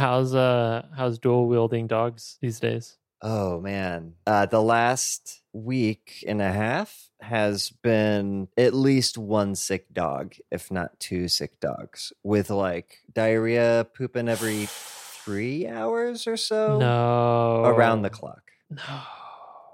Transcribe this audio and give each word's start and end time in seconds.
How's 0.00 0.34
uh 0.34 0.86
how's 0.96 1.18
dual 1.18 1.46
wielding 1.46 1.86
dogs 1.86 2.38
these 2.40 2.58
days? 2.58 2.96
Oh 3.20 3.60
man, 3.60 4.14
uh, 4.26 4.46
the 4.46 4.62
last 4.62 5.42
week 5.52 6.24
and 6.26 6.40
a 6.40 6.50
half 6.50 7.10
has 7.20 7.68
been 7.68 8.48
at 8.56 8.72
least 8.72 9.18
one 9.18 9.54
sick 9.54 9.92
dog, 9.92 10.36
if 10.50 10.70
not 10.70 10.98
two 11.00 11.28
sick 11.28 11.60
dogs, 11.60 12.14
with 12.22 12.48
like 12.48 13.00
diarrhea, 13.12 13.86
pooping 13.94 14.30
every 14.30 14.68
three 14.70 15.68
hours 15.68 16.26
or 16.26 16.38
so. 16.38 16.78
No. 16.78 17.64
around 17.66 18.00
the 18.00 18.08
clock. 18.08 18.52
No. 18.70 19.02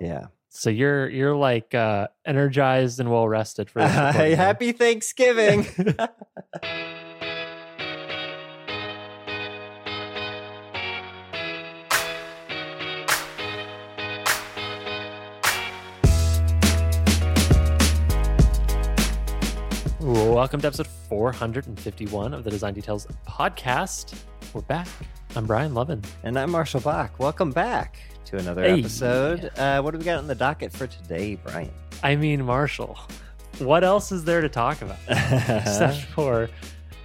Yeah. 0.00 0.26
So 0.48 0.70
you're 0.70 1.08
you're 1.08 1.36
like 1.36 1.72
uh 1.72 2.08
energized 2.24 2.98
and 2.98 3.12
well 3.12 3.28
rested 3.28 3.70
for 3.70 3.80
this 3.80 3.92
huh? 3.92 4.10
Happy 4.12 4.72
Thanksgiving. 4.72 5.68
Welcome 20.56 20.72
to 20.72 20.80
episode 20.80 20.86
451 21.10 22.32
of 22.32 22.42
the 22.42 22.48
Design 22.48 22.72
Details 22.72 23.06
podcast. 23.28 24.18
We're 24.54 24.62
back. 24.62 24.88
I'm 25.34 25.44
Brian 25.44 25.74
Lovin. 25.74 26.00
and 26.22 26.38
I'm 26.38 26.50
Marshall 26.50 26.80
Bock. 26.80 27.18
Welcome 27.18 27.50
back 27.50 27.98
to 28.24 28.38
another 28.38 28.62
Hey. 28.62 28.78
episode. 28.80 29.50
Uh, 29.58 29.82
what 29.82 29.90
do 29.90 29.98
we 29.98 30.04
got 30.06 30.16
on 30.16 30.26
the 30.26 30.34
docket 30.34 30.72
for 30.72 30.86
today, 30.86 31.34
Brian? 31.34 31.70
I 32.02 32.16
mean 32.16 32.42
Marshall. 32.42 32.98
What 33.58 33.84
else 33.84 34.10
is 34.10 34.24
there 34.24 34.40
to 34.40 34.48
talk 34.48 34.80
about 34.80 34.96
except 35.08 35.98
for 36.14 36.48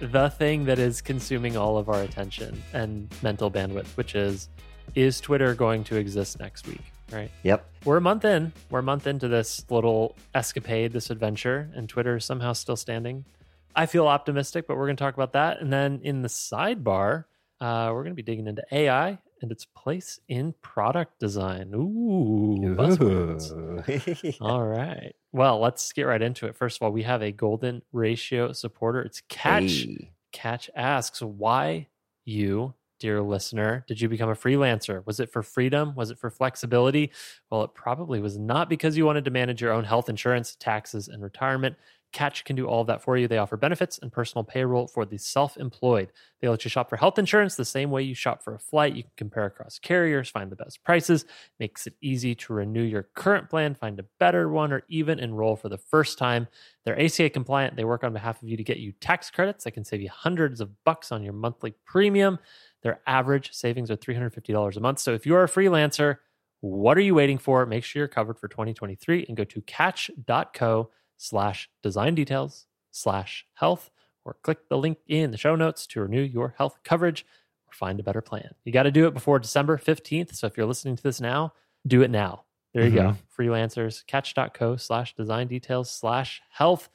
the 0.00 0.30
thing 0.30 0.64
that 0.64 0.78
is 0.78 1.02
consuming 1.02 1.54
all 1.54 1.76
of 1.76 1.90
our 1.90 2.00
attention 2.00 2.62
and 2.72 3.14
mental 3.20 3.50
bandwidth, 3.50 3.88
which 3.98 4.14
is 4.14 4.48
is 4.94 5.20
Twitter 5.20 5.54
going 5.54 5.84
to 5.84 5.96
exist 5.96 6.40
next 6.40 6.66
week? 6.66 6.80
Right. 7.12 7.30
yep. 7.42 7.68
We're 7.84 7.98
a 7.98 8.00
month 8.00 8.24
in. 8.24 8.54
We're 8.70 8.78
a 8.78 8.82
month 8.82 9.06
into 9.06 9.28
this 9.28 9.66
little 9.68 10.16
escapade, 10.34 10.94
this 10.94 11.10
adventure, 11.10 11.68
and 11.74 11.86
Twitter 11.86 12.16
is 12.16 12.24
somehow 12.24 12.54
still 12.54 12.76
standing. 12.76 13.26
I 13.74 13.86
feel 13.86 14.06
optimistic, 14.06 14.66
but 14.66 14.76
we're 14.76 14.86
going 14.86 14.96
to 14.96 15.02
talk 15.04 15.14
about 15.14 15.32
that. 15.32 15.60
And 15.60 15.72
then 15.72 16.00
in 16.02 16.22
the 16.22 16.28
sidebar, 16.28 17.24
uh, 17.60 17.90
we're 17.92 18.02
going 18.02 18.12
to 18.12 18.14
be 18.14 18.22
digging 18.22 18.46
into 18.46 18.64
AI 18.72 19.18
and 19.40 19.50
its 19.50 19.64
place 19.64 20.20
in 20.28 20.54
product 20.62 21.18
design. 21.18 21.72
Ooh, 21.74 22.74
buzzwords. 22.76 24.36
All 24.40 24.64
right. 24.64 25.14
Well, 25.32 25.60
let's 25.60 25.92
get 25.92 26.04
right 26.04 26.22
into 26.22 26.46
it. 26.46 26.56
First 26.56 26.78
of 26.78 26.82
all, 26.82 26.92
we 26.92 27.02
have 27.02 27.22
a 27.22 27.32
golden 27.32 27.82
ratio 27.92 28.52
supporter. 28.52 29.02
It's 29.02 29.22
Catch. 29.28 29.84
Hey. 29.84 30.12
Catch 30.32 30.70
asks, 30.74 31.20
why 31.20 31.88
you, 32.24 32.74
dear 33.00 33.20
listener, 33.20 33.84
did 33.86 34.00
you 34.00 34.08
become 34.08 34.30
a 34.30 34.34
freelancer? 34.34 35.04
Was 35.06 35.20
it 35.20 35.30
for 35.30 35.42
freedom? 35.42 35.94
Was 35.94 36.10
it 36.10 36.18
for 36.18 36.30
flexibility? 36.30 37.10
Well, 37.50 37.64
it 37.64 37.74
probably 37.74 38.20
was 38.20 38.38
not 38.38 38.68
because 38.70 38.96
you 38.96 39.04
wanted 39.04 39.24
to 39.26 39.30
manage 39.30 39.60
your 39.60 39.72
own 39.72 39.84
health 39.84 40.08
insurance, 40.08 40.56
taxes, 40.58 41.08
and 41.08 41.22
retirement. 41.22 41.76
Catch 42.12 42.44
can 42.44 42.56
do 42.56 42.66
all 42.66 42.82
of 42.82 42.86
that 42.88 43.02
for 43.02 43.16
you. 43.16 43.26
They 43.26 43.38
offer 43.38 43.56
benefits 43.56 43.98
and 43.98 44.12
personal 44.12 44.44
payroll 44.44 44.86
for 44.86 45.04
the 45.04 45.18
self 45.18 45.56
employed. 45.56 46.12
They 46.40 46.48
let 46.48 46.64
you 46.64 46.68
shop 46.68 46.88
for 46.88 46.96
health 46.96 47.18
insurance 47.18 47.56
the 47.56 47.64
same 47.64 47.90
way 47.90 48.02
you 48.02 48.14
shop 48.14 48.42
for 48.42 48.54
a 48.54 48.58
flight. 48.58 48.94
You 48.94 49.02
can 49.02 49.12
compare 49.16 49.46
across 49.46 49.78
carriers, 49.78 50.28
find 50.28 50.50
the 50.50 50.56
best 50.56 50.84
prices, 50.84 51.24
makes 51.58 51.86
it 51.86 51.94
easy 52.02 52.34
to 52.34 52.52
renew 52.52 52.82
your 52.82 53.08
current 53.14 53.48
plan, 53.48 53.74
find 53.74 53.98
a 53.98 54.04
better 54.20 54.48
one, 54.48 54.72
or 54.72 54.82
even 54.88 55.18
enroll 55.18 55.56
for 55.56 55.68
the 55.68 55.78
first 55.78 56.18
time. 56.18 56.46
They're 56.84 57.00
ACA 57.00 57.30
compliant. 57.30 57.76
They 57.76 57.84
work 57.84 58.04
on 58.04 58.12
behalf 58.12 58.42
of 58.42 58.48
you 58.48 58.56
to 58.56 58.64
get 58.64 58.78
you 58.78 58.92
tax 59.00 59.30
credits 59.30 59.64
that 59.64 59.72
can 59.72 59.84
save 59.84 60.02
you 60.02 60.10
hundreds 60.10 60.60
of 60.60 60.70
bucks 60.84 61.12
on 61.12 61.22
your 61.22 61.32
monthly 61.32 61.74
premium. 61.86 62.38
Their 62.82 63.00
average 63.06 63.52
savings 63.52 63.90
are 63.90 63.96
$350 63.96 64.76
a 64.76 64.80
month. 64.80 64.98
So 64.98 65.14
if 65.14 65.24
you're 65.24 65.44
a 65.44 65.48
freelancer, 65.48 66.18
what 66.60 66.96
are 66.96 67.02
you 67.02 67.14
waiting 67.14 67.38
for? 67.38 67.66
Make 67.66 67.84
sure 67.84 68.00
you're 68.00 68.08
covered 68.08 68.38
for 68.38 68.48
2023 68.48 69.26
and 69.26 69.36
go 69.36 69.44
to 69.44 69.60
catch.co 69.62 70.90
slash 71.22 71.70
design 71.82 72.14
details 72.14 72.66
slash 72.90 73.46
health 73.54 73.90
or 74.24 74.36
click 74.42 74.68
the 74.68 74.78
link 74.78 74.98
in 75.08 75.30
the 75.30 75.38
show 75.38 75.56
notes 75.56 75.86
to 75.86 76.00
renew 76.00 76.20
your 76.22 76.54
health 76.58 76.78
coverage 76.84 77.24
or 77.66 77.72
find 77.72 77.98
a 78.00 78.02
better 78.02 78.20
plan. 78.20 78.50
You 78.64 78.72
got 78.72 78.84
to 78.84 78.90
do 78.90 79.06
it 79.06 79.14
before 79.14 79.38
December 79.38 79.78
15th. 79.78 80.34
So 80.34 80.46
if 80.46 80.56
you're 80.56 80.66
listening 80.66 80.96
to 80.96 81.02
this 81.02 81.20
now, 81.20 81.52
do 81.86 82.02
it 82.02 82.10
now. 82.10 82.44
There 82.74 82.84
you 82.84 82.90
go. 82.90 83.02
Mm-hmm. 83.02 83.42
Freelancers, 83.42 84.06
catch.co 84.06 84.76
slash 84.76 85.14
design 85.14 85.46
details 85.46 85.90
slash 85.90 86.40
health. 86.50 86.88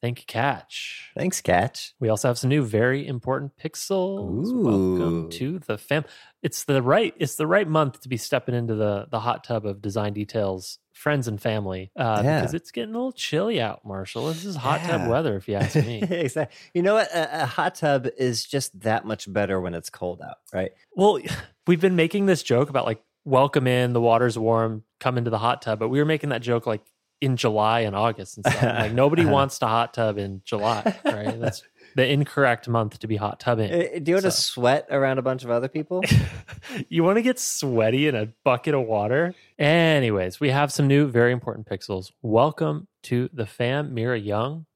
Thank 0.00 0.20
you, 0.20 0.24
Catch. 0.26 1.10
Thanks, 1.16 1.40
Catch. 1.40 1.92
We 1.98 2.08
also 2.08 2.28
have 2.28 2.38
some 2.38 2.50
new 2.50 2.62
very 2.62 3.04
important 3.06 3.52
pixels. 3.56 4.46
Ooh. 4.46 4.64
Welcome 4.64 5.30
to 5.30 5.58
the 5.58 5.76
fam. 5.76 6.04
It's 6.42 6.64
the 6.64 6.80
right 6.82 7.12
it's 7.18 7.34
the 7.34 7.48
right 7.48 7.66
month 7.66 8.00
to 8.02 8.08
be 8.08 8.16
stepping 8.16 8.54
into 8.54 8.76
the 8.76 9.06
the 9.10 9.18
hot 9.18 9.42
tub 9.42 9.66
of 9.66 9.82
design 9.82 10.12
details, 10.12 10.78
friends 10.92 11.26
and 11.26 11.40
family, 11.42 11.90
uh, 11.96 12.22
Yeah. 12.24 12.40
because 12.40 12.54
it's 12.54 12.70
getting 12.70 12.94
a 12.94 12.96
little 12.96 13.10
chilly 13.12 13.60
out, 13.60 13.84
Marshall. 13.84 14.28
This 14.28 14.44
is 14.44 14.54
hot 14.54 14.82
Yeah. 14.82 14.98
tub 14.98 15.10
weather, 15.10 15.34
if 15.36 15.48
you 15.48 15.56
ask 15.56 15.74
me. 15.74 16.00
exactly. 16.08 16.56
You 16.74 16.82
know 16.82 16.94
what? 16.94 17.10
A, 17.12 17.42
a 17.42 17.46
hot 17.46 17.74
tub 17.74 18.06
is 18.18 18.44
just 18.44 18.78
that 18.82 19.04
much 19.04 19.30
better 19.32 19.60
when 19.60 19.74
it's 19.74 19.90
cold 19.90 20.22
out, 20.22 20.36
right? 20.52 20.70
well, 20.94 21.18
we've 21.66 21.80
been 21.80 21.96
making 21.96 22.26
this 22.26 22.44
joke 22.44 22.70
about 22.70 22.86
like 22.86 23.02
welcome 23.24 23.66
in, 23.66 23.92
the 23.94 24.00
water's 24.00 24.38
warm, 24.38 24.84
come 25.00 25.18
into 25.18 25.30
the 25.30 25.38
hot 25.38 25.60
tub, 25.60 25.80
but 25.80 25.88
we 25.88 25.98
were 25.98 26.04
making 26.06 26.30
that 26.30 26.40
joke 26.40 26.66
like 26.66 26.82
in 27.20 27.36
July 27.36 27.80
and 27.80 27.96
August 27.96 28.36
and 28.36 28.46
stuff. 28.46 28.62
like 28.62 28.92
nobody 28.92 29.24
wants 29.26 29.58
to 29.58 29.66
hot 29.66 29.92
tub 29.94 30.18
in 30.18 30.42
July, 30.44 30.96
right? 31.04 31.38
That's 31.40 31.62
the 31.96 32.06
incorrect 32.06 32.68
month 32.68 32.98
to 33.00 33.08
be 33.08 33.16
hot 33.16 33.40
tubbing. 33.40 33.72
Uh, 33.72 33.98
Do 34.00 34.10
you 34.10 34.14
want 34.14 34.24
to 34.24 34.30
sweat 34.30 34.86
around 34.90 35.18
a 35.18 35.22
bunch 35.22 35.42
of 35.44 35.50
other 35.50 35.68
people? 35.68 36.02
you 36.88 37.02
want 37.02 37.16
to 37.16 37.22
get 37.22 37.38
sweaty 37.38 38.06
in 38.06 38.14
a 38.14 38.26
bucket 38.44 38.74
of 38.74 38.82
water? 38.86 39.34
Anyways, 39.58 40.38
we 40.38 40.50
have 40.50 40.72
some 40.72 40.86
new, 40.86 41.08
very 41.08 41.32
important 41.32 41.66
pixels. 41.68 42.12
Welcome 42.22 42.86
to 43.04 43.28
the 43.32 43.46
fam 43.46 43.94
Mira 43.94 44.18
Young, 44.18 44.66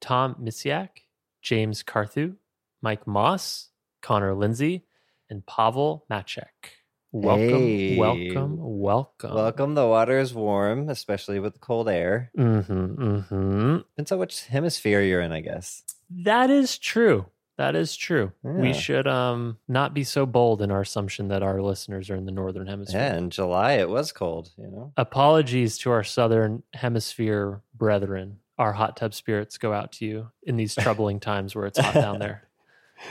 Tom 0.00 0.36
Misiak, 0.40 0.88
James 1.42 1.82
Carthu, 1.82 2.34
Mike 2.80 3.06
Moss, 3.06 3.68
Connor 4.00 4.34
Lindsay, 4.34 4.84
and 5.28 5.44
Pavel 5.44 6.06
Macek. 6.10 6.79
Welcome, 7.12 7.48
Hey. 7.66 7.96
welcome, 7.98 8.56
welcome. 8.58 9.34
Welcome. 9.34 9.74
The 9.74 9.86
water 9.86 10.18
is 10.18 10.32
warm, 10.32 10.88
especially 10.88 11.40
with 11.40 11.54
the 11.54 11.58
cold 11.58 11.88
air. 11.88 12.30
Mm-hmm, 12.38 13.02
mm-hmm. 13.02 13.76
Depends 13.78 14.12
on 14.12 14.18
which 14.18 14.46
hemisphere 14.46 15.00
you're 15.02 15.20
in, 15.20 15.32
I 15.32 15.40
guess. 15.40 15.82
That 16.08 16.50
is 16.50 16.78
true. 16.78 17.26
That 17.58 17.74
is 17.76 17.94
true. 17.94 18.32
We 18.42 18.72
should 18.72 19.06
um 19.06 19.58
not 19.68 19.92
be 19.92 20.02
so 20.02 20.24
bold 20.24 20.62
in 20.62 20.70
our 20.70 20.80
assumption 20.80 21.28
that 21.28 21.42
our 21.42 21.60
listeners 21.60 22.08
are 22.08 22.16
in 22.16 22.24
the 22.24 22.32
northern 22.32 22.66
hemisphere. 22.66 23.00
Yeah, 23.00 23.16
in 23.16 23.28
July 23.28 23.72
it 23.74 23.90
was 23.90 24.12
cold, 24.12 24.50
you 24.56 24.68
know? 24.68 24.92
apologies 24.96 25.76
to 25.78 25.90
our 25.90 26.02
southern 26.04 26.62
hemisphere 26.72 27.60
brethren 27.74 28.38
our 28.58 28.72
hot 28.72 28.96
tub 28.96 29.12
spirits 29.14 29.58
go 29.58 29.72
out 29.74 29.92
to 29.92 30.06
you 30.06 30.30
in 30.42 30.56
these 30.56 30.74
troubling 30.78 31.20
times 31.20 31.54
where 31.54 31.66
it's 31.66 31.78
hot 31.78 31.92
down 31.94 32.18
there 32.18 32.48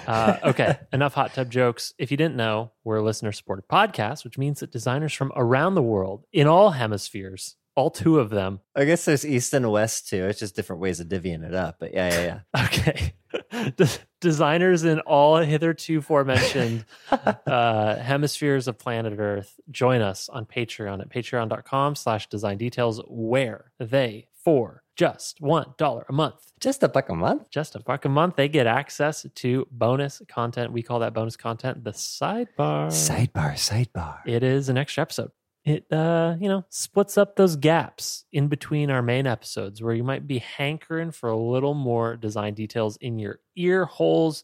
uh, 0.07 0.38
okay 0.44 0.77
enough 0.94 1.13
hot 1.13 1.33
tub 1.33 1.50
jokes 1.50 1.94
if 1.97 2.11
you 2.11 2.17
didn't 2.17 2.35
know 2.35 2.72
we're 2.83 2.97
a 2.97 3.03
listener 3.03 3.31
supported 3.31 3.67
podcast 3.67 4.23
which 4.23 4.38
means 4.38 4.59
that 4.59 4.72
designers 4.72 5.13
from 5.13 5.31
around 5.35 5.75
the 5.75 5.81
world 5.81 6.25
in 6.31 6.47
all 6.47 6.72
hemispheres 6.72 7.55
all 7.75 7.89
two 7.89 8.19
of 8.19 8.29
them 8.29 8.59
I 8.75 8.85
guess 8.85 9.05
there's 9.05 9.25
east 9.25 9.53
and 9.53 9.69
west 9.72 10.09
too. 10.09 10.25
It's 10.25 10.39
just 10.39 10.55
different 10.55 10.81
ways 10.81 10.99
of 10.99 11.07
divvying 11.07 11.45
it 11.45 11.53
up. 11.53 11.78
But 11.79 11.94
yeah, 11.94 12.09
yeah, 12.09 12.41
yeah. 12.55 12.66
okay 12.66 13.13
Des- 13.75 13.99
designers 14.22 14.83
in 14.83 14.99
all 15.01 15.38
hitherto 15.38 16.01
forementioned 16.01 16.85
uh, 17.11 17.95
hemispheres 17.97 18.67
of 18.67 18.79
planet 18.79 19.13
earth 19.19 19.59
join 19.69 20.01
us 20.01 20.29
on 20.29 20.45
patreon 20.45 21.01
at 21.01 21.09
patreon.com 21.09 21.95
slash 21.95 22.28
design 22.28 22.57
details 22.57 23.01
where 23.07 23.72
they 23.79 24.28
for 24.44 24.83
just 24.95 25.39
one 25.39 25.73
dollar 25.77 26.05
a 26.09 26.13
month. 26.13 26.51
Just 26.59 26.83
a 26.83 26.89
buck 26.89 27.09
a 27.09 27.16
month? 27.16 27.50
just 27.50 27.75
a 27.75 27.79
buck 27.79 28.05
a 28.05 28.09
month. 28.09 28.35
They 28.35 28.50
get 28.50 28.67
access 28.67 29.25
to 29.33 29.67
bonus 29.72 30.22
content. 30.27 30.73
We 30.73 30.83
call 30.83 31.00
that 31.00 31.13
bonus 31.13 31.38
content 31.38 31.83
the 31.83 31.91
sidebar. 31.91 32.88
Sidebar, 32.88 33.53
sidebar. 33.53 34.19
it 34.25 34.43
is 34.43 34.69
an 34.69 34.78
extra 34.78 35.03
episode. 35.03 35.31
It 35.66 35.91
uh 35.91 36.35
you 36.40 36.47
know 36.47 36.66
splits 36.69 37.17
up 37.17 37.35
those 37.35 37.55
gaps 37.55 38.25
in 38.31 38.47
between 38.47 38.90
our 38.90 39.02
main 39.02 39.28
episodes 39.28 39.81
where 39.81 39.93
you 39.93 40.03
might 40.03 40.25
be 40.28 40.40
hankering 40.40 41.11
for 41.11 41.29
a 41.29 41.37
little 41.37 41.73
more 41.73 42.16
design 42.16 42.53
details 42.53 42.97
in 42.97 43.19
your 43.19 43.40
ear 43.55 43.85
holes. 43.85 44.43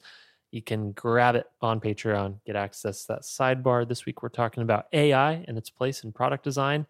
You 0.51 0.61
can 0.61 0.91
grab 0.91 1.35
it 1.35 1.47
on 1.61 1.81
patreon 1.81 2.39
get 2.45 2.55
access 2.55 3.01
to 3.01 3.13
that 3.13 3.21
sidebar. 3.23 3.87
This 3.87 4.05
week 4.05 4.23
we're 4.23 4.29
talking 4.29 4.63
about 4.63 4.87
ai 4.93 5.43
and 5.47 5.57
its 5.57 5.69
place 5.69 6.03
in 6.03 6.11
product 6.11 6.43
design 6.43 6.85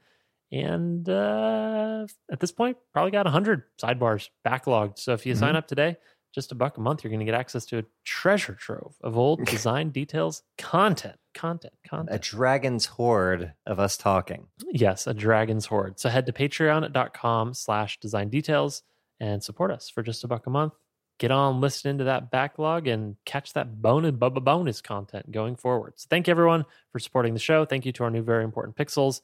and 0.52 1.10
uh 1.10 2.06
at 2.32 2.40
this 2.40 2.52
point 2.52 2.78
probably 2.94 3.12
got 3.12 3.26
100 3.26 3.64
sidebars 3.82 4.30
backlogged 4.46 5.00
so 5.00 5.14
if 5.14 5.26
you 5.26 5.36
sign 5.36 5.56
up 5.56 5.68
today 5.68 5.98
just 6.34 6.52
a 6.52 6.56
buck 6.56 6.78
a 6.78 6.82
month 6.82 7.04
you're 7.04 7.10
going 7.10 7.20
to 7.20 7.26
get 7.26 7.34
access 7.34 7.66
to 7.66 7.80
a 7.80 7.84
treasure 8.04 8.54
trove 8.54 8.96
of 9.02 9.18
old 9.18 9.44
design 9.48 9.90
details 9.90 10.44
content 10.58 11.16
content 11.36 11.74
content 11.88 12.16
A 12.16 12.20
dragon's 12.20 12.88
hoard 12.88 13.54
of 13.68 13.80
us 13.80 13.98
talking. 13.98 14.48
Yes, 14.72 15.06
a 15.06 15.14
dragon's 15.14 15.68
hoard. 15.68 16.00
So 16.00 16.10
head 16.10 16.26
to 16.26 16.32
patreon.com 16.32 17.54
slash 17.54 18.00
design 18.00 18.30
details 18.30 18.82
and 19.20 19.44
support 19.44 19.70
us 19.70 19.90
for 19.90 20.02
just 20.02 20.24
a 20.24 20.28
buck 20.28 20.48
a 20.48 20.50
month. 20.50 20.74
get 21.20 21.32
on, 21.32 21.62
listen 21.62 21.92
into 21.92 22.06
that 22.06 22.32
backlog, 22.32 22.88
and 22.88 23.16
catch 23.26 23.54
that 23.54 23.82
bonus 23.82 24.12
bonus 24.12 24.82
content 24.82 25.32
going 25.32 25.56
forward. 25.56 25.94
So 25.98 26.08
thank 26.10 26.28
you 26.28 26.32
everyone 26.32 26.66
for 26.92 27.00
supporting 27.00 27.34
the 27.34 27.40
show. 27.40 27.66
Thank 27.66 27.86
you 27.86 27.92
to 27.94 28.04
our 28.04 28.10
new 28.10 28.24
very 28.24 28.44
important 28.44 28.76
pixels. 28.76 29.22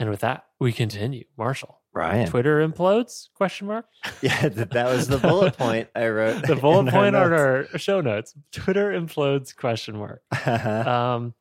And 0.00 0.08
with 0.08 0.20
that, 0.20 0.46
we 0.58 0.72
continue. 0.72 1.24
Marshall. 1.36 1.78
Brian. 1.92 2.26
Twitter 2.28 2.66
implodes? 2.66 3.28
Question 3.34 3.66
mark. 3.66 3.86
Yeah, 4.22 4.48
that, 4.48 4.70
that 4.70 4.86
was 4.86 5.08
the 5.08 5.18
bullet 5.18 5.56
point 5.56 5.88
I 5.94 6.08
wrote. 6.08 6.42
the 6.46 6.56
bullet 6.56 6.90
point 6.90 7.14
on 7.14 7.32
our 7.32 7.66
show 7.76 8.00
notes. 8.00 8.34
Twitter 8.50 8.92
implodes? 8.92 9.54
Question 9.54 9.96
mark. 9.96 10.22
Um, 10.46 11.34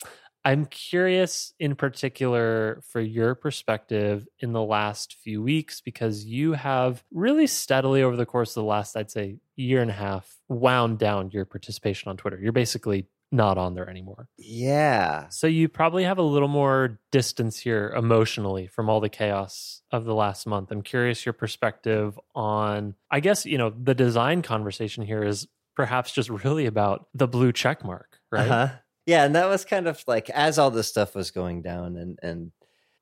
I'm 0.45 0.65
curious 0.65 1.53
in 1.59 1.75
particular 1.75 2.81
for 2.89 3.01
your 3.01 3.35
perspective 3.35 4.25
in 4.39 4.53
the 4.53 4.63
last 4.63 5.15
few 5.21 5.41
weeks 5.43 5.81
because 5.81 6.25
you 6.25 6.53
have 6.53 7.03
really 7.11 7.45
steadily 7.45 8.03
over 8.03 8.15
the 8.15 8.25
course 8.25 8.51
of 8.51 8.63
the 8.63 8.69
last, 8.69 8.95
I'd 8.95 9.11
say, 9.11 9.37
year 9.57 9.81
and 9.81 9.91
a 9.91 9.93
half, 9.93 10.37
wound 10.47 10.97
down 10.97 11.31
your 11.31 11.45
participation 11.45 12.09
on 12.09 12.17
Twitter. 12.17 12.39
You're 12.41 12.53
basically 12.53 13.07
not 13.31 13.57
on 13.57 13.75
there 13.75 13.89
anymore. 13.89 14.27
yeah. 14.37 15.29
So 15.29 15.47
you 15.47 15.67
probably 15.69 16.03
have 16.03 16.17
a 16.17 16.23
little 16.23 16.47
more 16.47 16.99
distance 17.11 17.59
here 17.59 17.93
emotionally 17.95 18.67
from 18.67 18.89
all 18.89 18.99
the 18.99 19.09
chaos 19.09 19.81
of 19.91 20.05
the 20.05 20.15
last 20.15 20.47
month. 20.47 20.71
I'm 20.71 20.81
curious 20.81 21.25
your 21.25 21.33
perspective 21.33 22.19
on, 22.33 22.95
I 23.11 23.19
guess, 23.19 23.45
you 23.45 23.57
know, 23.57 23.69
the 23.69 23.93
design 23.93 24.41
conversation 24.41 25.03
here 25.03 25.23
is 25.23 25.47
perhaps 25.75 26.11
just 26.11 26.29
really 26.29 26.65
about 26.65 27.07
the 27.13 27.27
blue 27.27 27.51
check 27.51 27.85
mark, 27.85 28.19
right? 28.31 28.49
Uh-huh. 28.49 28.75
Yeah, 29.05 29.25
and 29.25 29.35
that 29.35 29.47
was 29.47 29.65
kind 29.65 29.87
of 29.87 30.03
like 30.07 30.29
as 30.29 30.59
all 30.59 30.71
this 30.71 30.87
stuff 30.87 31.15
was 31.15 31.31
going 31.31 31.61
down 31.61 31.97
and 31.97 32.19
and 32.21 32.51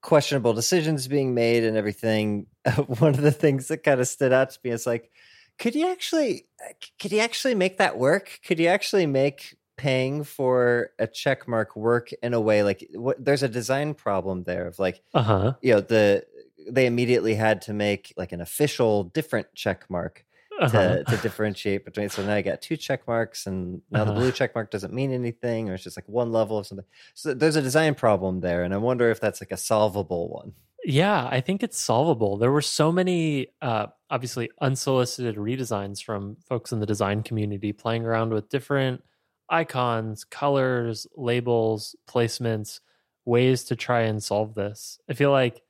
questionable 0.02 0.54
decisions 0.54 1.08
being 1.08 1.34
made 1.34 1.64
and 1.64 1.76
everything. 1.76 2.48
one 3.00 3.14
of 3.14 3.22
the 3.22 3.32
things 3.32 3.68
that 3.68 3.84
kind 3.84 4.00
of 4.00 4.08
stood 4.08 4.32
out 4.32 4.52
to 4.52 4.60
me 4.64 4.72
is 4.72 4.86
like, 4.86 5.12
could 5.60 5.76
you 5.76 5.92
actually 5.92 6.48
could 7.00 7.12
you 7.12 7.20
actually 7.20 7.56
make 7.56 7.78
that 7.78 7.98
work? 7.98 8.40
Could 8.46 8.60
you 8.60 8.68
actually 8.68 9.06
make 9.06 9.58
paying 9.78 10.24
for 10.24 10.90
a 11.00 11.08
check 11.08 11.48
mark 11.48 11.76
work 11.76 12.12
in 12.24 12.34
a 12.34 12.42
way 12.42 12.64
like 12.64 12.88
what 12.96 13.24
there's 13.24 13.44
a 13.44 13.48
design 13.50 13.94
problem 13.94 14.44
there 14.44 14.68
of 14.68 14.80
like 14.80 15.02
Uh 15.14 15.24
huh. 15.24 15.54
you 15.62 15.74
know 15.74 15.82
the 15.82 16.26
they 16.70 16.86
immediately 16.86 17.36
had 17.36 17.62
to 17.62 17.74
make 17.74 18.14
like 18.18 18.32
an 18.34 18.42
official 18.42 19.06
different 19.06 19.48
check 19.56 19.86
mark 19.90 20.26
Uh-huh. 20.60 20.72
to, 20.72 21.04
to 21.06 21.18
differentiate 21.18 21.86
between. 21.86 22.10
So 22.10 22.26
now 22.26 22.34
I 22.34 22.42
got 22.42 22.62
two 22.64 22.76
check 22.78 23.08
marks, 23.08 23.46
and 23.48 23.82
now 23.92 24.04
the 24.06 24.12
Uh-huh. 24.12 24.20
blue 24.22 24.32
check 24.32 24.56
mark 24.56 24.72
doesn't 24.72 24.92
mean 24.92 25.12
anything, 25.14 25.70
or 25.70 25.76
it's 25.76 25.84
just 25.84 25.98
like 25.98 26.10
one 26.10 26.32
level 26.32 26.58
of 26.58 26.66
something. 26.68 26.86
So 27.14 27.34
there's 27.36 27.56
a 27.56 27.62
design 27.62 27.94
problem 27.96 28.42
there, 28.42 28.64
and 28.64 28.74
I 28.74 28.78
wonder 28.78 29.12
if 29.12 29.20
that's 29.22 29.40
like 29.40 29.52
a 29.52 29.58
solvable 29.58 30.30
one. 30.30 30.54
Yeah, 30.84 31.28
I 31.30 31.42
think 31.42 31.64
it's 31.64 31.78
solvable. 31.78 32.38
There 32.38 32.52
were 32.52 32.62
so 32.62 32.92
many, 32.92 33.48
uh, 33.62 33.88
obviously, 34.10 34.50
unsolicited 34.62 35.36
redesigns 35.36 36.02
from 36.04 36.38
folks 36.50 36.72
in 36.72 36.80
the 36.80 36.86
design 36.86 37.24
community 37.24 37.72
playing 37.74 38.06
around 38.06 38.34
with 38.34 38.50
different 38.50 39.04
icons, 39.50 40.24
colors, 40.24 41.08
labels, 41.16 41.96
placements, 42.10 42.80
ways 43.26 43.66
to 43.66 43.76
try 43.76 44.02
and 44.02 44.24
solve 44.24 44.54
this. 44.56 45.00
I 45.10 45.14
feel 45.14 45.32
like, 45.32 45.62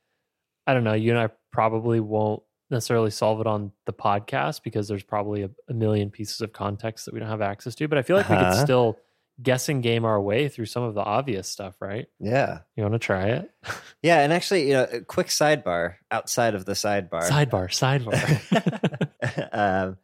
I 0.66 0.74
don't 0.74 0.84
know, 0.84 0.92
you 0.94 1.10
and 1.10 1.18
I 1.20 1.28
probably 1.52 2.00
won't 2.00 2.42
necessarily 2.70 3.10
solve 3.10 3.40
it 3.40 3.46
on 3.46 3.72
the 3.86 3.92
podcast 3.92 4.62
because 4.62 4.88
there's 4.88 5.02
probably 5.02 5.42
a, 5.42 5.50
a 5.68 5.72
million 5.74 6.10
pieces 6.10 6.40
of 6.42 6.52
context 6.52 7.06
that 7.06 7.14
we 7.14 7.20
don't 7.20 7.28
have 7.30 7.40
access 7.40 7.74
to, 7.76 7.88
but 7.88 7.98
I 7.98 8.02
feel 8.02 8.16
like 8.16 8.28
we 8.28 8.36
could 8.36 8.44
Uh-huh. 8.44 8.64
still 8.64 8.98
guessing 9.40 9.80
game 9.80 10.04
our 10.04 10.20
way 10.20 10.48
through 10.48 10.66
some 10.66 10.82
of 10.82 10.94
the 10.94 11.00
obvious 11.00 11.48
stuff, 11.48 11.76
right? 11.80 12.06
Yeah, 12.18 12.60
You 12.76 12.82
want 12.82 12.94
to 12.94 12.98
try 12.98 13.28
it? 13.28 13.50
yeah, 14.02 14.20
and 14.20 14.32
actually, 14.32 14.66
you 14.68 14.74
know, 14.74 14.86
a 14.92 15.00
quick 15.00 15.28
sidebar 15.28 15.94
outside 16.10 16.54
of 16.56 16.64
the 16.64 16.72
sidebar. 16.72 17.22
Sidebar, 17.22 17.68
sidebar. 17.70 19.48
um, 19.52 19.96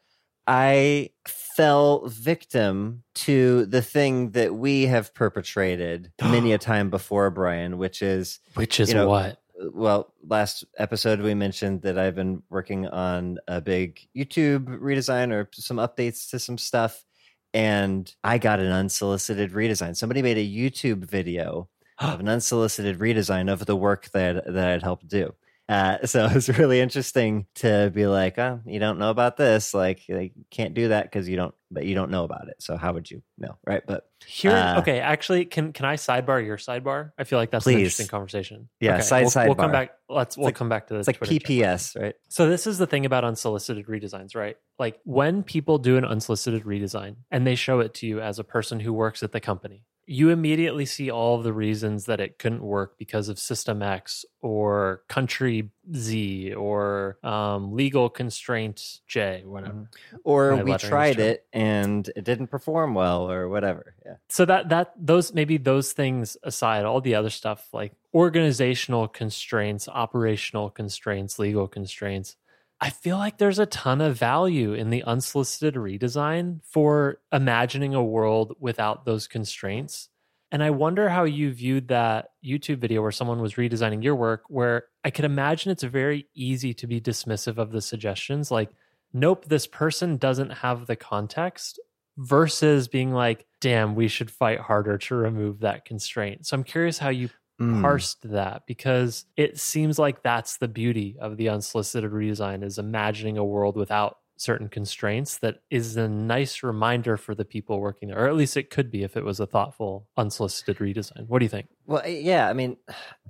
I 0.47 1.11
fell 1.57 2.07
victim 2.09 3.03
to 3.15 3.67
the 3.67 3.83
thing 3.83 4.31
that 4.33 4.55
we 4.55 4.87
have 4.87 5.15
perpetrated 5.15 6.13
many 6.23 6.53
a 6.53 6.59
time 6.59 6.91
before, 6.91 7.31
Brian, 7.31 7.79
which 7.79 8.03
is 8.03 8.41
Which 8.55 8.81
is 8.81 8.89
You 8.89 8.97
know, 8.97 9.09
what? 9.09 9.41
well, 9.73 10.13
last 10.27 10.65
episode 10.79 11.21
we 11.21 11.35
mentioned 11.35 11.83
that 11.83 11.99
I've 11.99 12.15
been 12.15 12.43
working 12.51 12.87
on 12.89 13.39
a 13.47 13.61
big 13.61 14.01
YouTube 14.17 14.81
redesign 14.81 15.33
or 15.33 15.49
some 15.55 15.77
updates 15.77 16.29
to 16.31 16.39
some 16.39 16.59
stuff, 16.59 17.05
and 17.53 18.13
I 18.25 18.39
got 18.39 18.61
an 18.61 18.73
unsolicited 18.73 19.53
redesign. 19.53 19.97
Somebody 19.97 20.23
made 20.23 20.39
a 20.39 20.47
YouTube 20.47 21.05
video 21.05 21.69
of 21.99 22.21
an 22.21 22.29
unsolicited 22.29 22.99
redesign 22.99 23.53
of 23.53 23.65
the 23.67 23.77
work 23.77 24.11
that 24.11 24.45
that 24.53 24.73
I'd 24.73 24.83
helped 24.83 25.09
do. 25.09 25.35
Uh, 25.69 25.99
so 26.07 26.27
it 26.27 26.35
was 26.35 26.49
really 26.49 26.81
interesting 26.81 27.47
to 27.57 27.91
be 27.95 28.07
like, 28.07 28.39
oh, 28.39 28.61
you 28.67 28.79
don't 28.79 28.99
know 28.99 29.11
about 29.11 29.37
this, 29.37 29.75
like, 29.75 30.03
like 30.09 30.33
you 30.37 30.45
can't 30.51 30.75
do 30.75 30.89
that 30.89 31.05
because 31.05 31.29
you 31.29 31.37
don't, 31.37 31.55
but 31.71 31.87
you 31.87 31.95
don't 31.95 32.11
know 32.11 32.25
about 32.25 32.49
it. 32.49 32.57
So 32.61 32.77
how 32.77 32.93
would 32.93 33.11
you 33.11 33.23
know, 33.39 33.57
right? 33.67 33.83
But 33.87 34.07
Here, 34.27 34.53
uh, 34.53 34.81
okay. 34.81 35.01
Actually, 35.01 35.45
can 35.47 35.73
can 35.73 35.87
I 35.87 35.97
sidebar 35.97 36.45
your 36.45 36.57
sidebar? 36.57 37.13
I 37.19 37.25
feel 37.25 37.39
like 37.39 37.51
that's 37.51 37.67
an 37.67 37.75
interesting 37.75 38.07
conversation. 38.07 38.69
Yeah, 38.81 38.95
okay, 38.95 39.03
side 39.03 39.25
we'll, 39.37 39.47
We'll 39.47 39.55
come 39.55 39.73
back. 39.73 39.95
Let's 40.09 40.37
we'll 40.37 40.47
like- 40.47 40.55
come 40.55 40.69
back 40.69 40.89
to 40.89 40.95
this. 40.95 41.09
it's 41.09 41.21
like 41.21 41.31
PPS, 41.31 42.01
right? 42.01 42.15
So 42.29 42.49
this 42.49 42.67
is 42.67 42.79
the 42.79 42.87
thing 42.87 43.07
about 43.07 43.25
unsolicited 43.25 43.87
redesigns, 43.87 44.37
right? 44.37 44.57
Like 44.79 45.01
when 45.05 45.43
people 45.43 45.79
do 45.79 45.97
an 45.97 46.05
unsolicited 46.05 46.65
redesign 46.65 47.17
and 47.31 47.47
they 47.47 47.55
show 47.55 47.81
it 47.81 47.95
to 47.95 48.07
you 48.07 48.21
as 48.21 48.39
a 48.39 48.45
person 48.45 48.81
who 48.81 48.93
works 48.93 49.23
at 49.23 49.33
the 49.33 49.41
company, 49.41 49.83
you 50.07 50.31
immediately 50.31 50.87
see 50.87 51.11
all 51.11 51.37
of 51.37 51.45
the 51.45 51.53
reasons 51.53 52.07
that 52.07 52.21
it 52.21 52.39
couldn't 52.39 52.63
work 52.63 52.99
because 52.99 53.29
of 53.29 53.39
system 53.39 53.83
X 53.83 54.25
or 54.43 55.03
country 55.09 55.71
Z 55.95 56.55
or 56.55 57.19
um, 57.23 57.75
legal 57.75 58.11
constraint 58.11 59.01
J, 59.07 59.43
whatever. 59.47 59.89
Or 60.25 60.57
My 60.57 60.63
we 60.63 60.77
tried 60.77 61.19
it 61.19 61.47
and 61.53 62.09
it 62.17 62.25
didn't 62.25 62.49
perform 62.49 62.95
well, 62.95 63.31
or 63.31 63.49
whatever. 63.49 63.95
Yeah. 64.05 64.17
so 64.29 64.45
that 64.45 64.69
that 64.69 64.93
those 64.97 65.33
maybe 65.33 65.57
those 65.57 65.93
things 65.93 66.37
aside 66.43 66.85
all 66.85 67.01
the 67.01 67.15
other 67.15 67.31
stuff 67.31 67.69
like 67.73 67.93
organizational 68.13 69.09
constraints 69.09 69.89
operational 69.89 70.71
constraints 70.71 71.39
legal 71.39 71.67
constraints 71.67 72.37
i 72.85 72.91
feel 72.91 73.19
like 73.19 73.39
there's 73.39 73.59
a 73.59 73.67
ton 73.67 74.01
of 74.01 74.17
value 74.17 74.73
in 74.73 74.91
the 74.91 75.03
unsolicited 75.05 75.75
redesign 75.75 76.61
for 76.65 77.19
imagining 77.33 77.95
a 77.95 78.05
world 78.05 78.55
without 78.61 79.05
those 79.05 79.27
constraints 79.27 80.09
and 80.53 80.63
i 80.63 80.71
wonder 80.71 81.09
how 81.09 81.25
you 81.25 81.51
viewed 81.53 81.89
that 81.89 82.29
youtube 82.45 82.79
video 82.79 83.03
where 83.03 83.11
someone 83.11 83.41
was 83.41 83.55
redesigning 83.55 84.05
your 84.05 84.15
work 84.15 84.43
where 84.49 84.85
i 85.03 85.11
could 85.11 85.25
imagine 85.25 85.73
it's 85.73 85.83
very 85.83 86.27
easy 86.35 86.73
to 86.73 86.87
be 86.87 87.01
dismissive 87.01 87.59
of 87.59 87.73
the 87.73 87.83
suggestions 87.83 88.51
like 88.51 88.71
nope 89.13 89.47
this 89.47 89.67
person 89.67 90.17
doesn't 90.17 90.51
have 90.51 90.87
the 90.87 90.97
context 90.97 91.81
versus 92.17 92.89
being 92.89 93.13
like, 93.13 93.47
damn, 93.61 93.95
we 93.95 94.09
should 94.09 94.31
fight 94.31 94.61
harder 94.61 94.99
to 94.99 95.15
remove 95.15 95.61
that 95.61 95.85
constraint. 95.85 96.47
So 96.47 96.55
I'm 96.55 96.65
curious 96.65 96.99
how 96.99 97.09
you 97.09 97.29
Mm. 97.61 97.83
parsed 97.83 98.29
that 98.31 98.63
because 98.67 99.27
it 99.37 99.61
seems 99.61 99.97
like 99.97 100.25
that's 100.25 100.57
the 100.57 100.67
beauty 100.67 101.17
of 101.21 101.37
the 101.37 101.49
unsolicited 101.49 102.11
redesign 102.11 102.65
is 102.65 102.79
imagining 102.79 103.39
a 103.39 103.45
world 103.45 103.77
without 103.77 104.19
certain 104.37 104.69
constraints 104.69 105.39
that 105.39 105.61
is 105.71 105.97
a 105.97 106.09
nice 106.09 106.65
reminder 106.65 107.17
for 107.17 107.33
the 107.33 107.45
people 107.45 107.79
working 107.79 108.09
there 108.09 108.19
or 108.19 108.27
at 108.27 108.35
least 108.35 108.57
it 108.57 108.71
could 108.71 108.91
be 108.91 109.05
if 109.05 109.17
it 109.17 109.25
was 109.25 109.39
a 109.39 109.47
thoughtful 109.47 110.09
unsolicited 110.17 110.79
redesign 110.79 111.29
what 111.29 111.39
do 111.39 111.45
you 111.45 111.49
think 111.49 111.69
Well, 111.87 112.05
yeah, 112.09 112.49
I 112.49 112.55
mean, 112.55 112.77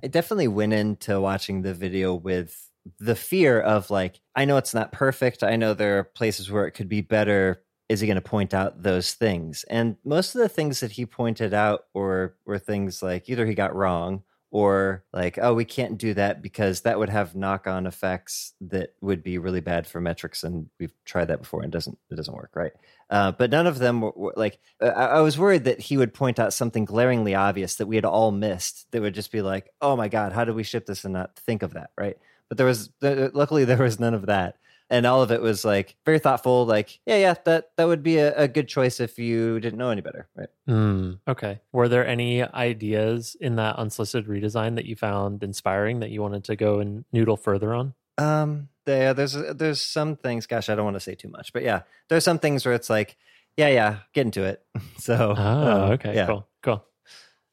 I 0.03 0.07
definitely 0.07 0.47
went 0.47 0.73
into 0.73 1.21
watching 1.21 1.61
the 1.61 1.75
video 1.75 2.15
with 2.15 2.69
the 2.99 3.15
fear 3.15 3.59
of 3.59 3.89
like, 3.89 4.19
I 4.35 4.45
know 4.45 4.57
it's 4.57 4.73
not 4.73 4.91
perfect. 4.91 5.43
I 5.43 5.55
know 5.55 5.73
there 5.73 5.99
are 5.99 6.03
places 6.03 6.49
where 6.51 6.65
it 6.65 6.71
could 6.71 6.89
be 6.89 7.01
better. 7.01 7.61
Is 7.87 7.99
he 7.99 8.07
going 8.07 8.15
to 8.15 8.21
point 8.21 8.53
out 8.53 8.81
those 8.81 9.13
things? 9.13 9.63
And 9.69 9.97
most 10.03 10.35
of 10.35 10.41
the 10.41 10.49
things 10.49 10.79
that 10.79 10.91
he 10.91 11.05
pointed 11.05 11.53
out 11.53 11.85
were 11.93 12.35
were 12.45 12.59
things 12.59 13.03
like 13.03 13.29
either 13.29 13.45
he 13.45 13.53
got 13.53 13.75
wrong 13.75 14.23
or 14.51 15.03
like, 15.11 15.37
oh, 15.41 15.53
we 15.53 15.65
can't 15.65 15.97
do 15.97 16.13
that 16.13 16.41
because 16.41 16.81
that 16.81 16.97
would 16.97 17.09
have 17.09 17.35
knock 17.35 17.67
on 17.67 17.85
effects 17.85 18.53
that 18.61 18.93
would 19.01 19.21
be 19.21 19.37
really 19.37 19.59
bad 19.59 19.85
for 19.85 19.99
metrics, 19.99 20.43
and 20.43 20.69
we've 20.79 20.93
tried 21.03 21.25
that 21.25 21.41
before 21.41 21.61
and 21.61 21.73
it 21.73 21.77
doesn't 21.77 21.97
it 22.09 22.15
doesn't 22.15 22.35
work 22.35 22.51
right. 22.55 22.71
Uh, 23.09 23.31
but 23.33 23.51
none 23.51 23.67
of 23.67 23.79
them 23.79 24.01
were, 24.01 24.13
were 24.15 24.33
like 24.35 24.59
uh, 24.81 24.87
I, 24.87 25.05
I 25.17 25.21
was 25.21 25.37
worried 25.37 25.65
that 25.65 25.79
he 25.79 25.97
would 25.97 26.13
point 26.13 26.39
out 26.39 26.53
something 26.53 26.85
glaringly 26.85 27.35
obvious 27.35 27.75
that 27.75 27.87
we 27.87 27.95
had 27.97 28.05
all 28.05 28.31
missed. 28.31 28.89
That 28.91 29.01
would 29.01 29.13
just 29.13 29.31
be 29.31 29.41
like, 29.41 29.69
"Oh 29.81 29.95
my 29.95 30.07
god, 30.07 30.31
how 30.31 30.45
did 30.45 30.55
we 30.55 30.63
ship 30.63 30.85
this 30.85 31.03
and 31.03 31.13
not 31.13 31.35
think 31.35 31.61
of 31.61 31.73
that?" 31.73 31.89
Right? 31.97 32.17
But 32.49 32.57
there 32.57 32.67
was, 32.67 32.91
there, 33.01 33.29
luckily, 33.33 33.65
there 33.65 33.77
was 33.77 33.99
none 33.99 34.13
of 34.13 34.27
that, 34.27 34.57
and 34.89 35.05
all 35.05 35.21
of 35.21 35.31
it 35.31 35.41
was 35.41 35.65
like 35.65 35.95
very 36.05 36.19
thoughtful. 36.19 36.65
Like, 36.65 36.99
yeah, 37.05 37.17
yeah, 37.17 37.35
that 37.45 37.71
that 37.77 37.87
would 37.87 38.03
be 38.03 38.17
a, 38.17 38.35
a 38.37 38.47
good 38.47 38.67
choice 38.67 38.99
if 38.99 39.17
you 39.19 39.59
didn't 39.59 39.79
know 39.79 39.89
any 39.89 40.01
better, 40.01 40.27
right? 40.35 40.49
Hmm. 40.67 41.13
okay 41.27 41.59
were 41.71 41.87
there 41.87 42.05
any 42.07 42.41
ideas 42.41 43.35
in 43.39 43.55
that 43.57 43.75
unsolicited 43.75 44.27
redesign 44.27 44.75
that 44.75 44.85
you 44.85 44.95
found 44.95 45.43
inspiring 45.43 45.99
that 45.99 46.09
you 46.09 46.21
wanted 46.23 46.43
to 46.45 46.55
go 46.55 46.79
and 46.79 47.05
noodle 47.13 47.37
further 47.37 47.73
on 47.73 47.93
Um, 48.17 48.69
yeah, 48.87 49.13
there's 49.13 49.33
there's 49.33 49.81
some 49.81 50.15
things. 50.15 50.45
Gosh, 50.47 50.69
I 50.69 50.75
don't 50.75 50.85
want 50.85 50.95
to 50.95 50.99
say 51.01 51.15
too 51.15 51.29
much, 51.29 51.53
but 51.53 51.63
yeah, 51.63 51.81
there's 52.09 52.23
some 52.23 52.39
things 52.39 52.65
where 52.65 52.73
it's 52.75 52.89
like, 52.89 53.17
yeah, 53.57 53.69
yeah, 53.69 53.97
get 54.13 54.25
into 54.27 54.43
it. 54.43 54.63
so, 54.99 55.33
Oh, 55.37 55.41
uh, 55.41 55.89
okay, 55.93 56.13
yeah. 56.15 56.27
cool, 56.27 56.47
cool. 56.61 56.83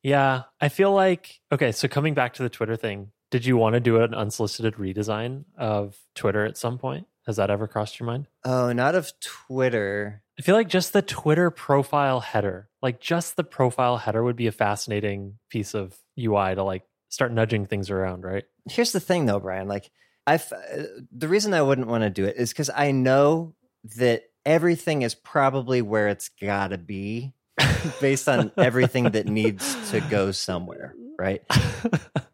Yeah, 0.03 0.43
I 0.61 0.69
feel 0.69 0.93
like 0.93 1.41
okay. 1.51 1.73
So 1.73 1.89
coming 1.89 2.15
back 2.15 2.35
to 2.35 2.43
the 2.43 2.51
Twitter 2.51 2.77
thing, 2.77 3.13
did 3.31 3.45
you 3.47 3.57
want 3.57 3.75
to 3.75 3.81
do 3.81 4.01
an 4.03 4.15
unsolicited 4.15 4.75
redesign 4.75 5.45
of 5.57 5.97
Twitter 6.15 6.45
at 6.45 6.57
some 6.59 6.77
point? 6.79 7.07
Has 7.27 7.37
that 7.37 7.51
ever 7.51 7.69
crossed 7.69 8.01
your 8.01 8.07
mind? 8.07 8.27
Oh, 8.45 8.73
not 8.73 8.95
of 8.95 9.13
Twitter. 9.21 10.23
I 10.39 10.43
feel 10.43 10.57
like 10.57 10.69
just 10.69 10.93
the 10.93 11.03
Twitter 11.03 11.51
profile 11.51 12.21
header, 12.21 12.69
like 12.81 13.01
just 13.01 13.37
the 13.37 13.45
profile 13.45 13.97
header 13.97 14.25
would 14.25 14.37
be 14.37 14.49
a 14.49 14.53
fascinating 14.53 15.39
piece 15.49 15.75
of 15.75 15.97
UI 16.19 16.55
to 16.55 16.65
like 16.65 16.83
start 17.11 17.33
nudging 17.33 17.67
things 17.67 17.91
around, 17.91 18.25
right? 18.25 18.45
Here's 18.69 18.93
the 18.93 19.01
thing 19.01 19.27
though, 19.27 19.39
Brian, 19.39 19.69
like 19.69 19.91
I've 20.27 20.53
uh, 20.53 20.85
the 21.13 21.29
reason 21.29 21.55
I 21.55 21.63
wouldn't 21.63 21.89
want 21.89 22.03
to 22.03 22.11
do 22.11 22.25
it 22.25 22.37
is 22.37 22.53
cuz 22.53 22.71
I 22.75 22.91
know 22.91 23.55
that 23.97 24.25
everything 24.45 25.03
is 25.03 25.15
probably 25.15 25.83
where 25.83 26.09
it's 26.09 26.29
got 26.29 26.69
to 26.69 26.79
be 26.79 27.35
based 28.01 28.29
on 28.29 28.51
everything 28.57 29.11
that 29.11 29.27
needs 29.27 29.91
to 29.91 30.01
go 30.01 30.33
somewhere, 30.33 30.95
right? 31.19 31.43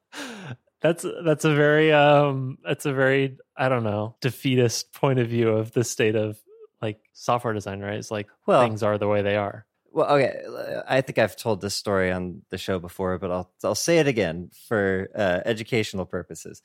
that's 0.81 1.05
that's 1.25 1.45
a 1.45 1.55
very 1.55 1.93
um 1.93 2.59
that's 2.65 2.87
a 2.87 2.93
very 2.93 3.37
I 3.57 3.69
don't 3.69 3.85
know 3.85 4.17
defeatist 4.21 4.93
point 4.93 5.19
of 5.19 5.29
view 5.29 5.51
of 5.51 5.73
the 5.73 5.85
state 5.85 6.15
of 6.15 6.39
like 6.81 7.01
software 7.13 7.55
design, 7.55 7.81
right? 7.81 7.99
It's 7.99 8.11
like 8.11 8.29
well, 8.47 8.63
things 8.63 8.83
are 8.83 8.99
the 8.99 9.09
way 9.09 9.23
they 9.23 9.37
are. 9.37 9.67
Well, 9.91 10.11
okay, 10.17 10.43
I 10.87 11.01
think 11.01 11.19
I've 11.19 11.37
told 11.37 11.61
this 11.61 11.75
story 11.75 12.13
on 12.13 12.43
the 12.51 12.59
show 12.59 12.79
before, 12.79 13.19
but 13.19 13.31
I'll 13.31 13.51
I'll 13.65 13.75
say 13.75 13.99
it 13.99 14.07
again 14.07 14.51
for 14.69 15.09
uh, 15.15 15.41
educational 15.45 16.07
purposes. 16.07 16.63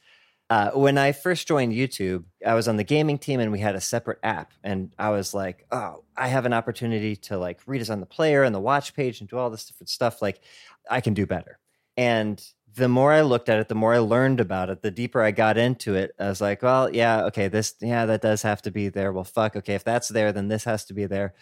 Uh, 0.50 0.72
when 0.72 0.98
I 0.98 1.14
first 1.14 1.48
joined 1.48 1.74
YouTube, 1.74 2.26
I 2.46 2.54
was 2.54 2.68
on 2.68 2.78
the 2.78 2.84
gaming 2.84 3.18
team 3.18 3.40
and 3.40 3.52
we 3.52 3.60
had 3.60 3.76
a 3.76 3.82
separate 3.82 4.20
app. 4.22 4.54
And 4.64 4.94
I 5.00 5.10
was 5.10 5.34
like, 5.34 5.66
oh, 5.72 6.04
I 6.16 6.28
have 6.28 6.46
an 6.46 6.54
opportunity 6.54 7.16
to 7.16 7.38
like 7.38 7.66
redesign 7.66 8.02
the 8.02 8.06
player 8.06 8.44
and 8.44 8.54
the 8.54 8.60
watch 8.60 8.94
page 8.94 9.20
and 9.20 9.30
do 9.30 9.38
all 9.38 9.50
this 9.50 9.66
different 9.66 9.90
stuff. 9.90 10.22
Like, 10.22 10.42
I 10.88 11.02
can 11.02 11.14
do 11.14 11.26
better. 11.26 11.58
And 11.96 12.44
the 12.76 12.88
more 12.88 13.12
I 13.12 13.22
looked 13.22 13.50
at 13.50 13.60
it, 13.60 13.68
the 13.68 13.76
more 13.76 13.94
I 13.94 14.00
learned 14.00 14.40
about 14.40 14.70
it, 14.70 14.82
the 14.82 14.92
deeper 14.92 15.22
I 15.22 15.32
got 15.32 15.58
into 15.58 15.96
it. 15.96 16.14
I 16.20 16.30
was 16.30 16.42
like, 16.42 16.64
well, 16.64 16.94
yeah, 16.94 17.26
okay, 17.26 17.48
this, 17.48 17.76
yeah, 17.82 18.06
that 18.06 18.22
does 18.22 18.42
have 18.42 18.62
to 18.64 18.72
be 18.72 18.90
there. 18.90 19.12
Well, 19.12 19.24
fuck, 19.24 19.56
okay, 19.56 19.76
if 19.76 19.84
that's 19.84 20.08
there, 20.08 20.32
then 20.32 20.48
this 20.48 20.64
has 20.64 20.86
to 20.86 20.94
be 20.94 21.06
there. 21.06 21.34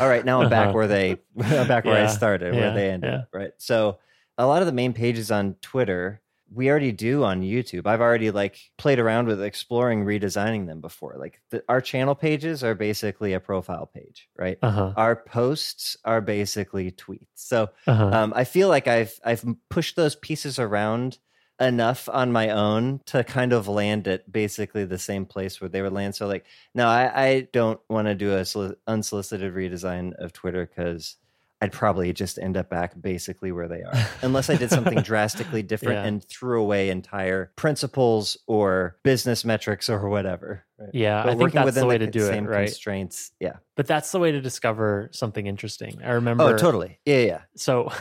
All 0.00 0.08
right, 0.08 0.24
now 0.24 0.42
I'm 0.42 0.50
back 0.50 0.68
uh-huh. 0.68 0.74
where 0.74 0.88
they, 0.88 1.14
back 1.36 1.84
where 1.84 2.02
yeah. 2.02 2.04
I 2.04 2.06
started, 2.06 2.54
yeah. 2.54 2.60
where 2.60 2.74
they 2.74 2.90
ended, 2.90 3.10
yeah. 3.10 3.38
right? 3.38 3.52
So 3.58 3.98
a 4.36 4.46
lot 4.46 4.62
of 4.62 4.66
the 4.66 4.72
main 4.72 4.92
pages 4.92 5.30
on 5.30 5.54
Twitter 5.60 6.20
we 6.52 6.68
already 6.68 6.92
do 6.92 7.24
on 7.24 7.42
YouTube. 7.42 7.86
I've 7.86 8.00
already 8.00 8.30
like 8.30 8.58
played 8.76 8.98
around 8.98 9.26
with 9.26 9.42
exploring 9.42 10.04
redesigning 10.04 10.66
them 10.66 10.80
before. 10.80 11.16
Like 11.18 11.40
the, 11.50 11.62
our 11.68 11.80
channel 11.80 12.14
pages 12.14 12.64
are 12.64 12.74
basically 12.74 13.32
a 13.32 13.40
profile 13.40 13.86
page, 13.86 14.28
right? 14.36 14.58
Uh-huh. 14.62 14.92
Our 14.96 15.16
posts 15.16 15.96
are 16.04 16.20
basically 16.20 16.90
tweets. 16.90 17.26
So 17.34 17.70
uh-huh. 17.86 18.10
um, 18.10 18.32
I 18.34 18.44
feel 18.44 18.68
like 18.68 18.88
I've 18.88 19.18
I've 19.24 19.44
pushed 19.68 19.96
those 19.96 20.16
pieces 20.16 20.58
around 20.58 21.18
enough 21.60 22.08
on 22.08 22.32
my 22.32 22.48
own 22.48 23.00
to 23.04 23.22
kind 23.22 23.52
of 23.52 23.68
land 23.68 24.08
at 24.08 24.30
basically 24.32 24.84
the 24.86 24.98
same 24.98 25.26
place 25.26 25.60
where 25.60 25.68
they 25.68 25.82
would 25.82 25.92
land. 25.92 26.14
So 26.14 26.26
like, 26.26 26.46
no, 26.74 26.88
I, 26.88 27.24
I 27.26 27.48
don't 27.52 27.78
want 27.88 28.08
to 28.08 28.14
do 28.14 28.34
a 28.34 28.74
unsolicited 28.90 29.54
redesign 29.54 30.14
of 30.14 30.32
Twitter 30.32 30.66
because 30.66 31.16
I'd 31.62 31.72
probably 31.72 32.12
just 32.12 32.38
end 32.38 32.56
up 32.56 32.70
back 32.70 33.00
basically 33.00 33.52
where 33.52 33.68
they 33.68 33.82
are, 33.82 34.08
unless 34.22 34.48
I 34.48 34.56
did 34.56 34.70
something 34.70 35.00
drastically 35.02 35.62
different 35.62 35.98
yeah. 35.98 36.04
and 36.04 36.24
threw 36.24 36.60
away 36.60 36.88
entire 36.88 37.52
principles 37.56 38.38
or 38.46 38.96
business 39.04 39.44
metrics 39.44 39.90
or 39.90 40.08
whatever. 40.08 40.64
Right? 40.78 40.90
Yeah, 40.94 41.22
but 41.22 41.32
I 41.32 41.36
think 41.36 41.52
that's 41.52 41.74
the 41.74 41.86
way 41.86 41.98
the 41.98 42.06
to 42.06 42.12
do 42.12 42.26
it. 42.26 42.40
Right? 42.42 42.66
Constraints. 42.66 43.32
Yeah, 43.40 43.56
but 43.76 43.86
that's 43.86 44.10
the 44.12 44.18
way 44.18 44.32
to 44.32 44.40
discover 44.40 45.10
something 45.12 45.46
interesting. 45.46 46.00
I 46.02 46.12
remember. 46.12 46.44
Oh, 46.44 46.56
totally. 46.56 46.98
Yeah, 47.04 47.20
yeah. 47.20 47.40
So, 47.56 47.92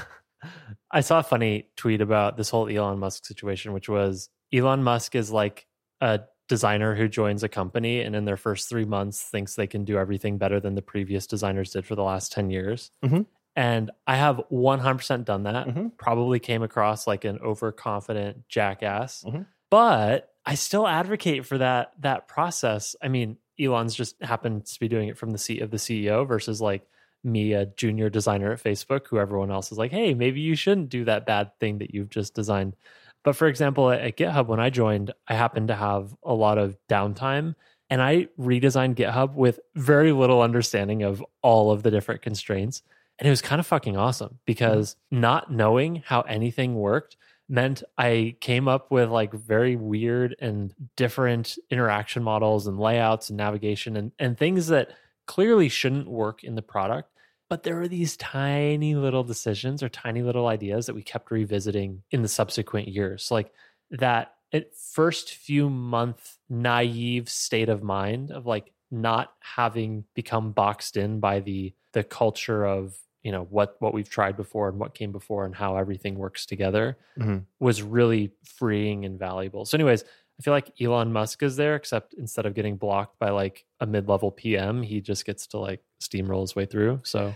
I 0.91 1.01
saw 1.01 1.19
a 1.19 1.23
funny 1.23 1.69
tweet 1.75 2.01
about 2.01 2.37
this 2.37 2.49
whole 2.49 2.69
Elon 2.69 2.99
Musk 2.99 3.25
situation, 3.25 3.73
which 3.73 3.89
was 3.89 4.29
Elon 4.53 4.83
Musk 4.83 5.15
is 5.15 5.31
like 5.31 5.67
a 6.01 6.21
designer 6.47 6.95
who 6.95 7.07
joins 7.07 7.43
a 7.43 7.49
company 7.49 8.01
and 8.01 8.15
in 8.15 8.25
their 8.25 8.35
first 8.35 8.67
three 8.67 8.85
months 8.85 9.21
thinks 9.21 9.55
they 9.55 9.67
can 9.67 9.85
do 9.85 9.97
everything 9.97 10.37
better 10.37 10.59
than 10.59 10.75
the 10.75 10.81
previous 10.81 11.27
designers 11.27 11.71
did 11.71 11.85
for 11.85 11.95
the 11.95 12.03
last 12.03 12.31
10 12.31 12.49
years. 12.49 12.91
Mm-hmm. 13.05 13.21
And 13.59 13.91
I 14.07 14.15
have 14.15 14.39
100% 14.49 15.25
done 15.25 15.43
that. 15.43 15.67
Mm-hmm. 15.67 15.87
Probably 15.97 16.39
came 16.39 16.63
across 16.63 17.05
like 17.05 17.25
an 17.25 17.39
overconfident 17.39 18.47
jackass. 18.47 19.25
Mm-hmm. 19.27 19.41
But 19.69 20.31
I 20.45 20.55
still 20.55 20.87
advocate 20.87 21.45
for 21.45 21.57
that 21.57 21.91
that 21.99 22.29
process. 22.29 22.95
I 23.03 23.09
mean, 23.09 23.35
Elon's 23.59 23.95
just 23.95 24.15
happens 24.21 24.71
to 24.75 24.79
be 24.79 24.87
doing 24.87 25.09
it 25.09 25.17
from 25.17 25.31
the 25.31 25.37
seat 25.37 25.61
of 25.61 25.71
the 25.71 25.77
CEO 25.77 26.25
versus 26.25 26.61
like 26.61 26.87
me, 27.21 27.51
a 27.51 27.65
junior 27.65 28.09
designer 28.09 28.53
at 28.53 28.63
Facebook, 28.63 29.07
who 29.07 29.19
everyone 29.19 29.51
else 29.51 29.73
is 29.73 29.77
like, 29.77 29.91
hey, 29.91 30.13
maybe 30.13 30.39
you 30.39 30.55
shouldn't 30.55 30.87
do 30.87 31.03
that 31.03 31.25
bad 31.25 31.51
thing 31.59 31.79
that 31.79 31.93
you've 31.93 32.09
just 32.09 32.33
designed. 32.33 32.77
But 33.25 33.35
for 33.35 33.49
example, 33.49 33.91
at, 33.91 33.99
at 33.99 34.15
GitHub, 34.15 34.47
when 34.47 34.61
I 34.61 34.69
joined, 34.69 35.13
I 35.27 35.33
happened 35.33 35.67
to 35.67 35.75
have 35.75 36.15
a 36.23 36.33
lot 36.33 36.57
of 36.57 36.77
downtime 36.87 37.55
and 37.89 38.01
I 38.01 38.29
redesigned 38.39 38.95
GitHub 38.95 39.33
with 39.33 39.59
very 39.75 40.13
little 40.13 40.41
understanding 40.41 41.03
of 41.03 41.21
all 41.41 41.71
of 41.71 41.83
the 41.83 41.91
different 41.91 42.21
constraints. 42.21 42.83
And 43.19 43.27
it 43.27 43.29
was 43.29 43.41
kind 43.41 43.59
of 43.59 43.67
fucking 43.67 43.97
awesome 43.97 44.39
because 44.45 44.95
mm-hmm. 44.95 45.19
not 45.19 45.51
knowing 45.51 46.03
how 46.05 46.21
anything 46.21 46.75
worked 46.75 47.17
meant 47.49 47.83
I 47.97 48.35
came 48.39 48.67
up 48.67 48.91
with 48.91 49.09
like 49.09 49.33
very 49.33 49.75
weird 49.75 50.35
and 50.39 50.73
different 50.95 51.57
interaction 51.69 52.23
models 52.23 52.67
and 52.67 52.79
layouts 52.79 53.29
and 53.29 53.37
navigation 53.37 53.97
and, 53.97 54.11
and 54.19 54.37
things 54.37 54.67
that 54.67 54.91
clearly 55.25 55.67
shouldn't 55.67 56.07
work 56.07 56.43
in 56.43 56.55
the 56.55 56.61
product. 56.61 57.11
But 57.49 57.63
there 57.63 57.75
were 57.75 57.87
these 57.87 58.15
tiny 58.15 58.95
little 58.95 59.23
decisions 59.23 59.81
or 59.83 59.89
tiny 59.89 60.21
little 60.21 60.47
ideas 60.47 60.85
that 60.85 60.93
we 60.93 61.01
kept 61.01 61.31
revisiting 61.31 62.03
in 62.11 62.21
the 62.21 62.27
subsequent 62.27 62.87
years. 62.87 63.31
Like 63.31 63.51
that 63.91 64.35
at 64.53 64.75
first 64.75 65.33
few 65.33 65.69
month 65.69 66.37
naive 66.47 67.27
state 67.27 67.69
of 67.69 67.83
mind 67.83 68.31
of 68.31 68.45
like 68.45 68.71
not 68.91 69.33
having 69.39 70.05
become 70.15 70.51
boxed 70.51 70.97
in 70.97 71.19
by 71.19 71.39
the 71.39 71.73
the 71.93 72.03
culture 72.03 72.65
of 72.65 72.95
you 73.23 73.31
know 73.31 73.47
what 73.49 73.75
what 73.79 73.93
we've 73.93 74.09
tried 74.09 74.37
before 74.37 74.69
and 74.69 74.79
what 74.79 74.93
came 74.93 75.11
before 75.11 75.45
and 75.45 75.55
how 75.55 75.75
everything 75.75 76.15
works 76.15 76.45
together 76.45 76.97
mm-hmm. 77.17 77.39
was 77.59 77.81
really 77.81 78.31
freeing 78.43 79.05
and 79.05 79.19
valuable. 79.19 79.65
So 79.65 79.75
anyways 79.75 80.03
i 80.39 80.41
feel 80.41 80.53
like 80.53 80.71
elon 80.79 81.11
musk 81.11 81.43
is 81.43 81.57
there 81.57 81.75
except 81.75 82.13
instead 82.13 82.45
of 82.45 82.53
getting 82.53 82.77
blocked 82.77 83.19
by 83.19 83.29
like 83.29 83.65
a 83.81 83.85
mid-level 83.85 84.31
pm 84.31 84.81
he 84.81 85.01
just 85.01 85.25
gets 85.25 85.47
to 85.47 85.57
like 85.57 85.81
steamroll 86.01 86.41
his 86.41 86.55
way 86.55 86.65
through. 86.65 87.01
So 87.03 87.35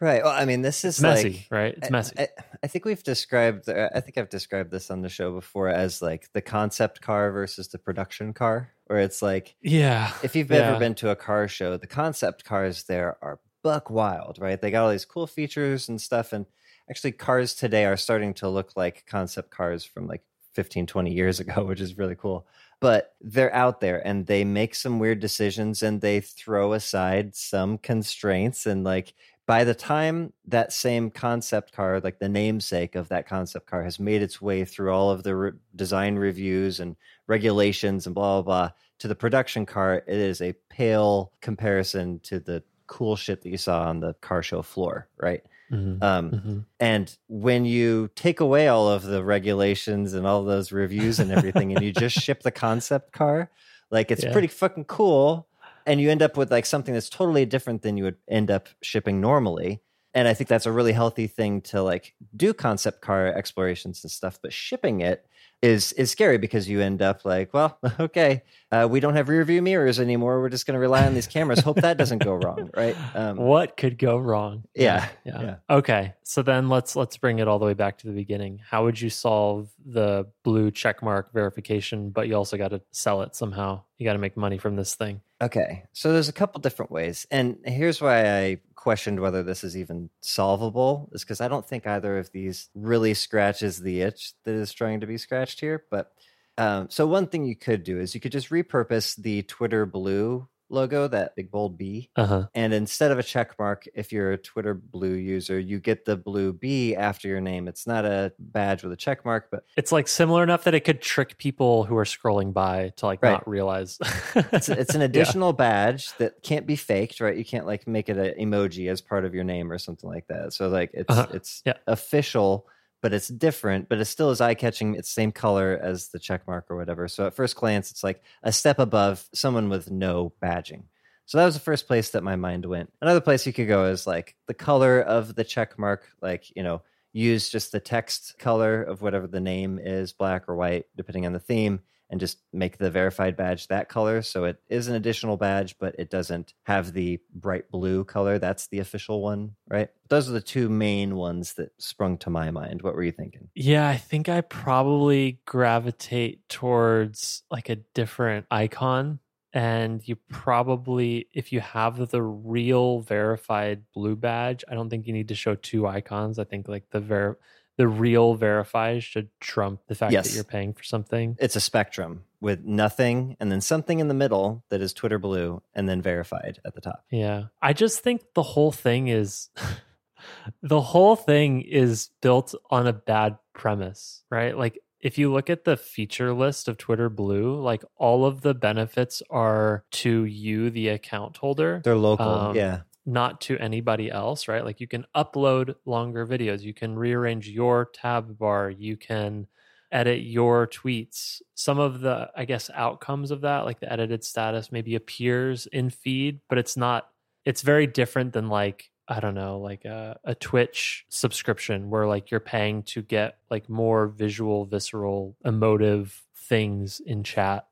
right. 0.00 0.24
Well 0.24 0.32
i 0.32 0.44
mean 0.44 0.62
this 0.62 0.84
is 0.84 1.00
messy 1.00 1.30
like, 1.30 1.46
right? 1.50 1.74
It's 1.76 1.90
messy. 1.90 2.18
I, 2.18 2.28
I, 2.64 2.66
think 2.66 2.84
we've 2.84 3.02
described 3.02 3.68
i 3.68 4.00
think 4.00 4.18
i've 4.18 4.28
described 4.28 4.72
this 4.72 4.90
on 4.90 5.02
the 5.02 5.08
show 5.08 5.32
before 5.32 5.68
as 5.68 6.02
like 6.02 6.32
the 6.32 6.42
concept 6.42 7.00
car 7.00 7.30
versus 7.30 7.68
the 7.68 7.78
production 7.78 8.32
car 8.32 8.72
where 8.86 8.98
it's 8.98 9.22
like 9.22 9.54
yeah. 9.62 10.12
if 10.24 10.34
you've 10.34 10.50
yeah. 10.50 10.70
ever 10.70 10.78
been 10.80 10.94
to 10.96 11.10
a 11.10 11.16
car 11.16 11.46
show 11.46 11.76
the 11.76 11.86
concept 11.86 12.44
cars 12.44 12.82
there 12.84 13.16
are 13.22 13.38
buck 13.62 13.90
wild, 13.90 14.38
right? 14.38 14.60
They 14.60 14.70
got 14.70 14.84
all 14.84 14.90
these 14.90 15.04
cool 15.04 15.26
features 15.26 15.88
and 15.88 16.00
stuff. 16.00 16.32
And 16.32 16.46
actually, 16.90 17.12
cars 17.12 17.54
today 17.54 17.84
are 17.84 17.96
starting 17.96 18.34
to 18.34 18.48
look 18.48 18.72
like 18.76 19.06
concept 19.06 19.50
cars 19.50 19.84
from 19.84 20.06
like 20.06 20.22
15, 20.54 20.86
20 20.86 21.12
years 21.12 21.40
ago, 21.40 21.64
which 21.64 21.80
is 21.80 21.98
really 21.98 22.16
cool. 22.16 22.46
But 22.80 23.14
they're 23.20 23.54
out 23.54 23.80
there 23.80 24.04
and 24.06 24.26
they 24.26 24.44
make 24.44 24.74
some 24.74 24.98
weird 24.98 25.20
decisions 25.20 25.82
and 25.82 26.00
they 26.00 26.20
throw 26.20 26.72
aside 26.72 27.36
some 27.36 27.78
constraints. 27.78 28.66
And 28.66 28.82
like 28.82 29.14
by 29.46 29.62
the 29.62 29.74
time 29.74 30.32
that 30.46 30.72
same 30.72 31.10
concept 31.10 31.72
car, 31.72 32.00
like 32.00 32.18
the 32.18 32.28
namesake 32.28 32.96
of 32.96 33.08
that 33.08 33.28
concept 33.28 33.66
car, 33.66 33.84
has 33.84 34.00
made 34.00 34.20
its 34.20 34.42
way 34.42 34.64
through 34.64 34.92
all 34.92 35.10
of 35.10 35.22
the 35.22 35.36
re- 35.36 35.52
design 35.76 36.16
reviews 36.16 36.80
and 36.80 36.96
regulations 37.28 38.06
and 38.06 38.14
blah, 38.16 38.42
blah, 38.42 38.42
blah, 38.42 38.70
to 39.02 39.08
the 39.08 39.16
production 39.16 39.66
car, 39.66 39.96
it 40.06 40.16
is 40.16 40.40
a 40.40 40.54
pale 40.70 41.32
comparison 41.40 42.20
to 42.20 42.38
the 42.38 42.62
cool 42.92 43.16
shit 43.16 43.40
that 43.40 43.48
you 43.48 43.56
saw 43.56 43.88
on 43.88 44.00
the 44.00 44.12
car 44.20 44.42
show 44.42 44.60
floor, 44.60 45.08
right? 45.16 45.42
Mm-hmm. 45.72 46.04
Um, 46.04 46.30
mm-hmm. 46.30 46.58
And 46.78 47.16
when 47.26 47.64
you 47.64 48.10
take 48.14 48.40
away 48.40 48.68
all 48.68 48.86
of 48.86 49.02
the 49.02 49.24
regulations 49.24 50.12
and 50.12 50.26
all 50.26 50.44
those 50.44 50.72
reviews 50.72 51.18
and 51.18 51.32
everything, 51.32 51.72
and 51.72 51.82
you 51.82 51.90
just 51.90 52.20
ship 52.20 52.42
the 52.42 52.50
concept 52.50 53.12
car, 53.12 53.50
like 53.90 54.10
it's 54.10 54.22
yeah. 54.22 54.32
pretty 54.32 54.48
fucking 54.48 54.84
cool. 54.84 55.48
And 55.86 56.02
you 56.02 56.10
end 56.10 56.20
up 56.20 56.36
with 56.36 56.50
like 56.50 56.66
something 56.66 56.92
that's 56.92 57.08
totally 57.08 57.46
different 57.46 57.80
than 57.80 57.96
you 57.96 58.04
would 58.04 58.18
end 58.28 58.50
up 58.50 58.68
shipping 58.82 59.22
normally. 59.22 59.80
And 60.12 60.28
I 60.28 60.34
think 60.34 60.48
that's 60.48 60.66
a 60.66 60.72
really 60.72 60.92
healthy 60.92 61.26
thing 61.26 61.62
to 61.62 61.82
like 61.82 62.14
do 62.36 62.52
concept 62.52 63.00
car 63.00 63.28
explorations 63.28 64.04
and 64.04 64.10
stuff, 64.10 64.38
but 64.42 64.52
shipping 64.52 65.00
it 65.00 65.26
is 65.62 65.92
is 65.92 66.10
scary 66.10 66.38
because 66.38 66.68
you 66.68 66.80
end 66.80 67.00
up 67.00 67.24
like, 67.24 67.54
well, 67.54 67.78
okay, 68.00 68.42
uh, 68.70 68.86
we 68.90 69.00
don't 69.00 69.14
have 69.14 69.28
rear 69.28 69.44
view 69.44 69.62
mirrors 69.62 70.00
anymore. 70.00 70.40
We're 70.40 70.48
just 70.48 70.66
going 70.66 70.74
to 70.74 70.80
rely 70.80 71.06
on 71.06 71.14
these 71.14 71.28
cameras. 71.28 71.60
Hope 71.60 71.80
that 71.80 71.96
doesn't 71.96 72.18
go 72.18 72.34
wrong, 72.34 72.70
right? 72.76 72.96
Um, 73.14 73.36
what 73.36 73.76
could 73.76 73.98
go 73.98 74.18
wrong? 74.18 74.64
Yeah, 74.74 75.08
yeah, 75.24 75.40
yeah. 75.40 75.56
Okay, 75.70 76.14
so 76.24 76.42
then 76.42 76.68
let's 76.68 76.96
let's 76.96 77.16
bring 77.16 77.38
it 77.38 77.46
all 77.46 77.58
the 77.58 77.66
way 77.66 77.74
back 77.74 77.98
to 77.98 78.08
the 78.08 78.12
beginning. 78.12 78.60
How 78.68 78.84
would 78.84 79.00
you 79.00 79.08
solve 79.08 79.70
the 79.86 80.26
blue 80.42 80.70
checkmark 80.70 81.32
verification, 81.32 82.10
but 82.10 82.26
you 82.26 82.34
also 82.34 82.56
got 82.56 82.68
to 82.68 82.82
sell 82.90 83.22
it 83.22 83.36
somehow? 83.36 83.82
You 83.98 84.04
got 84.04 84.14
to 84.14 84.18
make 84.18 84.36
money 84.36 84.58
from 84.58 84.74
this 84.74 84.96
thing. 84.96 85.20
Okay, 85.40 85.84
so 85.92 86.12
there's 86.12 86.28
a 86.28 86.32
couple 86.32 86.60
different 86.60 86.90
ways, 86.90 87.26
and 87.30 87.58
here's 87.64 88.00
why 88.00 88.24
I 88.26 88.58
questioned 88.82 89.20
whether 89.20 89.44
this 89.44 89.62
is 89.62 89.76
even 89.76 90.10
solvable. 90.22 91.08
Is 91.12 91.22
because 91.22 91.40
I 91.40 91.46
don't 91.46 91.66
think 91.66 91.86
either 91.86 92.18
of 92.18 92.32
these 92.32 92.68
really 92.74 93.14
scratches 93.14 93.78
the 93.78 94.00
itch 94.02 94.32
that 94.42 94.54
is 94.54 94.72
trying 94.72 95.00
to 95.00 95.06
be 95.06 95.18
scratched 95.18 95.60
here. 95.60 95.84
But 95.88 96.10
um, 96.58 96.88
so 96.90 97.06
one 97.06 97.28
thing 97.28 97.44
you 97.44 97.54
could 97.54 97.84
do 97.84 98.00
is 98.00 98.12
you 98.12 98.20
could 98.20 98.32
just 98.32 98.50
repurpose 98.50 99.14
the 99.14 99.42
Twitter 99.42 99.86
Blue 99.86 100.48
logo, 100.72 101.06
that 101.08 101.36
big 101.36 101.50
bold 101.50 101.76
B. 101.78 102.10
Uh 102.16 102.26
huh. 102.26 102.46
And 102.54 102.72
instead 102.72 103.10
of 103.10 103.18
a 103.18 103.22
check 103.22 103.58
mark, 103.58 103.84
if 103.94 104.12
you're 104.12 104.32
a 104.32 104.38
Twitter 104.38 104.74
blue 104.74 105.14
user, 105.14 105.58
you 105.58 105.78
get 105.78 106.04
the 106.04 106.16
blue 106.16 106.52
B 106.52 106.96
after 106.96 107.28
your 107.28 107.40
name. 107.40 107.68
It's 107.68 107.86
not 107.86 108.04
a 108.04 108.32
badge 108.38 108.82
with 108.82 108.92
a 108.92 108.96
check 108.96 109.24
mark, 109.24 109.48
but 109.50 109.64
It's 109.76 109.92
like 109.92 110.08
similar 110.08 110.42
enough 110.42 110.64
that 110.64 110.74
it 110.74 110.80
could 110.80 111.00
trick 111.02 111.38
people 111.38 111.84
who 111.84 111.96
are 111.96 112.04
scrolling 112.04 112.52
by 112.52 112.92
to 112.96 113.06
like 113.06 113.22
Right. 113.22 113.32
not 113.32 113.48
realize. 113.48 113.98
it's, 114.34 114.68
it's 114.68 114.94
an 114.94 115.00
Yeah. 115.00 115.06
additional 115.06 115.52
badge 115.52 116.16
that 116.18 116.42
can't 116.42 116.66
be 116.66 116.76
faked, 116.76 117.20
right? 117.20 117.36
You 117.36 117.44
can't 117.44 117.66
like 117.66 117.86
make 117.86 118.08
it 118.08 118.16
an 118.16 118.34
emoji 118.40 118.90
as 118.90 119.00
part 119.00 119.24
of 119.24 119.34
your 119.34 119.44
name 119.44 119.70
or 119.70 119.78
something 119.78 120.08
like 120.08 120.26
that. 120.28 120.52
So 120.52 120.68
like 120.68 120.90
it's 120.94 121.10
Uh-huh. 121.10 121.26
it's 121.34 121.62
Yeah. 121.66 121.74
official, 121.86 122.66
but 123.02 123.12
it's 123.12 123.28
different, 123.28 123.88
but 123.88 123.98
it 123.98 124.04
still 124.06 124.30
is 124.30 124.40
eye 124.40 124.54
catching. 124.54 124.94
It's 124.94 125.10
same 125.10 125.32
color 125.32 125.78
as 125.82 126.08
the 126.08 126.20
check 126.20 126.46
mark 126.46 126.66
or 126.70 126.76
whatever. 126.76 127.08
So 127.08 127.26
at 127.26 127.34
first 127.34 127.56
glance, 127.56 127.90
it's 127.90 128.04
like 128.04 128.22
a 128.42 128.52
step 128.52 128.78
above 128.78 129.28
someone 129.34 129.68
with 129.68 129.90
no 129.90 130.32
badging. 130.42 130.84
So 131.26 131.38
that 131.38 131.44
was 131.44 131.54
the 131.54 131.60
first 131.60 131.86
place 131.86 132.10
that 132.10 132.22
my 132.22 132.36
mind 132.36 132.64
went. 132.64 132.92
Another 133.00 133.20
place 133.20 133.46
you 133.46 133.52
could 133.52 133.68
go 133.68 133.86
is 133.86 134.06
like 134.06 134.36
the 134.46 134.54
color 134.54 135.00
of 135.00 135.34
the 135.34 135.44
check 135.44 135.78
mark, 135.78 136.06
like, 136.20 136.54
you 136.54 136.62
know, 136.62 136.82
use 137.12 137.50
just 137.50 137.72
the 137.72 137.80
text 137.80 138.38
color 138.38 138.82
of 138.82 139.02
whatever 139.02 139.26
the 139.26 139.40
name 139.40 139.78
is, 139.82 140.12
black 140.12 140.48
or 140.48 140.56
white, 140.56 140.86
depending 140.96 141.26
on 141.26 141.32
the 141.32 141.40
theme, 141.40 141.80
and 142.12 142.20
just 142.20 142.42
make 142.52 142.76
the 142.76 142.90
verified 142.90 143.36
badge 143.36 143.66
that 143.68 143.88
color. 143.88 144.20
So 144.20 144.44
it 144.44 144.60
is 144.68 144.86
an 144.86 144.94
additional 144.94 145.38
badge, 145.38 145.76
but 145.80 145.96
it 145.98 146.10
doesn't 146.10 146.52
have 146.64 146.92
the 146.92 147.18
bright 147.34 147.70
blue 147.70 148.04
color. 148.04 148.38
That's 148.38 148.66
the 148.66 148.80
official 148.80 149.22
one, 149.22 149.56
right? 149.66 149.88
Those 150.10 150.28
are 150.28 150.32
the 150.32 150.42
two 150.42 150.68
main 150.68 151.16
ones 151.16 151.54
that 151.54 151.70
sprung 151.78 152.18
to 152.18 152.30
my 152.30 152.50
mind. 152.50 152.82
What 152.82 152.94
were 152.94 153.02
you 153.02 153.12
thinking? 153.12 153.48
Yeah, 153.54 153.88
I 153.88 153.96
think 153.96 154.28
I 154.28 154.42
probably 154.42 155.40
gravitate 155.46 156.46
towards 156.50 157.44
like 157.50 157.70
a 157.70 157.76
different 157.76 158.44
icon. 158.50 159.18
And 159.54 160.06
you 160.06 160.16
probably, 160.16 161.28
if 161.34 161.52
you 161.52 161.60
have 161.60 162.10
the 162.10 162.22
real 162.22 163.00
verified 163.00 163.82
blue 163.94 164.16
badge, 164.16 164.64
I 164.70 164.74
don't 164.74 164.88
think 164.88 165.06
you 165.06 165.12
need 165.12 165.28
to 165.28 165.34
show 165.34 165.54
two 165.54 165.86
icons. 165.86 166.38
I 166.38 166.44
think 166.44 166.68
like 166.68 166.84
the 166.90 167.00
ver- 167.00 167.38
the 167.76 167.88
real 167.88 168.34
verify 168.34 168.98
should 168.98 169.28
trump 169.40 169.80
the 169.88 169.94
fact 169.94 170.12
Yes. 170.12 170.28
that 170.28 170.34
you're 170.34 170.44
paying 170.44 170.72
for 170.74 170.82
something. 170.82 171.36
It's 171.40 171.56
a 171.56 171.60
spectrum 171.60 172.24
with 172.40 172.64
nothing 172.64 173.36
and 173.40 173.50
then 173.50 173.60
something 173.60 173.98
in 174.00 174.08
the 174.08 174.14
middle 174.14 174.64
that 174.68 174.80
is 174.82 174.92
Twitter 174.92 175.18
blue 175.18 175.62
and 175.74 175.88
then 175.88 176.02
verified 176.02 176.60
at 176.64 176.74
the 176.74 176.80
top. 176.80 177.04
Yeah. 177.10 177.44
I 177.62 177.72
just 177.72 178.00
think 178.00 178.22
the 178.34 178.42
whole 178.42 178.72
thing 178.72 179.08
is 179.08 179.48
the 180.62 180.80
whole 180.80 181.16
thing 181.16 181.62
is 181.62 182.10
built 182.20 182.54
on 182.70 182.86
a 182.86 182.92
bad 182.92 183.38
premise, 183.54 184.22
right? 184.30 184.56
Like 184.56 184.78
if 185.00 185.18
you 185.18 185.32
look 185.32 185.50
at 185.50 185.64
the 185.64 185.76
feature 185.76 186.32
list 186.32 186.68
of 186.68 186.78
Twitter 186.78 187.08
Blue, 187.08 187.60
like 187.60 187.84
all 187.96 188.24
of 188.24 188.42
the 188.42 188.54
benefits 188.54 189.22
are 189.30 189.84
to 189.92 190.24
you 190.24 190.70
the 190.70 190.88
account 190.88 191.38
holder, 191.38 191.80
They're 191.84 191.96
local. 191.96 192.28
Um, 192.28 192.56
yeah. 192.56 192.80
Not 193.04 193.40
to 193.42 193.58
anybody 193.58 194.10
else, 194.10 194.48
right? 194.48 194.64
Like 194.64 194.80
you 194.80 194.86
can 194.86 195.04
upload 195.14 195.74
longer 195.84 196.26
videos, 196.26 196.62
you 196.62 196.74
can 196.74 196.96
rearrange 196.96 197.48
your 197.48 197.86
tab 197.86 198.38
bar, 198.38 198.70
you 198.70 198.96
can 198.96 199.46
edit 199.90 200.20
your 200.22 200.66
tweets. 200.66 201.42
Some 201.54 201.78
of 201.78 202.00
the, 202.00 202.30
I 202.36 202.44
guess, 202.44 202.70
outcomes 202.74 203.30
of 203.30 203.42
that, 203.42 203.64
like 203.64 203.80
the 203.80 203.92
edited 203.92 204.24
status, 204.24 204.72
maybe 204.72 204.94
appears 204.94 205.66
in 205.66 205.90
feed, 205.90 206.40
but 206.48 206.58
it's 206.58 206.76
not, 206.76 207.08
it's 207.44 207.62
very 207.62 207.86
different 207.86 208.32
than 208.32 208.48
like, 208.48 208.90
I 209.08 209.20
don't 209.20 209.34
know, 209.34 209.58
like 209.58 209.84
a, 209.84 210.18
a 210.24 210.34
Twitch 210.34 211.04
subscription 211.08 211.90
where 211.90 212.06
like 212.06 212.30
you're 212.30 212.40
paying 212.40 212.84
to 212.84 213.02
get 213.02 213.38
like 213.50 213.68
more 213.68 214.06
visual, 214.06 214.64
visceral, 214.64 215.36
emotive 215.44 216.22
things 216.36 217.00
in 217.04 217.22
chat. 217.24 217.66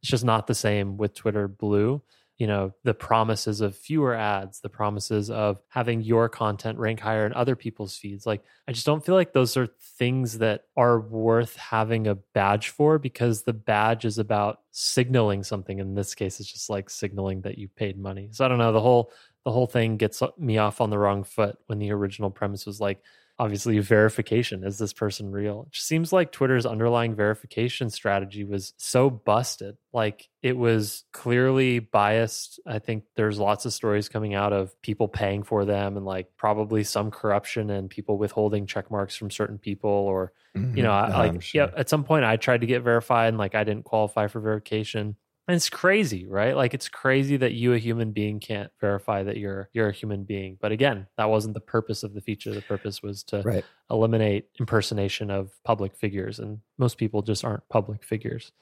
It's 0.00 0.10
just 0.10 0.24
not 0.24 0.46
the 0.46 0.54
same 0.54 0.96
with 0.96 1.14
Twitter 1.14 1.48
Blue 1.48 2.02
you 2.38 2.46
know 2.46 2.72
the 2.84 2.94
promises 2.94 3.60
of 3.60 3.76
fewer 3.76 4.14
ads 4.14 4.60
the 4.60 4.68
promises 4.68 5.30
of 5.30 5.60
having 5.68 6.02
your 6.02 6.28
content 6.28 6.78
rank 6.78 7.00
higher 7.00 7.26
in 7.26 7.32
other 7.32 7.56
people's 7.56 7.96
feeds. 7.96 8.26
Like 8.26 8.42
i 8.68 8.72
just 8.72 8.86
don't 8.86 9.04
feel 9.04 9.14
like 9.14 9.32
those 9.32 9.56
are 9.56 9.68
things 9.98 10.38
that 10.38 10.64
are 10.76 11.00
worth 11.00 11.56
having 11.56 12.06
a 12.06 12.14
badge 12.14 12.68
for 12.68 12.98
because 12.98 13.42
the 13.42 13.52
badge 13.52 14.04
is 14.04 14.18
about 14.18 14.60
signaling 14.70 15.42
something. 15.42 15.78
In 15.78 15.94
this 15.94 16.14
case 16.14 16.40
it's 16.40 16.52
just 16.52 16.68
like 16.68 16.90
signaling 16.90 17.40
that 17.42 17.58
you 17.58 17.68
paid 17.68 17.98
money. 17.98 18.28
So 18.32 18.44
i 18.44 18.48
don't 18.48 18.58
know. 18.58 18.72
The 18.72 18.80
whole 18.80 19.12
the 19.44 19.52
whole 19.52 19.66
thing 19.68 19.96
gets 19.96 20.22
me 20.38 20.58
off 20.58 20.80
on 20.80 20.90
the 20.90 20.98
wrong 20.98 21.22
foot 21.24 21.56
when 21.66 21.78
the 21.78 21.92
original 21.92 22.30
premise 22.30 22.66
was 22.66 22.80
like 22.80 23.00
obviously 23.38 23.78
verification 23.78 24.64
is 24.64 24.78
this 24.78 24.92
person 24.92 25.30
real? 25.30 25.64
It 25.66 25.72
just 25.72 25.86
seems 25.86 26.12
like 26.12 26.32
twitter's 26.32 26.66
underlying 26.66 27.14
verification 27.14 27.90
strategy 27.90 28.44
was 28.44 28.72
so 28.78 29.10
busted. 29.10 29.76
Like 29.92 30.28
it 30.42 30.56
was 30.56 31.04
clearly 31.12 31.78
biased. 31.78 32.60
I 32.66 32.78
think 32.78 33.04
there's 33.14 33.38
lots 33.38 33.66
of 33.66 33.72
stories 33.72 34.08
coming 34.08 34.34
out 34.34 34.52
of 34.52 34.80
people 34.80 35.08
paying 35.08 35.42
for 35.42 35.64
them 35.64 35.96
and 35.96 36.06
like 36.06 36.28
probably 36.36 36.84
some 36.84 37.10
corruption 37.10 37.70
and 37.70 37.90
people 37.90 38.18
withholding 38.18 38.66
check 38.66 38.90
marks 38.90 39.16
from 39.16 39.30
certain 39.30 39.58
people 39.58 39.90
or 39.90 40.32
you 40.54 40.62
mm-hmm. 40.62 40.82
know 40.82 40.90
I, 40.90 41.26
like 41.26 41.42
sure. 41.42 41.64
yeah 41.66 41.70
at 41.76 41.90
some 41.90 42.04
point 42.04 42.24
i 42.24 42.36
tried 42.36 42.62
to 42.62 42.66
get 42.66 42.82
verified 42.82 43.28
and 43.28 43.36
like 43.36 43.54
i 43.54 43.62
didn't 43.62 43.84
qualify 43.84 44.26
for 44.26 44.40
verification 44.40 45.16
and 45.48 45.54
it's 45.56 45.70
crazy 45.70 46.26
right? 46.26 46.56
Like 46.56 46.74
it's 46.74 46.88
crazy 46.88 47.36
that 47.36 47.52
you 47.52 47.72
a 47.72 47.78
human 47.78 48.12
being 48.12 48.40
can't 48.40 48.70
verify 48.80 49.22
that 49.22 49.36
you're 49.36 49.68
you're 49.72 49.88
a 49.88 49.92
human 49.92 50.24
being. 50.24 50.58
But 50.60 50.72
again 50.72 51.06
that 51.16 51.30
wasn't 51.30 51.54
the 51.54 51.60
purpose 51.60 52.02
of 52.02 52.14
the 52.14 52.20
feature. 52.20 52.52
The 52.54 52.62
purpose 52.62 53.02
was 53.02 53.22
to 53.24 53.42
Right. 53.42 53.64
eliminate 53.90 54.48
impersonation 54.58 55.30
of 55.30 55.50
public 55.64 55.94
figures 55.96 56.38
and 56.38 56.60
most 56.78 56.98
people 56.98 57.22
just 57.22 57.44
aren't 57.44 57.68
public 57.68 58.02
figures. 58.04 58.52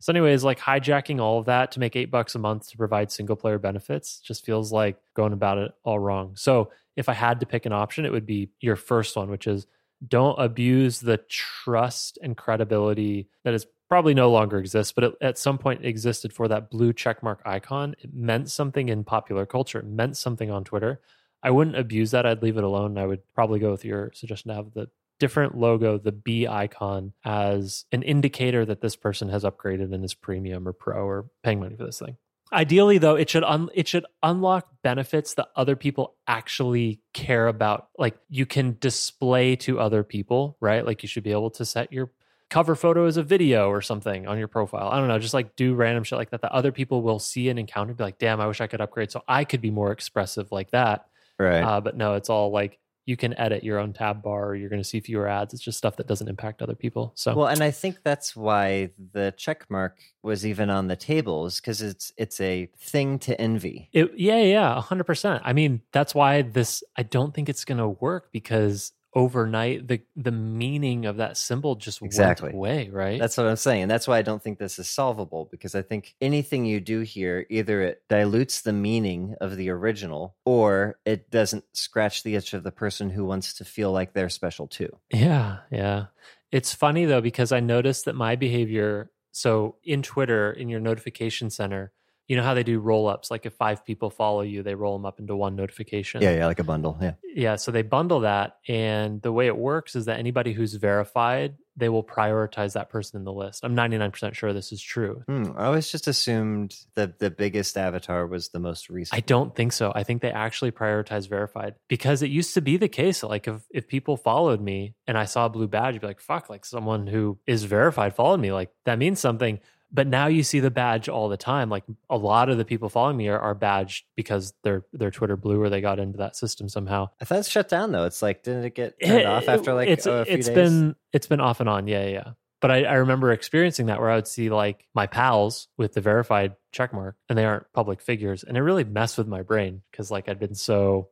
So 0.00 0.12
anyways 0.12 0.42
like 0.42 0.58
hijacking 0.58 1.20
all 1.20 1.38
of 1.38 1.46
that 1.46 1.70
to 1.72 1.80
make 1.80 1.94
eight 1.94 2.10
bucks 2.10 2.34
a 2.34 2.38
month 2.40 2.68
to 2.70 2.76
provide 2.76 3.12
single 3.12 3.36
player 3.36 3.58
benefits 3.58 4.18
just 4.18 4.44
feels 4.44 4.72
like 4.72 4.96
going 5.14 5.32
about 5.32 5.58
it 5.58 5.72
all 5.84 5.98
wrong. 6.00 6.32
So 6.34 6.70
if 6.96 7.08
i 7.08 7.14
had 7.14 7.40
to 7.40 7.46
pick 7.46 7.64
an 7.66 7.72
option 7.72 8.04
it 8.04 8.12
would 8.12 8.26
be 8.26 8.50
your 8.60 8.76
first 8.76 9.16
one 9.16 9.30
which 9.30 9.46
is 9.46 9.66
don't 10.06 10.38
abuse 10.38 11.00
the 11.00 11.16
trust 11.16 12.18
and 12.22 12.36
credibility 12.36 13.28
that 13.44 13.54
is 13.54 13.66
probably 13.92 14.14
no 14.14 14.30
longer 14.30 14.58
exists, 14.58 14.90
but 14.90 15.04
it, 15.04 15.12
at 15.20 15.36
some 15.36 15.58
point 15.58 15.84
existed 15.84 16.32
for 16.32 16.48
that 16.48 16.70
blue 16.70 16.94
checkmark 16.94 17.36
icon. 17.44 17.94
It 17.98 18.14
meant 18.14 18.50
something 18.50 18.88
in 18.88 19.04
popular 19.04 19.44
culture. 19.44 19.80
It 19.80 19.84
meant 19.84 20.16
something 20.16 20.50
on 20.50 20.64
Twitter. 20.64 21.02
I 21.42 21.50
wouldn't 21.50 21.76
abuse 21.76 22.10
that. 22.12 22.24
I'd 22.24 22.42
leave 22.42 22.56
it 22.56 22.64
alone. 22.64 22.96
I 22.96 23.04
would 23.04 23.20
probably 23.34 23.58
go 23.60 23.70
with 23.70 23.84
your 23.84 24.10
suggestion 24.14 24.48
to 24.48 24.54
have 24.54 24.72
the 24.72 24.88
different 25.20 25.58
logo, 25.58 25.98
the 25.98 26.10
B 26.10 26.46
icon, 26.46 27.12
as 27.22 27.84
an 27.92 28.02
indicator 28.02 28.64
that 28.64 28.80
this 28.80 28.96
person 28.96 29.28
has 29.28 29.44
upgraded 29.44 29.92
and 29.92 30.02
is 30.02 30.14
premium 30.14 30.66
or 30.66 30.72
pro 30.72 31.06
or 31.06 31.26
paying 31.42 31.60
money 31.60 31.76
for 31.76 31.84
this 31.84 31.98
thing. 31.98 32.16
Ideally, 32.50 32.96
though, 32.96 33.16
it 33.16 33.28
should 33.28 33.44
un- 33.44 33.68
it 33.74 33.88
should 33.88 34.06
unlock 34.22 34.68
benefits 34.82 35.34
that 35.34 35.48
other 35.54 35.76
people 35.76 36.14
actually 36.26 37.02
care 37.12 37.46
about. 37.46 37.88
Like 37.98 38.16
you 38.30 38.46
can 38.46 38.78
display 38.80 39.54
to 39.56 39.78
other 39.78 40.02
people, 40.02 40.56
right? 40.60 40.86
Like 40.86 41.02
you 41.02 41.10
should 41.10 41.24
be 41.24 41.32
able 41.32 41.50
to 41.50 41.66
set 41.66 41.92
your 41.92 42.10
cover 42.52 42.76
photo 42.76 43.06
as 43.06 43.16
a 43.16 43.22
video 43.22 43.70
or 43.70 43.80
something 43.80 44.26
on 44.26 44.38
your 44.38 44.46
profile. 44.46 44.90
I 44.92 44.98
don't 44.98 45.08
know, 45.08 45.18
just 45.18 45.32
like 45.32 45.56
do 45.56 45.74
random 45.74 46.04
shit 46.04 46.18
like 46.18 46.30
that 46.30 46.42
that 46.42 46.52
other 46.52 46.70
people 46.70 47.00
will 47.00 47.18
see 47.18 47.48
and 47.48 47.58
encounter. 47.58 47.94
Be 47.94 48.04
like, 48.04 48.18
damn, 48.18 48.42
I 48.42 48.46
wish 48.46 48.60
I 48.60 48.66
could 48.66 48.82
upgrade 48.82 49.10
so 49.10 49.22
I 49.26 49.44
could 49.44 49.62
be 49.62 49.70
more 49.70 49.90
expressive 49.90 50.52
like 50.52 50.70
that. 50.72 51.06
Right. 51.38 51.62
Uh, 51.62 51.80
but 51.80 51.96
no, 51.96 52.14
it's 52.14 52.28
all 52.28 52.52
like 52.52 52.78
you 53.06 53.16
can 53.16 53.36
edit 53.38 53.64
your 53.64 53.78
own 53.78 53.94
tab 53.94 54.22
bar. 54.22 54.50
Or 54.50 54.54
you're 54.54 54.68
going 54.68 54.82
to 54.82 54.88
see 54.88 55.00
fewer 55.00 55.26
ads. 55.26 55.54
It's 55.54 55.62
just 55.62 55.78
stuff 55.78 55.96
that 55.96 56.06
doesn't 56.06 56.28
impact 56.28 56.60
other 56.60 56.74
people. 56.74 57.12
So 57.14 57.34
Well, 57.34 57.46
and 57.46 57.62
I 57.62 57.70
think 57.70 58.02
that's 58.04 58.36
why 58.36 58.90
the 59.14 59.32
check 59.38 59.64
mark 59.70 59.98
was 60.22 60.44
even 60.44 60.68
on 60.68 60.88
the 60.88 60.96
tables 60.96 61.58
because 61.58 61.80
it's 61.80 62.12
it's 62.18 62.38
a 62.38 62.68
thing 62.76 63.18
to 63.20 63.40
envy. 63.40 63.88
It, 63.94 64.10
yeah, 64.18 64.42
yeah, 64.42 64.78
hundred 64.78 65.04
percent. 65.04 65.40
I 65.42 65.54
mean, 65.54 65.80
that's 65.90 66.14
why 66.14 66.42
this. 66.42 66.84
I 66.98 67.02
don't 67.02 67.32
think 67.32 67.48
it's 67.48 67.64
going 67.64 67.78
to 67.78 67.88
work 67.88 68.30
because 68.30 68.92
overnight 69.14 69.86
the 69.88 70.00
the 70.16 70.30
meaning 70.32 71.04
of 71.06 71.18
that 71.18 71.36
symbol 71.36 71.74
just 71.74 72.00
Exactly. 72.02 72.46
went 72.46 72.54
away. 72.56 72.88
Right. 72.90 73.20
That's 73.20 73.36
what 73.36 73.46
I'm 73.46 73.56
saying. 73.56 73.82
And 73.82 73.90
that's 73.90 74.08
why 74.08 74.18
I 74.18 74.22
don't 74.22 74.42
think 74.42 74.58
this 74.58 74.78
is 74.78 74.88
solvable 74.88 75.48
because 75.50 75.74
I 75.74 75.82
think 75.82 76.14
anything 76.20 76.64
you 76.64 76.80
do 76.80 77.00
here, 77.00 77.46
either 77.50 77.82
it 77.82 78.02
dilutes 78.08 78.62
the 78.62 78.72
meaning 78.72 79.34
of 79.40 79.56
the 79.56 79.70
original 79.70 80.36
or 80.44 80.98
it 81.04 81.30
doesn't 81.30 81.64
scratch 81.74 82.22
the 82.22 82.34
itch 82.36 82.54
of 82.54 82.62
the 82.62 82.72
person 82.72 83.10
who 83.10 83.24
wants 83.24 83.54
to 83.54 83.64
feel 83.64 83.92
like 83.92 84.12
they're 84.14 84.28
special 84.30 84.66
too. 84.66 84.88
Yeah, 85.12 85.58
yeah. 85.70 86.06
It's 86.50 86.72
funny 86.74 87.04
though 87.04 87.20
because 87.20 87.52
I 87.52 87.60
noticed 87.60 88.06
that 88.06 88.14
my 88.14 88.36
behavior. 88.36 89.10
So 89.30 89.76
in 89.84 90.02
Twitter, 90.02 90.50
in 90.52 90.68
your 90.68 90.80
notification 90.80 91.48
center, 91.50 91.92
you 92.32 92.38
know 92.38 92.44
how 92.44 92.54
they 92.54 92.62
do 92.62 92.80
roll 92.80 93.08
ups. 93.08 93.30
Like 93.30 93.44
if 93.44 93.52
five 93.52 93.84
people 93.84 94.08
follow 94.08 94.40
you, 94.40 94.62
they 94.62 94.74
roll 94.74 94.96
them 94.96 95.04
up 95.04 95.20
into 95.20 95.36
one 95.36 95.54
notification. 95.54 96.22
Yeah, 96.22 96.34
yeah, 96.34 96.46
like 96.46 96.60
a 96.60 96.64
bundle. 96.64 96.96
Yeah. 96.98 97.12
Yeah, 97.34 97.56
so 97.56 97.70
they 97.70 97.82
bundle 97.82 98.20
that, 98.20 98.56
and 98.66 99.20
the 99.20 99.30
way 99.30 99.48
it 99.48 99.56
works 99.58 99.94
is 99.94 100.06
that 100.06 100.18
anybody 100.18 100.54
who's 100.54 100.72
verified, 100.72 101.56
they 101.76 101.90
will 101.90 102.02
prioritize 102.02 102.72
that 102.72 102.88
person 102.88 103.18
in 103.18 103.24
the 103.24 103.32
list. 103.34 103.62
I'm 103.62 103.76
99% 103.76 104.32
sure 104.32 104.54
this 104.54 104.72
is 104.72 104.80
true. 104.80 105.24
Hmm, 105.28 105.52
I 105.58 105.66
always 105.66 105.90
just 105.90 106.08
assumed 106.08 106.74
that 106.94 107.18
the 107.18 107.30
biggest 107.30 107.76
avatar 107.76 108.26
was 108.26 108.48
the 108.48 108.60
most 108.60 108.88
recent. 108.88 109.18
I 109.18 109.20
don't 109.20 109.54
think 109.54 109.74
so. 109.74 109.92
I 109.94 110.02
think 110.02 110.22
they 110.22 110.32
actually 110.32 110.72
prioritize 110.72 111.28
verified 111.28 111.74
because 111.86 112.22
it 112.22 112.30
used 112.30 112.54
to 112.54 112.62
be 112.62 112.78
the 112.78 112.88
case. 112.88 113.22
Like 113.22 113.46
if, 113.46 113.60
if 113.68 113.88
people 113.88 114.16
followed 114.16 114.62
me 114.62 114.94
and 115.06 115.18
I 115.18 115.26
saw 115.26 115.44
a 115.44 115.50
blue 115.50 115.68
badge, 115.68 115.96
I'd 115.96 116.00
be 116.00 116.06
like, 116.06 116.20
fuck, 116.20 116.48
like 116.48 116.64
someone 116.64 117.06
who 117.06 117.38
is 117.46 117.64
verified 117.64 118.16
followed 118.16 118.40
me. 118.40 118.52
Like 118.52 118.70
that 118.86 118.98
means 118.98 119.20
something. 119.20 119.60
But 119.92 120.06
now 120.06 120.26
you 120.26 120.42
see 120.42 120.60
the 120.60 120.70
badge 120.70 121.08
all 121.08 121.28
the 121.28 121.36
time. 121.36 121.68
Like 121.68 121.84
a 122.08 122.16
lot 122.16 122.48
of 122.48 122.58
the 122.58 122.64
people 122.64 122.88
following 122.88 123.16
me 123.16 123.28
are, 123.28 123.38
are 123.38 123.54
badged 123.54 124.04
because 124.16 124.54
their 124.62 124.84
their 124.92 125.10
Twitter 125.10 125.36
blue 125.36 125.60
or 125.60 125.68
they 125.68 125.80
got 125.80 125.98
into 125.98 126.18
that 126.18 126.34
system 126.36 126.68
somehow. 126.68 127.10
I 127.20 127.24
thought 127.24 127.38
it's 127.38 127.48
shut 127.48 127.68
down 127.68 127.92
though. 127.92 128.04
It's 128.06 128.22
like 128.22 128.42
didn't 128.42 128.64
it 128.64 128.74
get 128.74 128.94
eh, 129.00 129.08
turned 129.08 129.20
It- 129.20 129.26
off 129.26 129.48
eh, 129.48 129.52
after 129.52 129.74
like 129.74 129.88
it's 129.88 130.06
oh, 130.06 130.22
a 130.22 130.24
few 130.24 130.34
it's 130.34 130.46
days? 130.46 130.54
been 130.54 130.96
it's 131.12 131.26
been 131.26 131.40
off 131.40 131.60
and 131.60 131.68
on. 131.68 131.86
Yeah, 131.88 132.04
yeah. 132.04 132.10
yeah. 132.10 132.30
But 132.60 132.70
I, 132.70 132.84
I 132.84 132.94
remember 132.94 133.32
experiencing 133.32 133.86
that 133.86 134.00
where 134.00 134.08
I 134.08 134.14
would 134.14 134.28
see 134.28 134.48
like 134.48 134.86
my 134.94 135.08
pals 135.08 135.66
with 135.76 135.94
the 135.94 136.00
verified 136.00 136.54
check 136.70 136.92
mark 136.92 137.16
and 137.28 137.36
they 137.36 137.44
aren't 137.44 137.66
public 137.72 138.00
figures. 138.00 138.44
And 138.44 138.56
it 138.56 138.60
really 138.62 138.84
messed 138.84 139.18
with 139.18 139.26
my 139.26 139.42
brain 139.42 139.82
because 139.90 140.12
like 140.12 140.28
I'd 140.28 140.38
been 140.38 140.54
so 140.54 141.08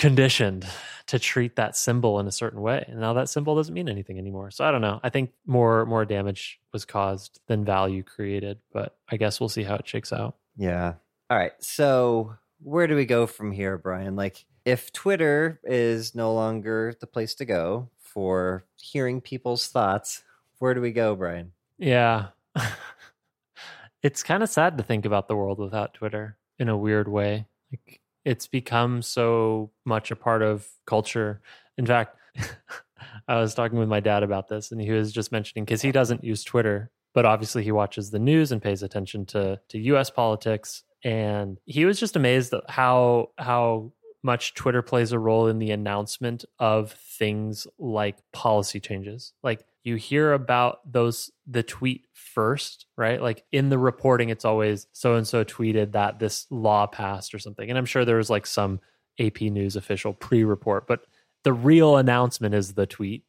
conditioned 0.00 0.66
to 1.06 1.18
treat 1.18 1.56
that 1.56 1.76
symbol 1.76 2.18
in 2.20 2.26
a 2.26 2.32
certain 2.32 2.62
way. 2.62 2.84
And 2.88 3.00
now 3.00 3.12
that 3.12 3.28
symbol 3.28 3.54
doesn't 3.54 3.74
mean 3.74 3.88
anything 3.88 4.18
anymore. 4.18 4.50
So 4.50 4.64
I 4.64 4.70
don't 4.70 4.80
know. 4.80 4.98
I 5.02 5.10
think 5.10 5.30
more 5.46 5.84
more 5.84 6.06
damage 6.06 6.58
was 6.72 6.84
caused 6.84 7.38
than 7.46 7.64
value 7.64 8.02
created. 8.02 8.58
But 8.72 8.96
I 9.10 9.18
guess 9.18 9.38
we'll 9.38 9.50
see 9.50 9.62
how 9.62 9.74
it 9.76 9.86
shakes 9.86 10.12
out. 10.12 10.36
Yeah. 10.56 10.94
All 11.28 11.36
right. 11.36 11.52
So 11.60 12.34
where 12.62 12.86
do 12.86 12.96
we 12.96 13.04
go 13.04 13.26
from 13.26 13.52
here, 13.52 13.76
Brian? 13.76 14.16
Like, 14.16 14.44
if 14.64 14.92
Twitter 14.92 15.60
is 15.64 16.14
no 16.14 16.34
longer 16.34 16.94
the 16.98 17.06
place 17.06 17.34
to 17.36 17.44
go 17.44 17.90
for 17.98 18.64
hearing 18.76 19.20
people's 19.20 19.66
thoughts, 19.68 20.22
where 20.58 20.74
do 20.74 20.80
we 20.80 20.92
go, 20.92 21.14
Brian? 21.14 21.52
Yeah. 21.78 22.28
it's 24.02 24.22
kind 24.22 24.42
of 24.42 24.48
sad 24.48 24.78
to 24.78 24.84
think 24.84 25.04
about 25.04 25.28
the 25.28 25.36
world 25.36 25.58
without 25.58 25.94
Twitter 25.94 26.38
in 26.58 26.68
a 26.68 26.76
weird 26.76 27.08
way. 27.08 27.46
Like 27.70 28.00
it's 28.24 28.46
become 28.46 29.02
so 29.02 29.70
much 29.84 30.10
a 30.10 30.16
part 30.16 30.42
of 30.42 30.68
culture. 30.86 31.40
In 31.78 31.86
fact, 31.86 32.16
I 33.28 33.36
was 33.40 33.54
talking 33.54 33.78
with 33.78 33.88
my 33.88 34.00
dad 34.00 34.22
about 34.22 34.48
this 34.48 34.72
and 34.72 34.80
he 34.80 34.90
was 34.90 35.12
just 35.12 35.32
mentioning 35.32 35.66
cuz 35.66 35.82
he 35.82 35.92
doesn't 35.92 36.24
use 36.24 36.44
Twitter, 36.44 36.90
but 37.14 37.24
obviously 37.24 37.62
he 37.62 37.72
watches 37.72 38.10
the 38.10 38.18
news 38.18 38.52
and 38.52 38.62
pays 38.62 38.82
attention 38.82 39.26
to 39.26 39.60
to 39.68 39.78
US 39.78 40.10
politics 40.10 40.84
and 41.02 41.58
he 41.64 41.84
was 41.84 41.98
just 41.98 42.16
amazed 42.16 42.52
at 42.52 42.68
how 42.68 43.30
how 43.38 43.92
much 44.22 44.54
Twitter 44.54 44.82
plays 44.82 45.12
a 45.12 45.18
role 45.18 45.46
in 45.46 45.58
the 45.58 45.70
announcement 45.70 46.44
of 46.58 46.92
things 46.92 47.66
like 47.78 48.18
policy 48.32 48.78
changes. 48.80 49.32
Like 49.42 49.64
you 49.82 49.96
hear 49.96 50.32
about 50.32 50.80
those 50.90 51.30
the 51.46 51.62
tweet 51.62 52.06
first, 52.12 52.86
right? 52.96 53.20
Like 53.20 53.44
in 53.50 53.70
the 53.70 53.78
reporting, 53.78 54.28
it's 54.28 54.44
always 54.44 54.86
so 54.92 55.14
and 55.14 55.26
so 55.26 55.44
tweeted 55.44 55.92
that 55.92 56.18
this 56.18 56.46
law 56.50 56.86
passed 56.86 57.34
or 57.34 57.38
something. 57.38 57.68
And 57.68 57.78
I'm 57.78 57.86
sure 57.86 58.04
there 58.04 58.16
was 58.16 58.30
like 58.30 58.46
some 58.46 58.80
AP 59.18 59.40
News 59.42 59.76
official 59.76 60.12
pre-report, 60.12 60.86
but 60.86 61.06
the 61.44 61.52
real 61.52 61.96
announcement 61.96 62.54
is 62.54 62.74
the 62.74 62.86
tweet. 62.86 63.24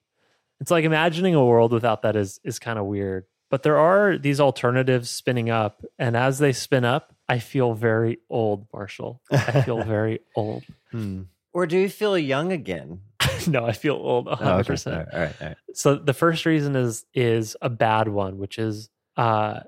It's 0.59 0.71
like 0.71 0.85
imagining 0.85 1.35
a 1.35 1.45
world 1.45 1.71
without 1.71 2.03
that 2.03 2.15
is 2.15 2.39
is 2.43 2.59
kind 2.59 2.77
of 2.77 2.85
weird. 2.85 3.25
But 3.49 3.63
there 3.63 3.77
are 3.77 4.17
these 4.17 4.39
alternatives 4.39 5.09
spinning 5.09 5.49
up, 5.49 5.83
and 5.99 6.15
as 6.15 6.39
they 6.39 6.53
spin 6.53 6.85
up, 6.85 7.13
I 7.27 7.39
feel 7.39 7.73
very 7.73 8.19
old, 8.29 8.67
Marshall. 8.71 9.21
I 9.29 9.61
feel 9.61 9.83
very 9.85 10.19
old. 10.35 10.63
Hmm. 10.91 11.23
Or 11.53 11.65
do 11.65 11.77
you 11.77 11.89
feel 11.89 12.17
young 12.17 12.53
again? 12.53 13.01
no, 13.47 13.65
I 13.65 13.71
feel 13.73 13.95
old, 13.95 14.27
Oh, 14.27 14.31
100. 14.31 14.53
okay. 14.59 14.67
percent 14.67 14.95
All 14.95 15.01
right, 15.01 15.13
all 15.13 15.19
right, 15.21 15.35
all 15.41 15.47
right. 15.49 15.57
so 15.73 15.95
the 15.95 16.13
first 16.13 16.45
reason 16.45 16.75
is 16.75 17.05
is 17.13 17.55
a 17.61 17.69
bad 17.69 18.07
one 18.07 18.37
which 18.37 18.57
is 18.59 18.89
uh 19.17 19.61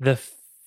the 0.00 0.16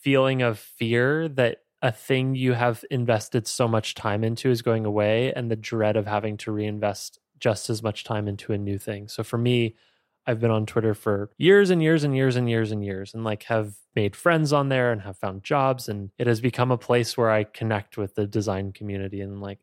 feeling 0.01 0.41
of 0.41 0.59
fear 0.59 1.27
that 1.29 1.59
a 1.81 1.91
thing 1.91 2.35
you 2.35 2.53
have 2.53 2.83
invested 2.89 3.47
so 3.47 3.67
much 3.67 3.95
time 3.95 4.23
into 4.23 4.49
is 4.49 4.61
going 4.61 4.85
away 4.85 5.33
and 5.33 5.51
the 5.51 5.55
dread 5.55 5.95
of 5.97 6.07
having 6.07 6.37
to 6.37 6.51
reinvest 6.51 7.19
just 7.39 7.69
as 7.69 7.83
much 7.83 8.03
time 8.03 8.27
into 8.27 8.53
a 8.53 8.57
new 8.57 8.77
thing 8.77 9.07
so 9.07 9.23
for 9.23 9.37
me 9.37 9.75
i've 10.25 10.39
been 10.39 10.51
on 10.51 10.65
twitter 10.65 10.93
for 10.93 11.29
years 11.37 11.69
and 11.69 11.83
years 11.83 12.03
and 12.03 12.15
years 12.15 12.35
and 12.35 12.49
years 12.49 12.71
and 12.71 12.83
years 12.83 13.13
and 13.13 13.23
like 13.23 13.43
have 13.43 13.73
made 13.95 14.15
friends 14.15 14.53
on 14.53 14.69
there 14.69 14.91
and 14.91 15.01
have 15.01 15.17
found 15.17 15.43
jobs 15.43 15.89
and 15.89 16.09
it 16.17 16.27
has 16.27 16.39
become 16.41 16.71
a 16.71 16.77
place 16.77 17.17
where 17.17 17.29
i 17.29 17.43
connect 17.43 17.97
with 17.97 18.15
the 18.15 18.25
design 18.25 18.71
community 18.71 19.21
and 19.21 19.41
like 19.41 19.59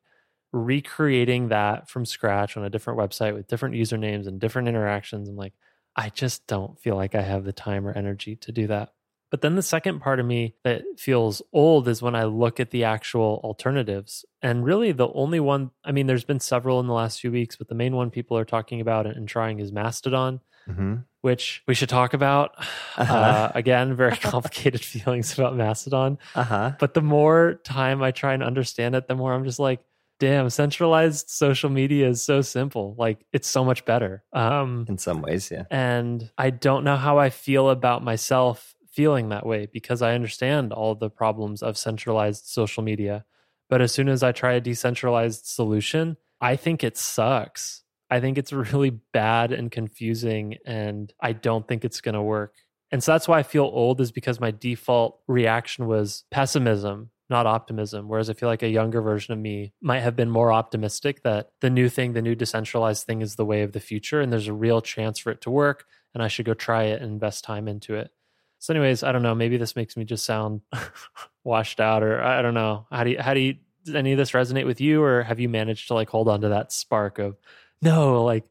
recreating 0.52 1.48
that 1.48 1.88
from 1.88 2.04
scratch 2.04 2.56
on 2.56 2.64
a 2.64 2.70
different 2.70 2.98
website 2.98 3.34
with 3.34 3.48
different 3.48 3.74
usernames 3.74 4.26
and 4.26 4.40
different 4.40 4.68
interactions. 4.68 5.28
I'm 5.28 5.36
like, 5.36 5.54
I 5.96 6.08
just 6.08 6.46
don't 6.46 6.78
feel 6.80 6.96
like 6.96 7.14
I 7.14 7.22
have 7.22 7.44
the 7.44 7.52
time 7.52 7.86
or 7.86 7.92
energy 7.92 8.36
to 8.36 8.52
do 8.52 8.66
that. 8.68 8.92
But 9.30 9.40
then 9.40 9.54
the 9.56 9.62
second 9.62 10.00
part 10.00 10.20
of 10.20 10.26
me 10.26 10.54
that 10.62 10.82
feels 10.98 11.40
old 11.54 11.88
is 11.88 12.02
when 12.02 12.14
I 12.14 12.24
look 12.24 12.60
at 12.60 12.70
the 12.70 12.84
actual 12.84 13.40
alternatives. 13.42 14.26
And 14.42 14.62
really, 14.62 14.92
the 14.92 15.08
only 15.08 15.40
one, 15.40 15.70
I 15.82 15.92
mean, 15.92 16.06
there's 16.06 16.24
been 16.24 16.40
several 16.40 16.80
in 16.80 16.86
the 16.86 16.92
last 16.92 17.18
few 17.20 17.32
weeks, 17.32 17.56
but 17.56 17.68
the 17.68 17.74
main 17.74 17.96
one 17.96 18.10
people 18.10 18.36
are 18.36 18.44
talking 18.44 18.82
about 18.82 19.06
and 19.06 19.26
trying 19.26 19.58
is 19.58 19.72
Mastodon, 19.72 20.40
Mhm. 20.68 21.04
which 21.22 21.62
we 21.66 21.74
should 21.74 21.88
talk 21.88 22.12
about. 22.12 22.54
Uh-huh. 22.98 23.14
Uh, 23.14 23.52
again, 23.54 23.94
very 23.96 24.16
complicated 24.18 24.80
feelings 24.84 25.32
about 25.38 25.56
Mastodon. 25.56 26.18
Uh-huh. 26.34 26.72
But 26.78 26.92
the 26.92 27.00
more 27.02 27.54
time 27.64 28.02
I 28.02 28.10
try 28.10 28.34
and 28.34 28.42
understand 28.42 28.94
it, 28.94 29.08
the 29.08 29.14
more 29.14 29.32
I'm 29.32 29.44
just 29.44 29.58
like, 29.58 29.80
damn, 30.22 30.48
centralized 30.50 31.28
social 31.30 31.68
media 31.68 32.08
is 32.08 32.22
so 32.22 32.42
simple. 32.42 32.94
Like 32.96 33.26
it's 33.32 33.48
so 33.48 33.64
much 33.64 33.84
better. 33.84 34.22
Um, 34.32 34.86
In 34.88 34.96
some 34.96 35.20
ways, 35.20 35.50
yeah. 35.50 35.64
and 35.68 36.30
I 36.38 36.50
don't 36.50 36.84
know 36.84 36.94
how 36.94 37.18
I 37.18 37.28
feel 37.28 37.70
about 37.70 38.04
myself 38.04 38.76
feeling 38.92 39.30
that 39.30 39.44
way 39.44 39.66
because 39.72 40.00
I 40.00 40.14
understand 40.14 40.72
all 40.72 40.94
the 40.94 41.10
problems 41.10 41.60
of 41.60 41.76
centralized 41.76 42.46
social 42.46 42.84
media. 42.84 43.24
But 43.68 43.80
as 43.80 43.90
soon 43.90 44.08
as 44.08 44.22
I 44.22 44.30
try 44.30 44.52
a 44.52 44.60
decentralized 44.60 45.44
solution, 45.44 46.16
I 46.40 46.54
think 46.54 46.84
it 46.84 46.96
sucks. 46.96 47.82
I 48.08 48.20
think 48.20 48.38
it's 48.38 48.52
really 48.72 48.90
bad 48.90 49.50
and 49.50 49.72
confusing, 49.72 50.58
and 50.64 51.12
I 51.20 51.32
don't 51.32 51.66
think 51.66 51.84
it's 51.84 52.00
going 52.00 52.14
to 52.14 52.22
work. 52.22 52.54
And 52.92 53.02
so 53.02 53.10
that's 53.10 53.26
why 53.26 53.40
I 53.40 53.42
feel 53.42 53.64
old, 53.64 54.00
is 54.00 54.12
because 54.12 54.38
my 54.38 54.52
default 54.52 55.18
reaction 55.26 55.88
was 55.88 56.22
pessimism, 56.30 57.10
not 57.30 57.46
optimism. 57.46 58.08
Whereas 58.08 58.28
I 58.28 58.34
feel 58.34 58.48
like 58.48 58.62
a 58.62 58.68
younger 58.68 59.00
version 59.00 59.32
of 59.32 59.38
me 59.38 59.72
might 59.80 60.00
have 60.00 60.16
been 60.16 60.30
more 60.30 60.52
optimistic 60.52 61.22
that 61.22 61.50
the 61.60 61.70
new 61.70 61.88
thing, 61.88 62.12
the 62.12 62.22
new 62.22 62.34
decentralized 62.34 63.06
thing 63.06 63.22
is 63.22 63.36
the 63.36 63.44
way 63.44 63.62
of 63.62 63.72
the 63.72 63.80
future, 63.80 64.20
and 64.20 64.32
there's 64.32 64.48
a 64.48 64.52
real 64.52 64.80
chance 64.80 65.18
for 65.18 65.30
it 65.30 65.40
to 65.42 65.50
work, 65.50 65.86
and 66.14 66.22
I 66.22 66.28
should 66.28 66.46
go 66.46 66.54
try 66.54 66.84
it 66.84 67.00
and 67.02 67.12
invest 67.12 67.44
time 67.44 67.68
into 67.68 67.94
it. 67.94 68.10
So, 68.58 68.72
anyways, 68.72 69.02
I 69.02 69.10
don't 69.10 69.22
know. 69.22 69.34
Maybe 69.34 69.56
this 69.56 69.74
makes 69.74 69.96
me 69.96 70.04
just 70.04 70.24
sound 70.24 70.60
washed 71.44 71.80
out, 71.80 72.02
or 72.02 72.22
I 72.22 72.42
don't 72.42 72.54
know. 72.54 72.86
How 72.90 73.04
do 73.04 73.10
you, 73.10 73.20
how 73.20 73.34
do 73.34 73.40
you, 73.40 73.56
does 73.84 73.94
any 73.96 74.12
of 74.12 74.18
this 74.18 74.30
resonate 74.32 74.66
with 74.66 74.80
you, 74.80 75.02
or 75.02 75.22
have 75.22 75.40
you 75.40 75.48
managed 75.48 75.88
to 75.88 75.94
like 75.94 76.08
hold 76.08 76.28
on 76.28 76.42
to 76.42 76.50
that 76.50 76.70
spark 76.70 77.18
of, 77.18 77.36
no, 77.82 78.22
like 78.22 78.44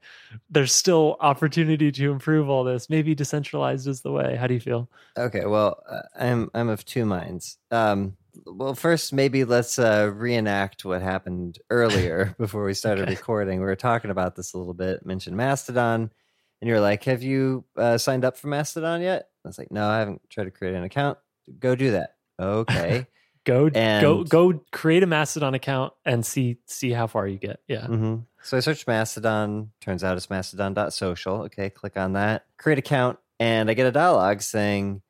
there's 0.49 0.73
still 0.73 1.15
opportunity 1.21 1.89
to 1.93 2.11
improve 2.11 2.49
all 2.49 2.65
this. 2.65 2.89
Maybe 2.89 3.15
decentralized 3.15 3.87
is 3.87 4.01
the 4.01 4.11
way. 4.11 4.35
How 4.35 4.45
do 4.45 4.53
you 4.53 4.59
feel? 4.59 4.89
Okay, 5.17 5.45
well, 5.45 5.81
uh, 5.89 6.01
I'm 6.19 6.51
I'm 6.53 6.67
of 6.67 6.83
two 6.83 7.05
minds. 7.05 7.57
Um, 7.71 8.17
well, 8.45 8.73
first, 8.75 9.13
maybe 9.13 9.43
let's 9.43 9.77
uh, 9.79 10.11
reenact 10.13 10.85
what 10.85 11.01
happened 11.01 11.59
earlier 11.69 12.35
before 12.39 12.63
we 12.65 12.73
started 12.73 13.03
Okay. 13.03 13.11
recording. 13.15 13.59
We 13.59 13.65
were 13.65 13.75
talking 13.75 14.11
about 14.11 14.35
this 14.35 14.53
a 14.53 14.57
little 14.57 14.73
bit. 14.73 15.05
Mentioned 15.05 15.35
Mastodon, 15.37 16.11
and 16.61 16.67
you're 16.67 16.79
like, 16.81 17.03
"Have 17.05 17.23
you 17.23 17.65
uh, 17.77 17.97
signed 17.97 18.25
up 18.25 18.37
for 18.37 18.47
Mastodon 18.47 19.01
yet?" 19.01 19.29
I 19.43 19.47
was 19.47 19.57
like, 19.57 19.71
"No, 19.71 19.87
I 19.87 19.99
haven't 19.99 20.21
tried 20.29 20.45
to 20.45 20.51
create 20.51 20.75
an 20.75 20.83
account. 20.83 21.17
Go 21.59 21.75
do 21.75 21.91
that." 21.91 22.15
Okay. 22.39 23.07
Go 23.43 23.71
go 23.71 23.79
And- 23.79 24.29
go 24.29 24.63
create 24.71 25.01
a 25.01 25.07
Mastodon 25.07 25.55
account 25.55 25.93
and 26.05 26.23
see 26.23 26.59
see 26.67 26.91
how 26.91 27.07
far 27.07 27.27
you 27.27 27.39
get. 27.39 27.59
Yeah. 27.67 27.87
hmm 27.87 28.17
So 28.43 28.55
I 28.55 28.59
searched 28.59 28.85
Mastodon. 28.85 29.71
Turns 29.81 30.03
out 30.03 30.15
it's 30.15 30.29
mastodon.social. 30.29 31.41
Okay, 31.45 31.71
click 31.71 31.97
on 31.97 32.13
that. 32.13 32.45
Create 32.57 32.77
account, 32.77 33.17
and 33.39 33.67
I 33.67 33.73
get 33.73 33.87
a 33.87 33.91
dialogue 33.91 34.43
saying, 34.43 35.01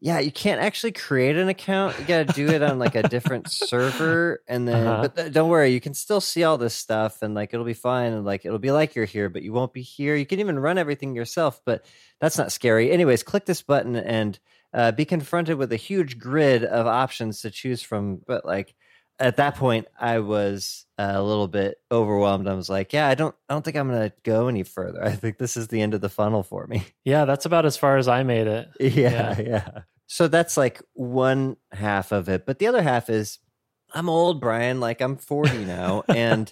"Yeah, 0.00 0.18
you 0.18 0.32
can't 0.32 0.60
actually 0.60 0.92
create 0.92 1.36
an 1.36 1.48
account. 1.48 1.98
You 1.98 2.04
got 2.06 2.26
to 2.26 2.32
do 2.32 2.48
it 2.48 2.62
on 2.62 2.78
like 2.78 2.94
a 2.94 3.02
different 3.02 3.50
server, 3.50 4.42
and 4.48 4.66
then 4.66 4.86
Uh-huh. 4.86 5.02
but 5.02 5.16
th- 5.16 5.32
don't 5.32 5.48
worry, 5.50 5.70
you 5.70 5.80
can 5.80 5.94
still 5.94 6.20
see 6.20 6.42
all 6.44 6.56
this 6.58 6.74
stuff, 6.74 7.22
and 7.22 7.34
like 7.34 7.52
it'll 7.52 7.66
be 7.66 7.74
fine, 7.74 8.12
and 8.12 8.24
like 8.24 8.44
it'll 8.44 8.58
be 8.58 8.70
like 8.72 8.94
you're 8.94 9.04
here, 9.04 9.28
but 9.28 9.42
you 9.42 9.52
won't 9.52 9.72
be 9.72 9.82
here. 9.82 10.16
You 10.16 10.26
can 10.26 10.40
even 10.40 10.58
run 10.58 10.78
everything 10.78 11.14
yourself, 11.14 11.60
but 11.64 11.84
that's 12.20 12.38
not 12.38 12.50
scary. 12.52 12.90
Anyways, 12.90 13.22
click 13.22 13.44
this 13.44 13.62
button 13.62 13.94
and 13.96 14.38
uh, 14.72 14.92
be 14.92 15.04
confronted 15.04 15.56
with 15.58 15.72
a 15.72 15.76
huge 15.76 16.18
grid 16.18 16.64
of 16.64 16.86
options 16.86 17.42
to 17.42 17.50
choose 17.50 17.82
from. 17.82 18.20
But 18.26 18.44
like 18.44 18.74
at 19.20 19.36
that 19.36 19.56
point, 19.56 19.86
I 19.98 20.20
was 20.20 20.86
uh, 20.98 21.12
a 21.14 21.22
little 21.22 21.46
bit 21.46 21.76
overwhelmed. 21.92 22.48
I 22.48 22.54
was 22.54 22.70
like, 22.70 22.92
"Yeah, 22.92 23.06
I 23.06 23.14
don't, 23.14 23.34
I 23.48 23.54
don't 23.54 23.64
think 23.64 23.76
I'm 23.76 23.88
gonna 23.88 24.12
go 24.24 24.48
any 24.48 24.62
further. 24.62 25.04
I 25.04 25.12
think 25.12 25.38
this 25.38 25.56
is 25.56 25.68
the 25.68 25.82
end 25.82 25.94
of 25.94 26.00
the 26.00 26.08
funnel 26.08 26.42
for 26.42 26.66
me." 26.66 26.84
Yeah, 27.04 27.24
that's 27.24 27.46
about 27.46 27.66
as 27.66 27.76
far 27.76 27.96
as 27.96 28.08
I 28.08 28.22
made 28.22 28.46
it. 28.46 28.68
yeah, 28.78 29.40
yeah. 29.40 29.68
So 30.06 30.28
that's 30.28 30.56
like 30.56 30.80
one 30.92 31.56
half 31.72 32.12
of 32.12 32.28
it, 32.28 32.46
but 32.46 32.58
the 32.58 32.66
other 32.66 32.82
half 32.82 33.10
is 33.10 33.38
I'm 33.92 34.08
old, 34.08 34.40
Brian. 34.40 34.80
Like 34.80 35.00
I'm 35.00 35.16
40 35.16 35.64
now, 35.64 36.04
and 36.08 36.48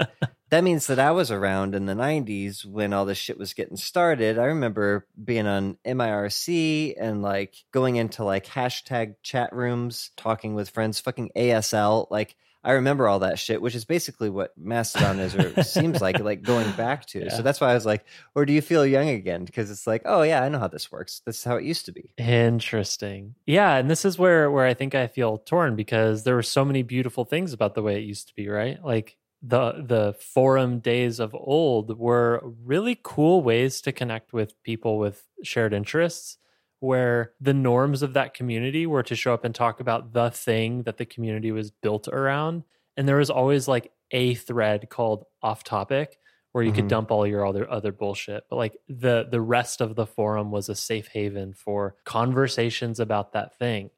that 0.51 0.65
means 0.65 0.87
that 0.89 0.99
I 0.99 1.11
was 1.13 1.31
around 1.31 1.75
in 1.75 1.87
the 1.87 1.95
90s 1.95 2.65
when 2.65 2.93
all 2.93 3.05
this 3.05 3.19
shit 3.19 3.39
was 3.39 3.55
getting 3.55 3.77
started. 3.77 4.39
I 4.39 4.47
remember 4.47 5.07
being 5.23 5.47
on 5.47 5.79
MIRC 5.87 6.95
and 6.99 7.23
like 7.23 7.55
going 7.73 7.97
into 7.97 8.25
like 8.25 8.47
hashtag 8.47 9.15
chat 9.23 9.53
rooms, 9.53 10.11
talking 10.17 10.55
with 10.55 10.71
friends, 10.71 11.01
fucking 11.01 11.31
ASL. 11.37 12.07
Like 12.11 12.37
I 12.65 12.73
remember 12.73 13.07
all 13.09 13.21
that 13.21 13.39
shit, 13.39 13.63
which 13.63 13.75
is 13.75 13.85
basically 13.85 14.31
what 14.31 14.53
Mastodon 14.57 15.21
is, 15.21 15.35
or 15.35 15.63
seems 15.63 16.01
like, 16.01 16.19
like 16.19 16.43
going 16.43 16.71
back 16.73 17.07
to. 17.07 17.25
Yeah. 17.25 17.37
So 17.37 17.43
that's 17.43 17.61
why 17.61 17.71
I 17.71 17.75
was 17.75 17.87
like, 17.87 18.05
or 18.35 18.45
do 18.45 18.53
you 18.53 18.61
feel 18.61 18.85
young 18.85 19.09
again? 19.09 19.45
Because 19.45 19.71
it's 19.71 19.87
like, 19.87 20.03
oh 20.05 20.23
yeah, 20.23 20.43
I 20.43 20.49
know 20.49 20.59
how 20.59 20.69
this 20.69 20.91
works. 20.91 21.23
This 21.25 21.39
is 21.39 21.45
how 21.45 21.57
it 21.57 21.65
used 21.65 21.87
to 21.87 21.93
be. 21.93 22.11
Interesting. 22.19 23.37
Yeah, 23.47 23.77
and 23.77 23.91
this 23.91 24.05
is 24.05 24.19
where 24.19 24.51
where 24.51 24.67
I 24.67 24.75
think 24.75 24.95
I 24.95 25.07
feel 25.07 25.39
torn 25.39 25.77
because 25.77 26.25
there 26.25 26.35
were 26.35 26.43
so 26.43 26.65
many 26.65 26.83
beautiful 26.83 27.25
things 27.25 27.53
about 27.53 27.75
the 27.75 27.83
way 27.83 27.97
it 27.97 28.05
used 28.05 28.29
to 28.29 28.35
be, 28.35 28.49
right? 28.49 28.85
Like 28.85 29.17
the 29.41 29.85
the 29.87 30.17
forum 30.19 30.81
days 30.81 31.21
of 31.21 31.35
old 31.35 31.97
were 31.97 32.43
really 32.65 32.99
cool 33.03 33.43
ways 33.43 33.81
to 33.83 33.93
connect 33.93 34.33
with 34.33 34.61
people 34.65 34.99
with 34.99 35.23
shared 35.45 35.73
interests 35.73 36.39
where 36.81 37.33
the 37.41 37.55
norms 37.55 38.03
of 38.03 38.13
that 38.15 38.35
community 38.35 38.87
were 38.87 39.03
to 39.03 39.17
show 39.17 39.35
up 39.35 39.45
and 39.45 39.55
talk 39.55 39.81
about 39.81 40.13
the 40.13 40.31
thing 40.31 40.83
that 40.85 40.97
the 40.97 41.07
community 41.07 41.51
was 41.53 41.71
built 41.71 42.09
around. 42.09 42.63
And 42.97 43.09
there 43.09 43.17
was 43.17 43.31
always 43.31 43.67
like 43.69 43.93
a 44.11 44.35
thread 44.35 44.89
called 44.89 45.25
off 45.43 45.65
topic 45.65 46.19
where 46.53 46.65
you 46.65 46.73
could 46.73 46.87
Mhm. 46.87 46.89
dump 46.89 47.11
all 47.11 47.27
your 47.27 47.47
other 47.47 47.71
other 47.71 47.93
bullshit. 47.93 48.45
But 48.49 48.57
like 48.57 48.77
the 48.89 49.27
the 49.31 49.41
rest 49.41 49.81
of 49.81 49.95
the 49.97 50.07
forum 50.07 50.51
was 50.51 50.69
a 50.69 50.75
safe 50.75 51.09
haven 51.09 51.53
for 51.53 51.97
conversations 52.05 52.99
about 53.01 53.33
that 53.33 53.57
thing. 53.59 53.91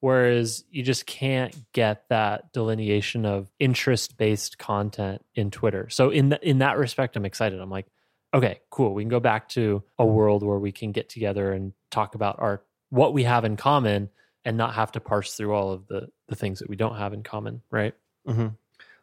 Whereas 0.00 0.64
you 0.70 0.82
just 0.82 1.06
can't 1.06 1.56
get 1.72 2.04
that 2.10 2.52
delineation 2.52 3.24
of 3.24 3.50
interest 3.58 4.18
based 4.18 4.58
content 4.58 5.24
in 5.34 5.50
Twitter. 5.50 5.88
So 5.88 6.10
in 6.10 6.30
th- 6.30 6.42
in 6.42 6.58
that 6.58 6.76
respect 6.78 7.16
I'm 7.16 7.24
excited. 7.24 7.60
I'm 7.60 7.70
like 7.70 7.86
okay 8.34 8.60
cool 8.70 8.94
we 8.94 9.02
can 9.02 9.08
go 9.08 9.20
back 9.20 9.48
to 9.48 9.82
a 9.98 10.04
world 10.06 10.42
where 10.42 10.58
we 10.58 10.72
can 10.72 10.92
get 10.92 11.08
together 11.08 11.52
and 11.52 11.72
talk 11.90 12.14
about 12.14 12.36
our 12.40 12.62
what 12.90 13.12
we 13.12 13.24
have 13.24 13.44
in 13.44 13.56
common 13.56 14.08
and 14.44 14.56
not 14.56 14.74
have 14.74 14.92
to 14.92 15.00
parse 15.00 15.34
through 15.34 15.52
all 15.54 15.72
of 15.72 15.86
the 15.88 16.08
the 16.28 16.36
things 16.36 16.58
that 16.60 16.68
we 16.68 16.76
don't 16.76 16.96
have 16.96 17.12
in 17.12 17.22
common 17.22 17.62
right 17.70 17.94
Mm-hmm. 18.26 18.48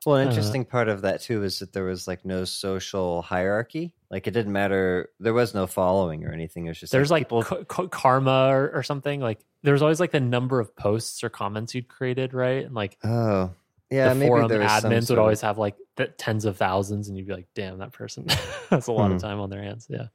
Well, 0.06 0.18
an 0.18 0.28
Uh, 0.28 0.30
interesting 0.32 0.66
part 0.66 0.90
of 0.90 1.04
that 1.04 1.22
too 1.22 1.44
is 1.44 1.60
that 1.60 1.72
there 1.72 1.86
was 1.86 2.10
like 2.10 2.26
no 2.26 2.44
social 2.44 3.22
hierarchy. 3.22 3.94
Like 4.12 4.28
it 4.28 4.32
didn't 4.32 4.52
matter. 4.52 5.12
There 5.22 5.34
was 5.34 5.54
no 5.54 5.66
following 5.66 6.26
or 6.26 6.34
anything. 6.34 6.66
It 6.66 6.72
was 6.72 6.80
just 6.82 6.92
there's 6.92 7.10
like 7.10 7.28
people. 7.28 7.44
ca- 7.44 7.64
ca- 7.64 7.88
karma 7.88 8.50
or, 8.50 8.70
or 8.74 8.84
something 8.84 9.22
like 9.22 9.40
there's 9.64 9.82
always 9.82 10.02
like 10.02 10.12
the 10.12 10.20
number 10.20 10.60
of 10.60 10.76
posts 10.76 11.24
or 11.24 11.30
comments 11.30 11.74
you'd 11.74 11.88
created 11.88 12.34
right 12.34 12.66
and 12.66 12.76
like 12.76 12.98
oh, 13.06 13.52
yeah. 13.94 14.10
the 14.10 14.16
maybe 14.16 14.28
forum 14.30 14.48
there 14.48 14.60
was 14.60 14.72
some 14.82 14.92
admins 14.92 15.10
would 15.10 15.20
always 15.20 15.42
have 15.42 15.58
like 15.58 15.76
the 15.96 16.08
tens 16.08 16.46
of 16.46 16.58
thousands 16.58 17.08
and 17.08 17.18
you'd 17.18 17.28
be 17.28 17.34
like 17.34 17.48
damn 17.54 17.78
that 17.78 17.92
person 17.92 18.26
has 18.70 18.88
a 18.88 18.92
lot 18.92 19.08
Hmm. 19.10 19.16
of 19.16 19.22
time 19.22 19.40
on 19.40 19.50
their 19.50 19.62
hands 19.62 19.88
yeah 19.90 20.08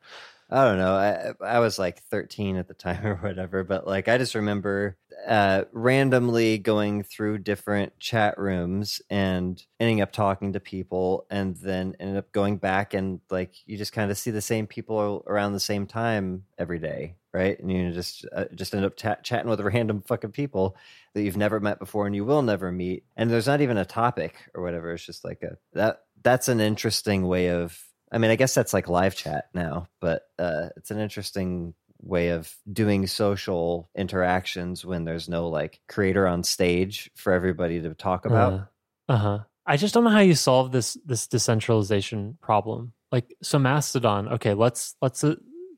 I 0.51 0.65
don't 0.65 0.79
know. 0.79 0.95
I 0.95 1.33
I 1.45 1.59
was 1.59 1.79
like 1.79 2.03
13 2.05 2.57
at 2.57 2.69
the 2.69 2.75
time 2.75 3.07
or 3.07 3.17
whatever, 3.17 3.65
but 3.65 3.87
like 3.87 4.09
I 4.09 4.17
just 4.19 4.35
remember 4.35 4.97
uh, 5.27 5.65
randomly 5.73 6.59
going 6.59 7.03
through 7.03 7.39
different 7.39 7.99
chat 7.99 8.39
rooms 8.39 9.03
and 9.11 9.63
ending 9.79 10.01
up 10.01 10.13
talking 10.13 10.55
to 10.55 10.61
people, 10.61 11.27
and 11.31 11.57
then 11.57 11.95
ended 12.01 12.17
up 12.17 12.33
going 12.33 12.57
back 12.57 12.95
and 12.95 13.21
like 13.31 13.55
you 13.67 13.77
just 13.77 13.93
kind 13.93 14.11
of 14.11 14.17
see 14.17 14.31
the 14.31 14.41
same 14.41 14.67
people 14.67 15.23
around 15.27 15.53
the 15.53 15.61
same 15.61 15.87
time 15.87 16.45
every 16.57 16.79
day, 16.79 17.17
right? 17.35 17.59
And 17.61 17.71
you 17.71 17.93
just 17.93 18.25
uh, 18.35 18.47
just 18.55 18.75
end 18.75 18.87
up 18.87 18.97
chatting 18.97 19.51
with 19.51 19.61
random 19.61 20.03
fucking 20.03 20.33
people 20.33 20.77
that 21.13 21.23
you've 21.23 21.37
never 21.37 21.61
met 21.61 21.79
before 21.79 22.07
and 22.07 22.17
you 22.17 22.25
will 22.25 22.43
never 22.43 22.73
meet, 22.73 23.05
and 23.17 23.31
there's 23.31 23.47
not 23.47 23.61
even 23.61 23.77
a 23.77 23.85
topic 23.85 24.37
or 24.55 24.63
whatever. 24.63 24.93
It's 24.95 25.05
just 25.05 25.25
like 25.25 25.43
a 25.43 25.59
that 25.75 26.05
that's 26.23 26.49
an 26.49 26.61
interesting 26.61 27.27
way 27.27 27.51
of 27.51 27.79
I 28.11 28.19
mean, 28.19 28.31
I 28.31 28.37
guess 28.37 28.55
that's 28.55 28.73
like 28.73 28.89
live 28.89 29.15
chat 29.15 29.49
now, 29.55 29.89
but 30.01 30.23
uh, 30.39 30.69
it's 30.77 30.91
an 30.91 30.99
interesting 30.99 31.75
way 32.01 32.29
of 32.31 32.55
doing 32.73 33.07
social 33.07 33.91
interactions 33.97 34.85
when 34.85 35.05
there's 35.05 35.29
no 35.29 35.49
like 35.49 35.81
creator 35.89 36.27
on 36.27 36.43
stage 36.45 37.11
for 37.17 37.33
everybody 37.33 37.81
to 37.81 37.95
talk 37.95 38.25
about. 38.25 38.69
Uh 39.09 39.17
huh. 39.17 39.39
I 39.67 39.77
just 39.77 39.93
don't 39.93 40.05
know 40.05 40.11
how 40.11 40.21
you 40.21 40.35
solve 40.35 40.73
this 40.73 40.97
this 41.05 41.27
decentralization 41.27 42.39
problem. 42.41 42.93
Like, 43.13 43.35
so 43.43 43.59
Mastodon. 43.59 44.29
Okay, 44.29 44.55
let's 44.55 44.95
let's 45.03 45.23
uh, 45.25 45.37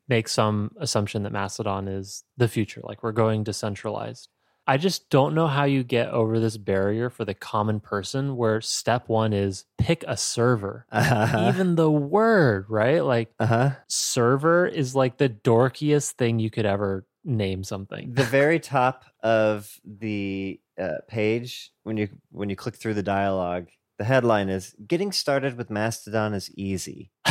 make 0.08 0.28
some 0.28 0.72
assumption 0.78 1.24
that 1.24 1.32
Mastodon 1.32 1.88
is 1.88 2.22
the 2.36 2.48
future. 2.48 2.80
Like, 2.84 3.02
we're 3.02 3.12
going 3.12 3.44
decentralized. 3.44 4.28
I 4.70 4.76
just 4.76 5.10
don't 5.10 5.34
know 5.34 5.48
how 5.48 5.64
you 5.64 5.82
get 5.82 6.10
over 6.10 6.38
this 6.38 6.56
barrier 6.56 7.10
for 7.10 7.24
the 7.24 7.34
common 7.34 7.80
person, 7.80 8.36
where 8.36 8.60
step 8.60 9.08
one 9.08 9.32
is 9.32 9.64
pick 9.78 10.04
a 10.06 10.16
server. 10.16 10.86
Uh-huh. 10.92 11.48
Even 11.48 11.74
the 11.74 11.90
word, 11.90 12.66
right? 12.68 13.04
Like, 13.04 13.32
uh-huh. 13.40 13.72
server 13.88 14.68
is 14.68 14.94
like 14.94 15.16
the 15.16 15.28
dorkiest 15.28 16.12
thing 16.12 16.38
you 16.38 16.50
could 16.50 16.66
ever 16.66 17.04
name 17.24 17.64
something. 17.64 18.14
The 18.14 18.22
very 18.38 18.60
top 18.60 19.06
of 19.24 19.76
the 19.84 20.60
uh, 20.80 20.98
page 21.08 21.72
when 21.82 21.96
you 21.96 22.08
when 22.30 22.48
you 22.48 22.54
click 22.54 22.76
through 22.76 22.94
the 22.94 23.02
dialogue, 23.02 23.66
the 24.00 24.06
headline 24.06 24.48
is 24.48 24.74
"Getting 24.86 25.12
started 25.12 25.58
with 25.58 25.68
Mastodon 25.68 26.32
is 26.34 26.50
easy." 26.56 27.10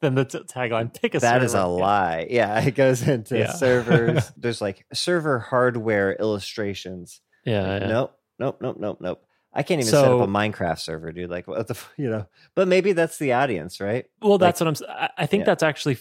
then 0.00 0.14
the 0.14 0.24
t- 0.26 0.38
tagline: 0.40 0.92
"Pick 0.92 1.14
a 1.14 1.18
That 1.20 1.34
server." 1.36 1.44
is 1.46 1.54
a 1.54 1.64
lie. 1.66 2.26
Yeah, 2.30 2.60
it 2.64 2.74
goes 2.74 3.06
into 3.06 3.38
Yeah. 3.38 3.52
servers. 3.52 4.30
There's 4.36 4.60
like 4.60 4.84
server 4.92 5.38
hardware 5.38 6.12
illustrations. 6.14 7.20
Yeah, 7.44 7.62
Like, 7.62 7.82
yeah. 7.82 7.88
Nope, 7.88 8.18
nope, 8.38 8.58
nope, 8.60 8.76
nope, 8.78 8.98
nope. 9.00 9.22
I 9.52 9.62
can't 9.64 9.80
even 9.80 9.90
set 9.90 10.04
up 10.04 10.20
a 10.20 10.26
Minecraft 10.30 10.78
server, 10.78 11.10
dude. 11.10 11.28
Like, 11.30 11.48
what 11.48 11.66
the, 11.66 11.74
f- 11.74 11.92
you 11.96 12.08
know? 12.08 12.26
But 12.54 12.68
maybe 12.68 12.92
that's 12.92 13.18
the 13.18 13.32
audience, 13.32 13.80
right? 13.80 14.04
Well, 14.22 14.38
that's 14.38 14.60
what 14.60 14.68
I'm. 14.68 15.10
I 15.16 15.26
think 15.26 15.40
Yeah. 15.40 15.46
that's 15.46 15.62
actually 15.64 15.96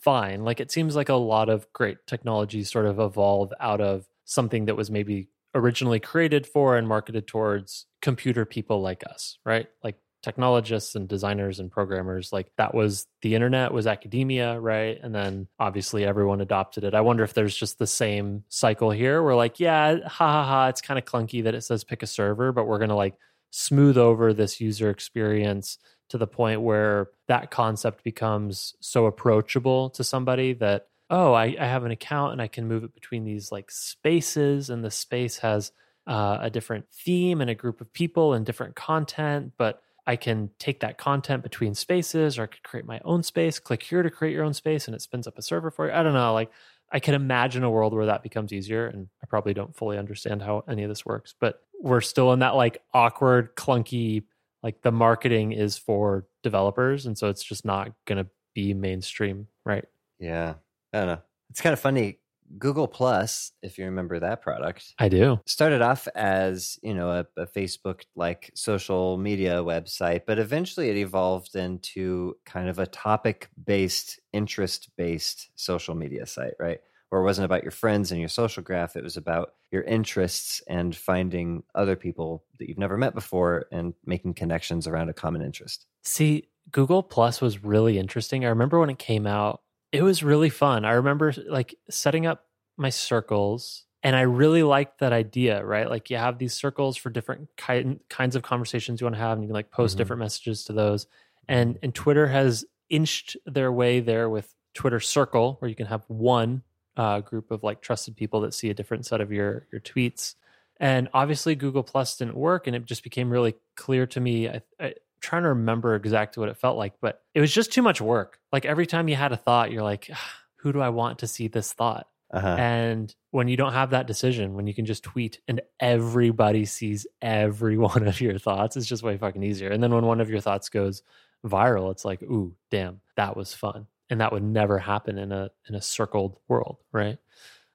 fine. 0.00 0.44
Like 0.44 0.60
it 0.60 0.70
seems 0.70 0.94
like 0.96 1.08
a 1.08 1.14
lot 1.14 1.48
of 1.48 1.72
great 1.72 1.98
technology 2.06 2.62
sort 2.64 2.86
of 2.86 2.98
evolve 2.98 3.52
out 3.60 3.80
of 3.80 4.06
something 4.26 4.66
that 4.66 4.74
was 4.76 4.90
maybe 4.90 5.28
originally 5.54 6.00
created 6.00 6.46
for 6.46 6.76
and 6.76 6.88
marketed 6.88 7.26
towards 7.26 7.86
computer 8.02 8.44
people 8.44 8.80
like 8.80 9.04
us, 9.08 9.38
right? 9.44 9.68
Like 9.82 9.96
technologists 10.24 10.94
and 10.94 11.06
designers 11.06 11.60
and 11.60 11.70
programmers. 11.70 12.32
Like 12.32 12.50
that 12.56 12.74
was 12.74 13.06
the 13.20 13.34
internet 13.34 13.72
was 13.72 13.86
academia, 13.86 14.58
right? 14.58 14.98
And 15.02 15.14
then 15.14 15.48
obviously 15.58 16.04
everyone 16.04 16.40
adopted 16.40 16.82
it. 16.82 16.94
I 16.94 17.02
wonder 17.02 17.24
if 17.24 17.34
there's 17.34 17.54
just 17.54 17.78
the 17.78 17.86
same 17.86 18.42
cycle 18.48 18.90
here. 18.90 19.22
we're 19.22 19.36
like, 19.36 19.60
yeah, 19.60 19.98
ha 20.06 20.32
ha 20.32 20.44
ha, 20.44 20.68
it's 20.68 20.80
kind 20.80 20.98
of 20.98 21.04
clunky 21.04 21.44
that 21.44 21.54
it 21.54 21.62
says 21.62 21.84
pick 21.84 22.02
a 22.02 22.06
server, 22.06 22.52
but 22.52 22.66
we're 22.66 22.78
gonna 22.78 22.96
like 22.96 23.18
smooth 23.50 23.98
over 23.98 24.32
this 24.32 24.60
user 24.60 24.88
experience 24.88 25.78
to 26.08 26.18
the 26.18 26.26
point 26.26 26.62
where 26.62 27.08
that 27.28 27.50
concept 27.50 28.02
becomes 28.02 28.74
so 28.80 29.06
approachable 29.06 29.90
to 29.90 30.02
somebody 30.02 30.54
that 30.54 30.88
oh 31.14 31.32
I, 31.32 31.56
I 31.58 31.66
have 31.66 31.84
an 31.84 31.92
account 31.92 32.32
and 32.32 32.42
i 32.42 32.48
can 32.48 32.66
move 32.66 32.82
it 32.84 32.92
between 32.92 33.24
these 33.24 33.52
like 33.52 33.70
spaces 33.70 34.68
and 34.68 34.84
the 34.84 34.90
space 34.90 35.38
has 35.38 35.72
uh, 36.06 36.38
a 36.40 36.50
different 36.50 36.86
theme 36.92 37.40
and 37.40 37.48
a 37.48 37.54
group 37.54 37.80
of 37.80 37.92
people 37.92 38.34
and 38.34 38.44
different 38.44 38.74
content 38.74 39.52
but 39.56 39.80
i 40.06 40.16
can 40.16 40.50
take 40.58 40.80
that 40.80 40.98
content 40.98 41.42
between 41.42 41.74
spaces 41.74 42.36
or 42.36 42.42
i 42.42 42.46
could 42.46 42.62
create 42.64 42.84
my 42.84 43.00
own 43.04 43.22
space 43.22 43.58
click 43.58 43.82
here 43.82 44.02
to 44.02 44.10
create 44.10 44.34
your 44.34 44.44
own 44.44 44.52
space 44.52 44.86
and 44.86 44.94
it 44.94 45.00
spins 45.00 45.26
up 45.26 45.38
a 45.38 45.42
server 45.42 45.70
for 45.70 45.86
you 45.86 45.92
i 45.94 46.02
don't 46.02 46.14
know 46.14 46.34
like 46.34 46.50
i 46.92 46.98
can 46.98 47.14
imagine 47.14 47.62
a 47.62 47.70
world 47.70 47.94
where 47.94 48.06
that 48.06 48.22
becomes 48.22 48.52
easier 48.52 48.86
and 48.88 49.08
i 49.22 49.26
probably 49.26 49.54
don't 49.54 49.76
fully 49.76 49.96
understand 49.96 50.42
how 50.42 50.64
any 50.68 50.82
of 50.82 50.88
this 50.88 51.06
works 51.06 51.34
but 51.40 51.62
we're 51.80 52.00
still 52.00 52.32
in 52.32 52.40
that 52.40 52.56
like 52.56 52.82
awkward 52.92 53.54
clunky 53.54 54.24
like 54.64 54.82
the 54.82 54.92
marketing 54.92 55.52
is 55.52 55.78
for 55.78 56.26
developers 56.42 57.06
and 57.06 57.16
so 57.16 57.28
it's 57.28 57.44
just 57.44 57.64
not 57.64 57.92
going 58.04 58.22
to 58.22 58.28
be 58.52 58.74
mainstream 58.74 59.46
right 59.64 59.84
Yeah. 60.18 60.54
I 60.94 60.98
don't 60.98 61.06
know. 61.08 61.22
It's 61.50 61.60
kind 61.60 61.72
of 61.72 61.80
funny. 61.80 62.18
Google 62.58 62.86
Plus, 62.86 63.52
if 63.62 63.78
you 63.78 63.86
remember 63.86 64.20
that 64.20 64.42
product, 64.42 64.94
i 64.98 65.08
do 65.08 65.40
started 65.46 65.80
off 65.80 66.06
as 66.14 66.78
you 66.82 66.94
know 66.94 67.10
a, 67.10 67.26
a 67.40 67.46
Facebook 67.46 68.02
like 68.14 68.50
social 68.54 69.16
media 69.16 69.62
website, 69.64 70.22
but 70.26 70.38
eventually 70.38 70.90
it 70.90 70.96
evolved 70.96 71.56
into 71.56 72.36
kind 72.44 72.68
of 72.68 72.78
a 72.78 72.86
topic 72.86 73.48
based, 73.64 74.20
interest 74.32 74.90
based 74.96 75.50
social 75.56 75.94
media 75.94 76.26
site, 76.26 76.54
right? 76.60 76.78
Where 77.08 77.22
it 77.22 77.24
wasn't 77.24 77.46
about 77.46 77.62
your 77.62 77.72
friends 77.72 78.12
and 78.12 78.20
your 78.20 78.28
social 78.28 78.62
graph; 78.62 78.94
it 78.94 79.02
was 79.02 79.16
about 79.16 79.54
your 79.72 79.82
interests 79.82 80.62
and 80.68 80.94
finding 80.94 81.64
other 81.74 81.96
people 81.96 82.44
that 82.58 82.68
you've 82.68 82.78
never 82.78 82.98
met 82.98 83.14
before 83.14 83.66
and 83.72 83.94
making 84.04 84.34
connections 84.34 84.86
around 84.86 85.08
a 85.08 85.14
common 85.14 85.42
interest. 85.42 85.86
see 86.04 86.48
google 86.70 87.02
plus 87.02 87.42
was 87.42 87.62
really 87.62 87.98
interesting 87.98 88.42
i 88.42 88.48
remember 88.48 88.80
when 88.80 88.88
it 88.88 88.98
came 88.98 89.26
out 89.26 89.60
it 89.94 90.02
was 90.02 90.22
really 90.22 90.50
fun. 90.50 90.84
I 90.84 90.92
remember 90.92 91.32
like 91.48 91.74
setting 91.90 92.26
up 92.26 92.46
my 92.76 92.90
circles 92.90 93.86
and 94.02 94.16
i 94.16 94.22
really 94.22 94.62
liked 94.64 94.98
that 94.98 95.12
idea 95.12 95.64
right? 95.64 95.88
Like 95.88 96.10
you 96.10 96.16
have 96.16 96.38
these 96.38 96.52
circles 96.54 96.96
for 96.96 97.08
different 97.10 97.48
kind, 97.56 98.00
kinds 98.10 98.34
of 98.36 98.42
conversations 98.42 99.00
you 99.00 99.04
want 99.06 99.14
to 99.14 99.20
have 99.20 99.34
and 99.38 99.44
you 99.44 99.48
can 99.48 99.54
like 99.54 99.70
post 99.70 99.94
Mhm. 99.94 99.98
different 99.98 100.20
messages 100.20 100.64
to 100.64 100.72
those. 100.72 101.06
And 101.48 101.78
and 101.82 101.94
twitter 101.94 102.26
has 102.26 102.64
inched 102.90 103.36
their 103.46 103.72
way 103.72 104.00
there 104.00 104.28
with 104.28 104.54
twitter 104.74 105.00
circle 105.00 105.56
where 105.60 105.68
you 105.68 105.76
can 105.76 105.86
have 105.86 106.04
one 106.08 106.62
uh, 106.96 107.20
group 107.20 107.50
of 107.50 107.62
like 107.64 107.80
trusted 107.80 108.16
people 108.16 108.40
that 108.42 108.54
see 108.54 108.70
a 108.70 108.74
different 108.74 109.06
set 109.06 109.20
of 109.20 109.32
your 109.32 109.66
your 109.72 109.80
tweets. 109.80 110.34
And 110.80 111.08
obviously 111.14 111.54
google 111.54 111.84
plus 111.84 112.16
didn't 112.16 112.34
work 112.36 112.66
and 112.66 112.74
it 112.76 112.84
just 112.86 113.04
became 113.04 113.30
really 113.30 113.54
clear 113.76 114.06
to 114.08 114.20
me 114.20 114.48
I, 114.48 114.62
I 114.80 114.94
trying 115.24 115.42
to 115.42 115.48
remember 115.50 115.94
exactly 115.94 116.40
what 116.40 116.48
it 116.48 116.56
felt 116.56 116.76
like 116.76 116.92
but 117.00 117.22
it 117.34 117.40
was 117.40 117.52
just 117.52 117.72
too 117.72 117.82
much 117.82 118.00
work 118.00 118.38
like 118.52 118.64
every 118.64 118.86
time 118.86 119.08
you 119.08 119.16
had 119.16 119.32
a 119.32 119.36
thought 119.36 119.72
you're 119.72 119.82
like 119.82 120.08
"Ah, 120.12 120.32
who 120.56 120.72
do 120.72 120.80
i 120.80 120.88
want 120.88 121.18
to 121.18 121.26
see 121.26 121.48
this 121.48 121.72
thought 121.72 122.06
Uh-huh. 122.32 122.56
And 122.58 123.14
when 123.30 123.46
you 123.48 123.56
don't 123.56 123.74
have 123.74 123.90
that 123.90 124.08
decision, 124.08 124.54
when 124.54 124.66
you 124.66 124.74
can 124.74 124.86
just 124.86 125.04
tweet 125.04 125.38
and 125.46 125.60
everybody 125.78 126.64
sees 126.64 127.06
every 127.22 127.76
one 127.90 128.08
of 128.08 128.20
your 128.20 128.38
thoughts, 128.40 128.76
it's 128.76 128.88
just 128.88 129.04
way 129.04 129.16
fucking 129.16 129.42
easier. 129.44 129.70
And 129.70 129.80
then 129.82 129.92
when 129.94 130.04
one 130.04 130.20
of 130.20 130.30
your 130.30 130.40
thoughts 130.40 130.68
goes 130.68 131.02
viral, 131.46 131.92
it's 131.92 132.04
like, 132.04 132.22
ooh, 132.22 132.54
damn, 132.70 133.00
that 133.16 133.36
was 133.36 133.54
fun. 133.54 133.86
And 134.10 134.20
that 134.20 134.32
would 134.32 134.42
never 134.42 134.78
happen 134.80 135.16
in 135.18 135.30
a 135.30 135.50
in 135.68 135.74
a 135.76 135.80
circled 135.82 136.36
world, 136.48 136.78
right? 136.92 137.18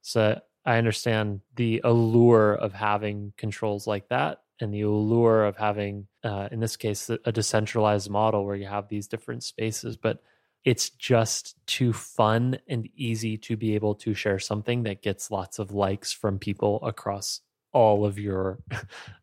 So 0.02 0.42
I 0.66 0.78
understand 0.78 1.40
the 1.56 1.80
allure 1.86 2.54
of 2.56 2.74
having 2.74 3.32
controls 3.38 3.88
like 3.88 4.10
that 4.10 4.42
and 4.60 4.74
the 4.74 4.82
allure 4.82 5.46
of 5.46 5.56
having 5.58 6.08
uh, 6.24 6.50
in 6.52 6.60
this 6.60 6.76
case 6.78 7.10
a 7.10 7.32
decentralized 7.32 8.10
model 8.10 8.46
where 8.46 8.56
you 8.56 8.68
have 8.68 8.88
these 8.90 9.08
different 9.08 9.44
spaces 9.44 9.98
but 9.98 10.22
it's 10.66 10.90
just 10.90 11.56
too 11.66 11.94
fun 11.94 12.60
and 12.68 12.90
easy 12.96 13.38
to 13.38 13.56
be 13.56 13.76
able 13.76 13.96
to 13.96 14.14
share 14.14 14.40
something 14.40 14.84
that 14.84 15.02
gets 15.02 15.32
lots 15.32 15.58
of 15.60 15.72
likes 15.72 16.12
from 16.12 16.38
people 16.38 16.80
across 16.84 17.40
all 17.72 18.06
of 18.06 18.20
your 18.20 18.60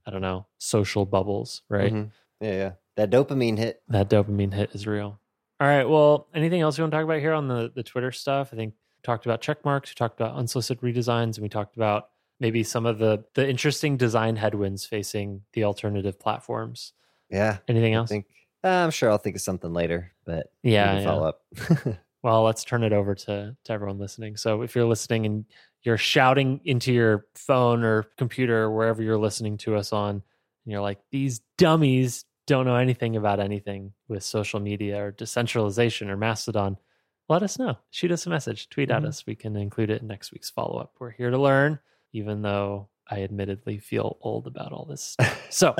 i 0.06 0.10
don't 0.10 0.22
know 0.22 0.46
social 0.58 1.04
bubbles 1.04 1.62
right 1.68 1.92
Mhm. 1.92 2.10
Yeah, 2.40 2.52
yeah. 2.52 2.72
That 2.96 3.10
dopamine 3.10 3.56
hit. 3.58 3.82
that 3.88 4.08
dopamine 4.10 4.52
hit 4.54 4.74
is 4.74 4.86
real 4.86 5.18
all 5.60 5.66
right 5.68 5.84
well 5.88 6.28
anything 6.34 6.60
else 6.62 6.76
you 6.78 6.82
want 6.82 6.92
to 6.92 6.96
talk 6.98 7.04
about 7.04 7.20
here 7.20 7.32
on 7.34 7.48
the 7.48 7.70
the 7.74 7.82
twitter 7.82 8.12
stuff 8.12 8.50
i 8.52 8.56
think 8.56 8.72
we 8.74 9.02
talked 9.02 9.26
about 9.26 9.40
check 9.42 9.64
marks 9.64 9.90
we 9.90 9.94
talked 9.94 10.18
about 10.20 10.34
unsolicited 10.36 10.82
redesigns 10.82 11.36
and 11.36 11.42
we 11.42 11.48
talked 11.48 11.76
about 11.76 12.08
maybe 12.40 12.62
some 12.62 12.86
of 12.86 12.98
the 12.98 13.24
the 13.34 13.48
interesting 13.48 13.96
design 13.96 14.36
headwinds 14.36 14.84
facing 14.84 15.42
the 15.52 15.64
alternative 15.64 16.18
platforms 16.20 16.92
Yeah. 17.30 17.58
anything 17.68 17.94
else? 17.94 18.10
I 18.10 18.14
think 18.14 18.26
uh, 18.64 18.68
I'm 18.68 18.90
sure 18.90 19.10
I'll 19.10 19.18
think 19.18 19.36
of 19.36 19.42
something 19.42 19.72
later, 19.72 20.12
but 20.24 20.50
yeah, 20.62 20.98
yeah. 20.98 21.04
follow 21.04 21.26
up. 21.28 21.42
Well, 22.22 22.42
let's 22.42 22.64
turn 22.64 22.82
it 22.82 22.92
over 22.92 23.14
to, 23.14 23.56
to 23.64 23.72
everyone 23.72 23.98
listening. 24.00 24.36
So 24.36 24.62
if 24.62 24.74
you're 24.74 24.84
listening 24.86 25.26
and 25.26 25.44
you're 25.82 25.98
shouting 25.98 26.60
into 26.64 26.92
your 26.92 27.26
phone 27.36 27.84
or 27.84 28.06
computer 28.18 28.62
or 28.64 28.74
wherever 28.74 29.00
you're 29.00 29.18
listening 29.18 29.58
to 29.58 29.76
us 29.76 29.92
on, 29.92 30.10
and 30.16 30.22
you're 30.64 30.80
like, 30.80 30.98
these 31.12 31.40
dummies 31.56 32.24
don't 32.48 32.66
know 32.66 32.74
anything 32.74 33.14
about 33.14 33.38
anything 33.38 33.92
with 34.08 34.24
social 34.24 34.58
media 34.58 35.00
or 35.04 35.12
decentralization 35.12 36.10
or 36.10 36.16
Mastodon, 36.16 36.76
let 37.28 37.44
us 37.44 37.60
know. 37.60 37.78
Shoot 37.92 38.10
us 38.10 38.26
a 38.26 38.30
message, 38.30 38.70
tweet 38.70 38.90
at 38.90 39.02
Mhm. 39.02 39.06
us. 39.06 39.24
We 39.24 39.36
can 39.36 39.54
include 39.54 39.90
it 39.90 40.02
in 40.02 40.08
next 40.08 40.32
week's 40.32 40.50
follow 40.50 40.78
up. 40.80 40.94
We're 40.98 41.10
here 41.10 41.30
to 41.30 41.38
learn, 41.38 41.78
even 42.16 42.42
though 42.42 42.88
I 43.08 43.22
admittedly 43.22 43.78
feel 43.78 44.16
old 44.20 44.46
about 44.46 44.72
all 44.72 44.84
this 44.84 45.02
stuff. 45.12 45.46
So, 45.50 45.74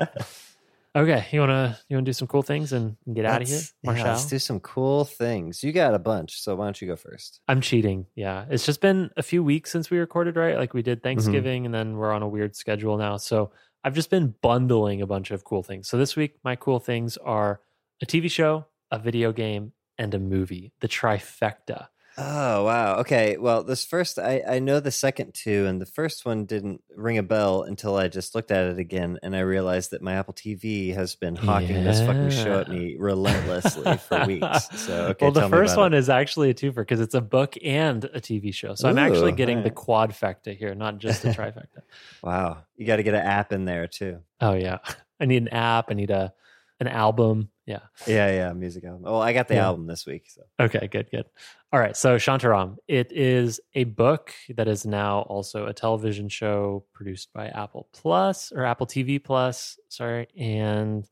okay, 0.94 1.27
you 1.33 1.40
wanna 1.40 1.79
you 1.88 1.96
wanna 1.96 2.05
do 2.05 2.12
some 2.12 2.29
cool 2.29 2.42
things 2.42 2.72
and 2.72 2.96
get 3.12 3.25
out 3.25 3.42
of 3.42 3.49
here, 3.49 3.57
Let's- 3.57 3.75
yeah, 3.83 3.90
Marshall? 3.90 4.07
let's 4.09 4.27
do 4.27 4.38
some 4.38 4.61
cool 4.61 5.05
things. 5.05 5.62
You 5.64 5.72
got 5.72 5.94
a 5.94 5.99
bunch, 5.99 6.40
so 6.40 6.55
why 6.57 6.66
don't 6.66 6.81
you 6.81 6.88
go 6.88 6.96
first? 6.96 7.40
I'm 7.49 7.61
cheating. 7.61 8.07
Yeah. 8.14 8.44
It's 8.51 8.64
just 8.66 8.81
been 8.81 9.11
a 9.16 9.22
few 9.22 9.42
weeks 9.42 9.70
since 9.70 9.90
we 9.90 9.99
recorded, 9.99 10.37
right? 10.37 10.57
Like 10.57 10.75
we 10.75 10.83
did 10.83 10.99
Mm-hmm. 10.99 11.03
Thanksgiving 11.09 11.66
and 11.66 11.75
then 11.75 11.96
we're 11.96 12.12
on 12.12 12.22
a 12.22 12.29
weird 12.29 12.55
schedule 12.57 12.96
now. 12.96 13.16
So 13.16 13.51
I've 13.85 13.94
just 13.94 14.11
been 14.11 14.35
bundling 14.42 15.03
a 15.03 15.07
bunch 15.07 15.31
of 15.31 15.44
cool 15.44 15.62
things. 15.62 15.88
So 15.88 15.96
this 15.96 16.16
week, 16.16 16.37
my 16.42 16.57
cool 16.57 16.81
things 16.81 17.16
are 17.18 17.61
a 18.03 18.07
TV 18.07 18.31
show, 18.31 18.66
a 18.90 18.99
video 18.99 19.33
game, 19.33 19.72
and 19.99 20.12
a 20.14 20.18
movie, 20.18 20.72
the 20.81 20.88
trifecta. 20.88 21.88
Oh 22.18 22.64
wow. 22.64 22.96
Okay. 23.00 23.37
Well, 23.37 23.62
this 23.62 23.85
first 23.85 24.18
I 24.18 24.42
I 24.48 24.59
know 24.59 24.81
the 24.81 24.90
second 24.90 25.35
two, 25.35 25.66
and 25.66 25.81
the 25.81 25.87
first 25.87 26.24
one 26.24 26.46
didn't 26.46 26.83
ring 26.94 27.18
a 27.18 27.22
bell 27.22 27.62
until 27.62 27.96
I 27.96 28.09
just 28.09 28.35
looked 28.35 28.50
at 28.50 28.64
it 28.64 28.79
again, 28.79 29.18
and 29.22 29.37
I 29.37 29.40
realized 29.40 29.90
that 29.90 30.00
my 30.00 30.14
Apple 30.14 30.33
TV 30.33 30.94
has 30.94 31.14
been 31.14 31.37
hawking 31.37 31.85
this 31.85 32.00
fucking 32.00 32.31
show 32.31 32.61
at 32.61 32.70
me 32.70 32.96
relentlessly 32.98 33.98
for 33.98 34.24
weeks. 34.24 34.68
So 34.81 35.09
okay. 35.09 35.26
well, 35.26 35.33
the 35.33 35.48
first 35.50 35.76
one 35.76 35.92
it. 35.92 35.98
is 35.98 36.09
actually 36.09 36.48
a 36.48 36.55
twofer 36.55 36.76
because 36.76 37.00
it's 37.00 37.14
a 37.14 37.20
book 37.20 37.55
and 37.62 38.05
a 38.05 38.20
TV 38.20 38.52
show. 38.55 38.74
So 38.74 38.88
I'm 38.88 38.98
actually 38.98 39.33
Ooh, 39.33 39.37
getting 39.37 39.62
the 39.62 39.70
quadfecta 39.70 40.57
here, 40.57 40.74
not 40.74 40.96
just 40.96 41.22
the 41.22 41.29
trifecta. 41.35 41.83
Wow. 42.22 42.62
You 42.76 42.87
got 42.87 42.96
to 42.96 43.02
get 43.02 43.14
an 43.14 43.26
app 43.26 43.52
in 43.52 43.66
there 43.66 43.87
too. 43.87 44.20
oh 44.40 44.55
yeah, 44.55 44.79
I 45.20 45.26
need 45.26 45.42
an 45.42 45.48
app. 45.48 45.90
I 45.90 45.94
need 45.94 46.11
a 46.11 46.33
an 46.81 46.88
album. 46.88 47.50
Yeah. 47.66 47.81
Yeah, 48.07 48.31
yeah. 48.31 48.52
Music 48.52 48.85
album. 48.85 49.02
Oh, 49.07 49.18
I 49.18 49.33
got 49.33 49.48
the 49.48 49.55
Yeah. 49.57 49.66
album 49.66 49.87
this 49.87 50.07
week. 50.07 50.31
So 50.31 50.42
Okay, 50.61 50.87
good, 50.87 51.11
good. 51.11 51.26
All 51.72 51.81
right, 51.81 51.96
so 51.96 52.16
Shantaram, 52.16 52.76
it 52.87 53.11
is 53.12 53.61
a 53.74 53.85
book 53.85 54.33
that 54.55 54.68
is 54.68 54.87
now 54.87 55.20
also 55.22 55.66
a 55.66 55.74
television 55.74 56.29
show 56.29 56.85
produced 56.94 57.33
by 57.35 57.48
Apple 57.48 57.88
Plus 57.92 58.52
or 58.52 58.64
Apple 58.64 58.87
TV 58.87 59.22
Plus, 59.22 59.79
sorry. 59.88 60.29
And 60.38 61.05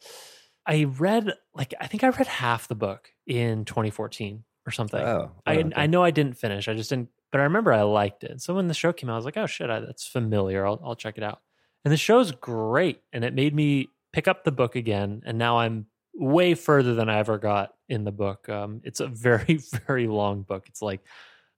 I 0.67 0.85
read 0.85 1.33
like 1.55 1.75
I 1.81 1.89
think 1.89 2.05
I 2.05 2.09
read 2.09 2.27
half 2.29 2.69
the 2.69 2.75
book 2.77 3.09
in 3.27 3.65
2014 3.65 4.45
or 4.67 4.71
something. 4.71 5.01
oh, 5.03 5.33
I 5.45 5.57
okay. 5.59 5.73
I 5.77 5.87
know 5.87 6.03
I 6.05 6.13
didn't 6.13 6.39
finish. 6.39 6.69
I 6.69 6.75
just 6.75 6.89
didn't 6.91 7.09
but 7.33 7.41
I 7.41 7.45
remember 7.45 7.73
I 7.73 7.83
liked 7.83 8.23
it. 8.23 8.41
So 8.41 8.55
when 8.55 8.69
the 8.69 8.75
show 8.75 8.93
came 8.93 9.11
out, 9.11 9.15
I 9.15 9.17
was 9.17 9.25
like, 9.25 9.37
"Oh 9.37 9.47
shit, 9.47 9.69
I, 9.69 9.81
that's 9.81 10.07
familiar. 10.07 10.65
I'll 10.65 10.81
I'll 10.85 10.95
check 10.95 11.19
it 11.19 11.25
out." 11.25 11.41
And 11.85 11.91
the 11.93 11.97
show's 11.99 12.31
great 12.31 13.01
and 13.13 13.25
it 13.25 13.35
made 13.35 13.55
me 13.55 13.89
pick 14.13 14.29
up 14.29 14.45
the 14.45 14.53
book 14.53 14.77
again 14.77 15.23
and 15.27 15.37
now 15.37 15.59
I'm 15.59 15.87
way 16.15 16.55
further 16.55 16.95
than 16.95 17.09
I 17.09 17.19
ever 17.19 17.39
got 17.39 17.75
in 17.89 18.05
the 18.05 18.13
book. 18.13 18.49
Um, 18.49 18.81
it's 18.85 19.01
a 19.01 19.07
very, 19.07 19.59
very 19.87 20.07
long 20.07 20.43
book. 20.43 20.67
It's 20.69 20.83
like 20.83 21.01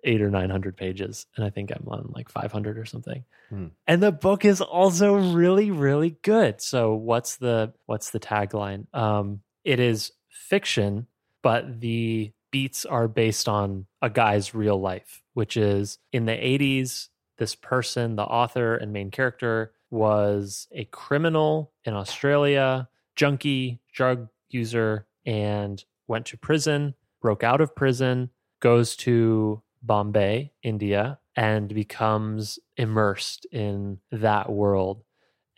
eight 0.04 0.22
or 0.22 0.30
900 0.30 0.76
pages. 0.76 1.26
And 1.36 1.44
I 1.44 1.50
think 1.50 1.70
I'm 1.70 1.86
on 1.88 2.12
like 2.14 2.28
500 2.28 2.78
or 2.78 2.84
something. 2.84 3.24
Hmm. 3.50 3.66
And 3.86 4.02
the 4.02 4.12
book 4.12 4.44
is 4.44 4.60
also 4.60 5.14
really, 5.14 5.70
really 5.70 6.16
good. 6.22 6.60
So 6.60 6.94
what's 6.94 7.36
the, 7.36 7.72
what's 7.86 8.10
the 8.10 8.20
tagline? 8.20 8.86
Um, 8.94 9.40
it 9.64 9.80
is 9.80 10.12
fiction, 10.30 11.06
but 11.42 11.80
the 11.80 12.32
beats 12.52 12.86
are 12.86 13.08
based 13.08 13.48
on 13.48 13.86
a 14.00 14.08
guy's 14.08 14.54
real 14.54 14.80
life, 14.80 15.22
which 15.34 15.56
is 15.56 15.98
in 16.12 16.26
the 16.26 16.32
80s, 16.32 17.08
this 17.38 17.54
person, 17.54 18.16
the 18.16 18.22
author 18.22 18.76
and 18.76 18.92
main 18.92 19.10
character, 19.10 19.72
was 19.90 20.68
a 20.72 20.84
criminal 20.86 21.72
in 21.84 21.94
Australia, 21.94 22.88
junkie, 23.14 23.80
drug 23.92 24.28
user, 24.50 25.06
and 25.24 25.84
went 26.08 26.26
to 26.26 26.36
prison, 26.36 26.94
broke 27.20 27.42
out 27.42 27.60
of 27.60 27.74
prison, 27.74 28.30
goes 28.60 28.96
to 28.96 29.62
Bombay, 29.82 30.52
India, 30.62 31.18
and 31.34 31.68
becomes 31.68 32.58
immersed 32.76 33.46
in 33.52 33.98
that 34.10 34.50
world 34.50 35.02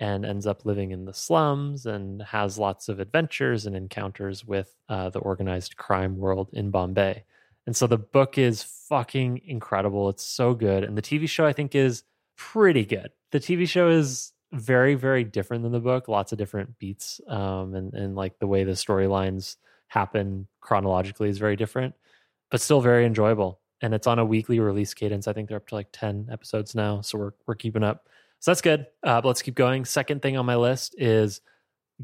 and 0.01 0.25
ends 0.25 0.47
up 0.47 0.65
living 0.65 0.93
in 0.93 1.05
the 1.05 1.15
slums 1.15 1.87
and 1.87 2.23
has 2.23 2.59
lots 2.59 2.89
of 2.89 3.01
adventures 3.01 3.67
and 3.67 3.75
encounters 3.75 4.45
with 4.45 4.75
uh, 4.89 5.11
the 5.11 5.19
organized 5.19 5.77
crime 5.77 6.17
world 6.17 6.51
in 6.53 6.71
Bombay. 6.71 7.25
And 7.67 7.77
so 7.77 7.87
the 7.87 7.99
book 7.99 8.39
is 8.39 8.63
fucking 8.63 9.43
incredible. 9.45 10.09
It's 10.09 10.25
so 10.25 10.55
good. 10.55 10.85
And 10.85 10.97
the 10.97 11.03
TV 11.03 11.29
show, 11.29 11.45
I 11.47 11.53
think, 11.53 11.75
is 11.75 12.05
pretty 12.37 12.85
good. 12.85 13.11
The 13.33 13.41
TV 13.41 13.69
show 13.69 13.89
is 13.89 14.33
very, 14.53 14.95
very 14.95 15.25
different 15.25 15.63
than 15.63 15.73
the 15.73 15.81
book. 15.81 16.09
Lots 16.09 16.33
of 16.33 16.39
different 16.39 16.79
beats. 16.79 17.21
Um, 17.29 17.75
and, 17.75 17.93
and 17.95 18.15
like 18.17 18.39
the 18.39 18.47
way 18.47 18.65
the 18.65 18.73
storylines 18.73 19.57
happen 19.89 20.47
chronologically 20.61 21.29
is 21.29 21.39
very 21.39 21.57
different, 21.57 21.95
but 22.51 22.61
still 22.61 22.81
very 22.81 23.05
enjoyable. 23.07 23.61
And 23.81 23.95
it's 23.95 24.07
on 24.07 24.19
a 24.19 24.25
weekly 24.25 24.59
release 24.61 24.93
cadence. 24.95 25.29
I 25.29 25.33
think 25.33 25.49
they're 25.49 25.59
up 25.59 25.67
to 25.69 25.75
like 25.75 25.89
10 25.93 26.29
episodes 26.33 26.75
now. 26.75 27.01
So 27.03 27.19
we're, 27.19 27.31
we're 27.47 27.55
keeping 27.55 27.83
up. 27.85 28.09
So 28.41 28.51
that's 28.51 28.61
good. 28.61 28.87
Uh, 29.03 29.21
but 29.21 29.29
let's 29.29 29.43
keep 29.43 29.55
going. 29.55 29.85
Second 29.85 30.23
thing 30.23 30.37
on 30.37 30.47
my 30.47 30.57
list 30.57 30.95
is 30.99 31.41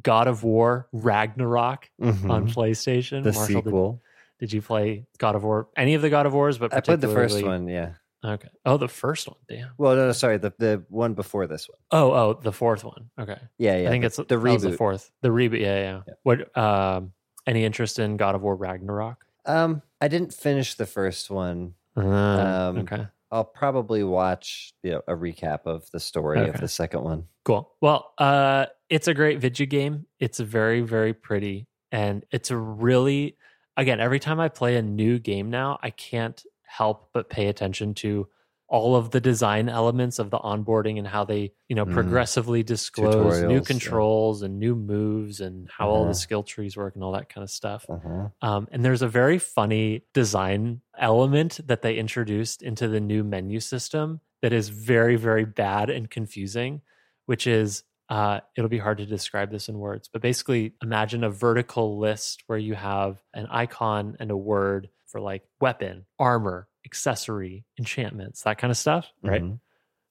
God 0.03 0.27
of 0.29 0.43
War 0.45 0.89
Ragnarok 0.93 1.89
Mhm. 2.01 2.31
on 2.31 2.49
PlayStation. 2.49 3.23
the 3.23 3.33
Marshall, 3.33 3.47
did- 3.63 3.65
sequel. 3.65 4.03
did 4.41 4.53
you 4.53 4.61
play 4.63 5.07
God 5.19 5.35
of 5.37 5.45
War? 5.45 5.69
Any 5.77 5.95
of 5.95 6.03
the 6.03 6.11
God 6.11 6.27
of 6.27 6.35
Wars? 6.35 6.59
But 6.59 6.75
I 6.75 6.81
played 6.81 7.01
the 7.01 7.09
first 7.09 7.43
one. 7.43 7.69
Yeah. 7.69 7.93
Okay. 8.25 8.49
Oh, 8.65 8.77
the 8.79 8.89
first 8.89 9.29
one. 9.29 9.37
Damn. 9.49 9.71
Well, 9.77 9.95
no, 9.97 10.07
no, 10.07 10.13
sorry, 10.13 10.39
the 10.39 10.53
the 10.59 10.83
one 10.89 11.13
before 11.15 11.47
this 11.47 11.69
one. 11.69 11.79
Oh, 11.91 12.13
oh, 12.13 12.41
the 12.43 12.53
fourth 12.53 12.83
one. 12.83 13.11
Okay. 13.21 13.37
Yeah, 13.59 13.77
yeah. 13.79 13.89
I 13.89 13.91
think 13.91 14.03
the, 14.03 14.07
it's 14.07 14.17
the 14.17 14.39
was 14.39 14.63
the 14.63 14.71
reboot. 14.71 14.77
fourth. 14.79 15.11
The 15.21 15.29
reboot. 15.29 15.61
Yeah, 15.61 15.79
yeah. 15.79 16.01
Yeah. 16.09 16.15
What? 16.23 16.57
Um, 16.57 17.13
any 17.47 17.65
interest 17.65 17.99
in 17.99 18.17
God 18.17 18.35
of 18.35 18.41
War 18.43 18.57
Ragnarok? 18.57 19.25
Um, 19.45 19.83
I 20.01 20.09
didn't 20.09 20.33
finish 20.33 20.75
the 20.75 20.87
first 20.87 21.31
one. 21.31 21.75
Uh, 21.97 22.01
Um, 22.01 22.79
okay. 22.79 23.07
I'll 23.31 23.45
probably 23.45 24.03
watch 24.05 24.73
you 24.83 24.93
know, 24.93 25.03
a 25.07 25.13
recap 25.15 25.67
of 25.67 25.91
the 25.91 26.01
story 26.01 26.39
Okay. 26.39 26.51
of 26.51 26.61
the 26.61 26.69
second 26.69 27.03
one. 27.03 27.25
Cool. 27.45 27.71
Well, 27.83 28.15
uh, 28.17 28.67
it's 28.89 29.09
a 29.09 29.13
great 29.15 29.41
video 29.41 29.67
game. 29.67 30.07
It's 30.19 30.39
very, 30.41 30.81
very 30.81 31.13
pretty, 31.13 31.67
and 31.93 32.25
it's 32.31 32.51
a 32.51 32.57
really, 32.57 33.37
again, 33.77 34.01
every 34.01 34.21
time 34.21 34.41
I 34.41 34.49
play 34.49 34.77
a 34.77 34.83
new 34.83 35.19
game 35.19 35.51
now, 35.51 35.79
I 35.83 35.91
can't 35.91 36.43
help 36.66 37.11
but 37.12 37.29
pay 37.31 37.46
attention 37.48 37.94
to 37.94 38.29
all 38.66 38.96
of 38.96 39.11
the 39.11 39.20
design 39.20 39.68
elements 39.68 40.18
of 40.18 40.31
the 40.31 40.38
onboarding 40.38 40.98
and 40.98 41.07
how 41.07 41.22
they, 41.22 41.53
you 41.68 41.77
know, 41.77 41.85
Mhm. 41.85 41.92
progressively 41.92 42.62
disclose 42.62 43.42
new 43.42 43.48
Tutorials, 43.48 43.53
yeah. 43.53 43.61
controls 43.61 44.42
and 44.42 44.59
new 44.59 44.74
moves 44.74 45.40
and 45.40 45.69
how 45.71 45.88
all 45.90 46.00
the 46.04 46.10
Uh-huh. 46.10 46.12
skill 46.15 46.42
trees 46.42 46.77
work 46.77 46.94
and 46.94 47.04
all 47.04 47.12
that 47.12 47.29
kind 47.29 47.42
of 47.44 47.50
stuff. 47.50 47.85
Uh-huh. 47.88 48.29
Um, 48.40 48.67
and 48.73 48.83
there's 48.85 49.02
a 49.02 49.06
very 49.08 49.38
funny 49.38 50.06
design 50.15 50.81
element 50.98 51.60
that 51.67 51.83
they 51.83 51.96
introduced 51.96 52.62
into 52.62 52.88
the 52.88 53.00
new 53.00 53.23
menu 53.23 53.60
system 53.60 54.21
that 54.40 54.52
is 54.52 54.71
very, 54.71 55.17
very 55.17 55.44
bad 55.44 55.90
and 55.90 56.10
confusing, 56.10 56.81
which 57.27 57.46
is 57.46 57.85
uh, 58.10 58.38
it'll 58.54 58.69
be 58.69 58.79
hard 58.79 58.98
to 58.98 59.06
describe 59.06 59.50
this 59.50 59.67
in 59.69 59.79
words, 59.79 60.08
but 60.12 60.21
basically 60.21 60.75
imagine 60.83 61.25
a 61.25 61.31
vertical 61.31 61.98
list 61.98 62.42
where 62.48 62.58
you 62.58 62.75
have 62.75 63.23
an 63.33 63.46
icon 63.50 64.15
and 64.21 64.31
a 64.31 64.37
word 64.37 64.90
for 65.15 65.21
like 65.21 65.44
weapon, 65.60 66.04
armor, 66.19 66.67
accessory, 66.85 67.65
enchantments, 67.79 68.42
that 68.42 68.58
kind 68.58 68.73
of 68.73 68.77
stuff, 68.77 69.08
right? 69.23 69.42
Mhm. 69.44 69.60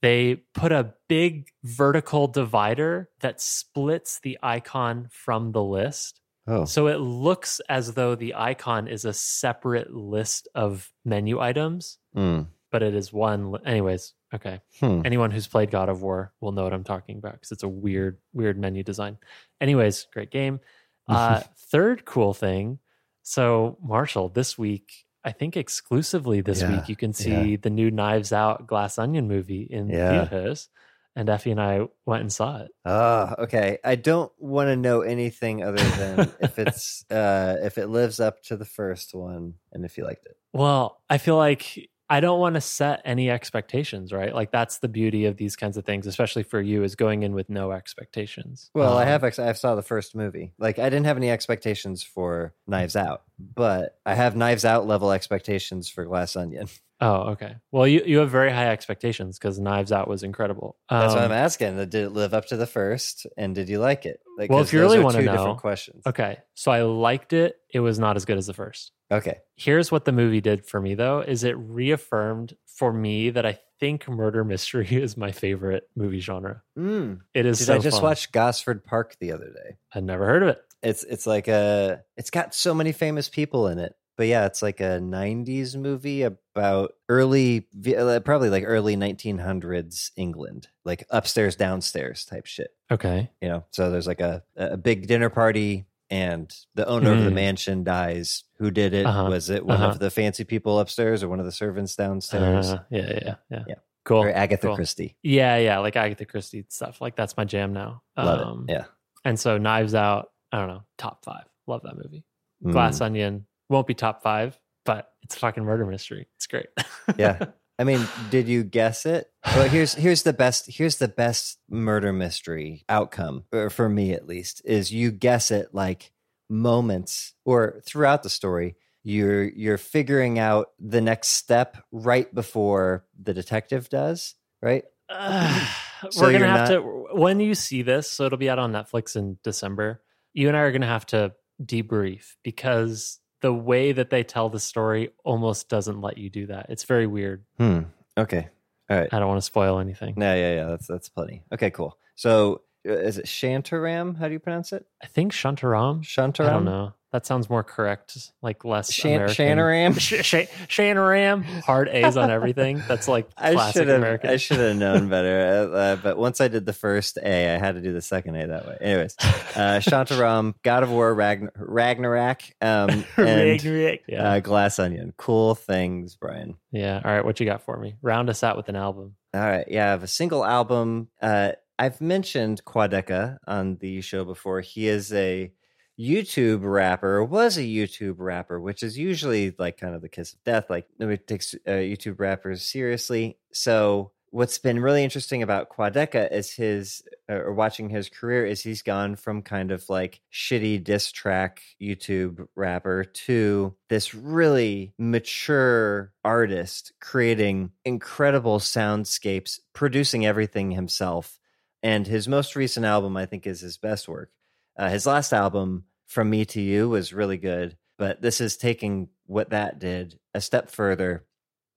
They 0.01 0.36
put 0.54 0.72
a 0.72 0.93
big 1.10 1.49
vertical 1.62 2.28
divider 2.28 3.10
that 3.20 3.41
splits 3.41 4.22
the 4.22 4.39
icon 4.41 5.10
from 5.12 5.51
the 5.51 5.62
list. 5.62 6.22
Oh, 6.47 6.64
So 6.64 6.88
it 6.88 7.01
looks 7.01 7.60
as 7.68 7.95
though 7.95 8.16
the 8.16 8.34
icon 8.36 8.88
is 8.88 9.04
a 9.04 9.12
separate 9.12 9.93
list 9.93 10.47
of 10.56 10.89
menu 11.04 11.41
items, 11.41 11.97
Mm. 12.16 12.47
but 12.72 12.82
it 12.82 12.93
is 12.95 13.12
one. 13.12 13.51
Li- 13.51 13.60
Anyways, 13.66 14.14
okay. 14.34 14.62
Hmm. 14.80 15.01
Anyone 15.04 15.32
who's 15.32 15.47
played 15.47 15.70
God 15.70 15.89
of 15.89 16.01
War 16.01 16.32
will 16.39 16.54
know 16.54 16.64
what 16.64 16.74
I'm 16.74 16.86
talking 16.86 17.18
about 17.18 17.34
because 17.34 17.51
it's 17.51 17.64
a 17.64 17.68
weird, 17.68 18.20
weird 18.32 18.58
menu 18.58 18.84
design. 18.84 19.18
Anyways, 19.60 20.08
great 20.14 20.32
game. 20.32 20.62
Uh, 21.10 21.41
third 21.70 22.06
cool 22.06 22.34
thing. 22.34 22.80
So, 23.24 23.78
Marshall, 23.82 24.30
this 24.30 24.58
week, 24.58 25.06
I 25.24 25.32
think 25.32 25.56
exclusively 25.58 26.42
this 26.42 26.62
Yeah, 26.62 26.68
week, 26.76 26.90
you 26.90 26.96
can 26.96 27.14
see 27.14 27.56
the 27.56 27.70
new 27.70 27.90
Knives 27.90 28.34
Out 28.34 28.68
Glass 28.68 28.98
Onion 29.00 29.28
movie 29.28 29.64
in 29.64 29.90
Yeah. 29.90 30.26
theaters. 30.26 30.70
And 31.16 31.30
Effie 31.30 31.52
and 31.52 31.62
I 31.62 31.88
went 32.06 32.22
and 32.22 32.34
saw 32.34 32.58
it. 32.64 32.72
Ah, 32.86 33.36
okay. 33.40 33.78
I 33.84 33.96
don't 33.96 34.32
want 34.40 34.68
to 34.68 34.76
know 34.76 35.02
anything 35.02 35.64
other 35.64 35.90
than 35.92 36.34
if 36.42 36.58
it's 36.60 37.06
uh 37.12 37.58
if 37.62 37.78
it 37.78 37.88
lives 37.88 38.20
up 38.20 38.42
to 38.44 38.58
the 38.58 38.66
first 38.66 39.14
one 39.14 39.54
and 39.72 39.86
if 39.86 39.98
you 39.98 40.06
liked 40.06 40.26
it. 40.26 40.36
Well, 40.54 41.02
I 41.10 41.20
feel 41.20 41.38
like 41.38 41.90
I 42.14 42.20
don't 42.20 42.39
want 42.39 42.53
to 42.53 42.61
set 42.61 43.01
any 43.05 43.32
expectations, 43.32 44.14
right? 44.14 44.36
Like 44.36 44.51
that's 44.51 44.78
the 44.78 44.88
beauty 44.88 45.26
of 45.26 45.38
these 45.38 45.55
kinds 45.55 45.78
of 45.78 45.84
things, 45.86 46.05
especially 46.05 46.43
for 46.43 46.61
you, 46.61 46.84
is 46.84 46.95
going 46.95 47.24
in 47.24 47.34
with 47.34 47.49
no 47.49 47.72
expectations. 47.72 48.70
Well, 48.76 48.97
I 48.97 49.01
Um, 49.01 49.07
have 49.07 49.24
ex- 49.24 49.39
I 49.39 49.51
saw 49.53 49.74
the 49.74 49.82
first 49.82 50.16
movie. 50.16 50.51
Like 50.59 50.78
I 50.78 50.89
didn't 50.91 51.05
have 51.05 51.18
any 51.18 51.32
expectations 51.32 52.03
for 52.03 52.53
Knives 52.68 52.95
Out, 52.95 53.24
but 53.39 53.97
I 54.05 54.14
have 54.14 54.36
Knives 54.36 54.64
Out 54.64 54.86
level 54.86 55.11
expectations 55.11 55.89
for 55.89 56.05
Glass 56.05 56.36
Onion. 56.36 56.68
Oh, 57.04 57.32
okay. 57.32 57.56
Well, 57.72 57.86
you, 57.88 58.01
you 58.06 58.20
have 58.20 58.30
very 58.30 58.51
high 58.51 58.70
expectations 58.70 59.38
because 59.38 59.60
Knives 59.60 59.91
Out 59.91 60.08
was 60.08 60.24
incredible. 60.24 60.78
That's 60.89 61.14
what 61.14 61.24
Um, 61.24 61.32
I'm 61.32 61.38
asking. 61.38 61.76
Did 61.76 61.95
it 61.95 62.10
live 62.12 62.34
up 62.34 62.45
to 62.47 62.56
the 62.58 62.66
first, 62.68 63.28
and 63.38 63.54
did 63.54 63.68
you 63.70 63.80
like 63.80 64.06
it? 64.06 64.20
Like, 64.38 64.49
Well, 64.49 64.60
if 64.62 64.72
you 64.72 64.80
really 64.80 64.99
wanna 64.99 65.20
two 65.20 65.26
know- 65.26 65.32
different 65.34 65.60
questions. 65.60 66.04
Okay, 66.08 66.38
so 66.54 66.72
I 66.72 66.82
liked 66.84 67.34
it. 67.34 67.58
It 67.74 67.82
was 67.82 67.99
not 67.99 68.16
as 68.16 68.26
good 68.26 68.38
as 68.38 68.47
the 68.47 68.54
first. 68.54 68.91
Okay. 69.12 69.39
Here's 69.56 69.91
what 69.91 70.06
the 70.06 70.12
movie 70.12 70.41
did 70.41 70.66
for 70.66 70.80
me, 70.82 70.95
though: 70.95 71.20
is 71.20 71.43
it 71.43 71.56
reaffirmed 71.58 72.56
for 72.66 72.91
me 72.93 73.30
that 73.30 73.45
I 73.45 73.60
think 73.80 74.08
murder 74.08 74.43
mystery 74.43 74.88
is 74.91 75.18
my 75.18 75.32
favorite 75.32 75.89
movie 75.95 76.20
genre. 76.20 76.64
Mm. 76.78 77.20
It 77.34 77.45
is. 77.45 77.60
Did 77.60 77.66
so 77.66 77.76
I 77.76 77.78
just 77.80 77.97
fun. 77.97 78.04
watch 78.10 78.32
Gosford 78.32 78.84
Park 78.86 79.18
the 79.20 79.32
other 79.34 79.51
day? 79.54 79.78
I'd 79.93 80.04
never 80.04 80.26
heard 80.26 80.41
of 80.43 80.49
it. 80.49 80.62
It's 80.82 81.04
it's 81.04 81.28
like 81.28 81.47
a 81.47 82.01
it's 82.18 82.30
got 82.30 82.54
so 82.56 82.74
many 82.74 82.91
famous 82.91 83.30
people 83.30 83.68
in 83.68 83.80
it. 83.80 83.95
But 84.16 84.28
yeah, 84.28 84.45
it's 84.45 84.61
like 84.61 84.80
a 84.80 84.99
90s 84.99 85.76
movie 85.76 86.22
about 86.22 86.93
early 87.09 87.68
uh, 87.97 88.20
probably 88.20 88.49
like 88.49 88.64
early 88.66 88.95
1900s 88.95 90.11
England, 90.16 90.68
like 90.86 91.05
upstairs 91.09 91.55
downstairs 91.55 92.26
type 92.26 92.45
shit, 92.45 92.72
Okay. 92.91 93.30
you 93.41 93.49
know. 93.49 93.66
So 93.72 93.89
there's 93.89 94.07
like 94.07 94.22
a 94.22 94.43
a 94.55 94.78
big 94.78 95.07
dinner 95.07 95.30
party 95.30 95.86
and 96.09 96.53
the 96.76 96.88
owner 96.88 97.11
of 97.14 97.24
the 97.24 97.32
Mm. 97.32 97.36
mansion 97.36 97.84
dies. 97.84 98.43
Who 98.57 98.70
did 98.70 98.93
it? 98.93 99.05
Uh-huh. 99.05 99.30
Was 99.30 99.49
it 99.49 99.66
one 99.66 99.78
Uh-huh. 99.78 99.88
of 99.93 99.99
the 99.99 100.11
fancy 100.11 100.43
people 100.43 100.80
upstairs 100.80 101.24
or 101.24 101.30
one 101.30 101.39
of 101.39 101.45
the 101.45 101.51
servants 101.51 101.95
downstairs? 101.95 102.70
Uh, 102.72 102.84
yeah, 102.91 103.01
yeah, 103.01 103.20
yeah, 103.26 103.36
yeah. 103.49 103.64
Yeah. 103.68 103.76
Cool. 104.05 104.24
or 104.24 104.30
Agatha 104.30 104.68
cool. 104.68 104.76
Christie. 104.76 105.16
Yeah, 105.24 105.57
yeah, 105.57 105.80
like 105.80 105.95
Agatha 105.95 106.26
Christie 106.26 106.66
stuff. 106.70 106.99
Like 107.01 107.16
that's 107.16 107.36
my 107.38 107.45
jam 107.45 107.72
now. 107.74 108.03
Love 108.18 108.41
Um, 108.47 108.66
it. 108.68 108.74
Yeah. 108.74 108.86
And 109.26 109.39
so 109.39 109.57
Knives 109.57 109.95
Out, 109.95 110.30
I 110.51 110.59
don't 110.59 110.68
know, 110.68 110.84
top 110.97 111.24
five. 111.24 111.45
Love 111.68 111.82
that 111.84 111.95
movie. 111.95 112.26
Glass 112.70 112.99
Mm. 112.99 113.05
Onion 113.05 113.45
won't 113.70 113.88
be 113.88 113.93
top 113.93 114.24
five, 114.24 114.59
but 114.86 115.09
it's 115.24 115.36
a 115.36 115.39
fucking 115.39 115.64
murder 115.64 115.86
mystery. 115.86 116.28
It's 116.38 116.47
great. 116.47 116.68
Yeah. 117.18 117.47
I 117.78 117.84
mean, 117.84 118.07
did 118.30 118.47
you 118.47 118.64
guess 118.64 119.05
it? 119.05 119.30
Well, 119.45 119.68
here's 119.68 119.93
here's 119.93 120.24
the 120.24 120.32
best 120.32 120.72
here's 120.72 120.97
the 120.97 121.09
best 121.09 121.57
murder 121.70 122.14
mystery 122.14 122.86
outcome 122.88 123.43
or 123.51 123.70
for 123.70 123.89
me 123.89 124.14
at 124.14 124.26
least 124.26 124.61
is 124.64 124.93
you 124.93 125.11
guess 125.11 125.51
it 125.51 125.74
like 125.74 126.14
moments 126.49 127.34
or 127.43 127.82
throughout 127.86 128.24
the 128.24 128.30
story 128.30 128.78
you're 129.03 129.43
you're 129.43 129.78
figuring 129.78 130.39
out 130.39 130.70
the 130.80 131.01
next 131.01 131.30
step 131.30 131.78
right 131.91 132.34
before 132.34 133.05
the 133.22 133.34
detective 133.34 133.89
does, 133.89 134.36
right? 134.61 134.86
Uh, 135.09 135.68
So 136.09 136.24
we're 136.24 136.34
gonna 136.34 136.47
have 136.47 136.68
to 136.68 136.82
when 137.14 137.39
you 137.39 137.55
see 137.55 137.82
this, 137.82 138.11
so 138.11 138.26
it'll 138.26 138.38
be 138.38 138.49
out 138.49 138.59
on 138.59 138.74
Netflix 138.74 139.16
in 139.16 139.38
December. 139.41 140.01
You 140.34 140.49
and 140.49 140.57
I 140.57 140.61
are 140.61 140.72
gonna 140.74 140.86
have 140.86 141.05
to 141.07 141.34
debrief 141.64 142.36
because 142.43 143.20
the 143.44 143.54
way 143.54 143.91
that 143.91 144.10
they 144.10 144.24
tell 144.24 144.48
the 144.48 144.60
story 144.60 145.10
almost 145.26 145.68
doesn't 145.68 146.00
let 146.00 146.18
you 146.18 146.30
do 146.30 146.48
that. 146.48 146.68
It's 146.70 146.86
very 146.86 147.06
weird. 147.06 147.44
Hmm. 147.58 147.82
Okay. 148.18 148.48
All 148.89 148.98
right. 148.98 149.10
I 149.12 149.20
don't 149.20 149.28
want 149.28 149.39
to 149.39 149.46
spoil 149.46 149.80
anything. 149.80 150.14
No, 150.16 150.34
yeah, 150.34 150.56
yeah. 150.56 150.66
That's 150.66 150.88
that's 150.88 151.10
plenty. 151.10 151.44
Okay, 151.52 151.70
cool. 151.70 151.98
So 152.16 152.62
is 152.84 153.18
it 153.18 153.26
Shantaram? 153.26 154.18
How 154.18 154.28
do 154.28 154.34
you 154.34 154.40
pronounce 154.40 154.74
it? 154.74 154.86
I 155.02 155.08
think 155.08 155.32
Shantaram. 155.32 156.02
Shantaram. 156.04 156.48
I 156.48 156.50
don't 156.54 156.66
know. 156.66 156.94
That 157.12 157.28
sounds 157.28 157.48
more 157.48 157.62
correct, 157.64 158.18
like 158.42 158.66
less 158.66 158.92
Shan- 158.92 159.18
American. 159.18 159.36
Shanaram? 159.60 159.94
Sh- 160.00 160.26
Sh- 160.26 160.50
Shanaram. 160.68 161.44
Hard 161.62 161.88
A's 161.90 162.18
on 162.18 162.32
everything. 162.32 162.82
That's 162.88 163.08
like 163.08 163.34
classic 163.36 163.88
have. 163.88 163.98
American. 163.98 164.32
I 164.32 164.38
should 164.38 164.58
have 164.58 164.76
known 164.78 165.10
better. 165.10 165.70
Uh, 165.72 165.78
uh, 165.78 165.96
but 165.98 166.18
once 166.18 166.42
I 166.42 166.48
did 166.48 166.66
the 166.66 166.74
first 166.74 167.20
A, 167.22 167.54
I 167.54 167.60
had 167.60 167.76
to 167.76 167.82
do 167.82 167.94
the 167.94 168.02
second 168.02 168.36
A 168.38 168.48
that 168.48 168.66
way. 168.66 168.78
Anyways, 168.82 169.16
uh, 169.22 169.80
Shantaram, 169.80 170.56
God 170.64 170.82
of 170.82 170.90
War, 170.90 171.14
Ragn- 171.14 171.50
Ragnarok, 171.56 172.42
um, 172.62 172.90
and 172.90 173.06
Ragnarok. 173.18 174.00
yeah. 174.08 174.32
uh, 174.34 174.40
Glass 174.40 174.80
Onion. 174.80 175.14
Cool 175.16 175.54
things, 175.54 176.16
Brian. 176.16 176.56
yeah. 176.72 177.00
All 177.06 177.12
right. 177.14 177.24
What 177.24 177.40
you 177.40 177.46
got 177.46 177.62
for 177.62 177.78
me? 177.78 177.94
Round 178.02 178.28
us 178.32 178.44
out 178.44 178.58
with 178.58 178.70
an 178.70 178.76
album. 178.76 179.16
All 179.36 179.42
right, 179.42 179.66
yeah, 179.68 179.88
I 179.88 179.90
have 179.90 180.04
a 180.04 180.08
single 180.08 180.46
album. 180.46 181.08
Uh, 181.20 181.54
I've 181.80 182.02
mentioned 182.02 182.64
Quadeca 182.66 183.38
on 183.48 183.78
the 183.78 184.02
show 184.02 184.26
before. 184.26 184.62
He 184.62 184.88
is 184.88 185.12
a 185.14 185.52
YouTube 186.00 186.62
rapper, 186.64 187.24
was 187.24 187.58
a 187.58 187.62
YouTube 187.62 188.16
rapper, 188.18 188.60
which 188.60 188.84
is 188.84 188.98
usually 188.98 189.56
like 189.58 189.78
kind 189.78 189.96
of 189.96 190.02
the 190.02 190.10
kiss 190.10 190.34
of 190.34 190.44
death. 190.44 190.70
Like 190.70 190.88
nobody 191.00 191.18
takes 191.18 191.54
uh, 191.54 191.72
YouTube 191.72 192.20
rappers 192.20 192.64
seriously. 192.64 193.38
So 193.52 194.12
what's 194.32 194.58
been 194.58 194.80
really 194.80 195.04
interesting 195.04 195.44
about 195.44 195.70
Quadeca 195.70 196.32
is 196.32 196.52
his, 196.52 197.04
uh, 197.30 197.36
or 197.36 197.54
watching 197.54 197.90
his 197.90 198.10
career, 198.10 198.46
is 198.46 198.62
he's 198.62 198.82
gone 198.82 199.16
from 199.16 199.44
kind 199.44 199.72
of 199.72 199.88
like 199.90 200.22
shitty 200.32 200.84
diss 200.84 201.12
track 201.12 201.62
YouTube 201.80 202.48
rapper 202.56 203.04
to 203.04 203.76
this 203.90 204.16
really 204.16 204.94
mature 204.98 206.12
artist 206.26 206.94
creating 207.00 207.72
incredible 207.86 208.58
soundscapes, 208.58 209.60
producing 209.74 210.26
everything 210.26 210.72
himself. 210.72 211.40
And 211.84 212.08
his 212.08 212.30
most 212.30 212.56
recent 212.56 212.86
album, 212.86 213.18
I 213.18 213.26
think, 213.26 213.46
is 213.46 213.60
his 213.60 213.78
best 213.78 214.08
work. 214.08 214.32
Uh, 214.78 214.90
his 214.90 215.06
last 215.06 215.34
album, 215.34 215.84
From 216.08 216.30
Me 216.30 216.46
to 216.46 216.62
You, 216.62 216.90
was 216.90 217.14
really 217.14 217.38
good, 217.38 217.78
but 218.00 218.22
this 218.22 218.40
is 218.40 218.56
taking 218.56 219.10
what 219.26 219.50
that 219.50 219.80
did 219.80 220.18
a 220.34 220.40
step 220.42 220.72
further. 220.72 221.26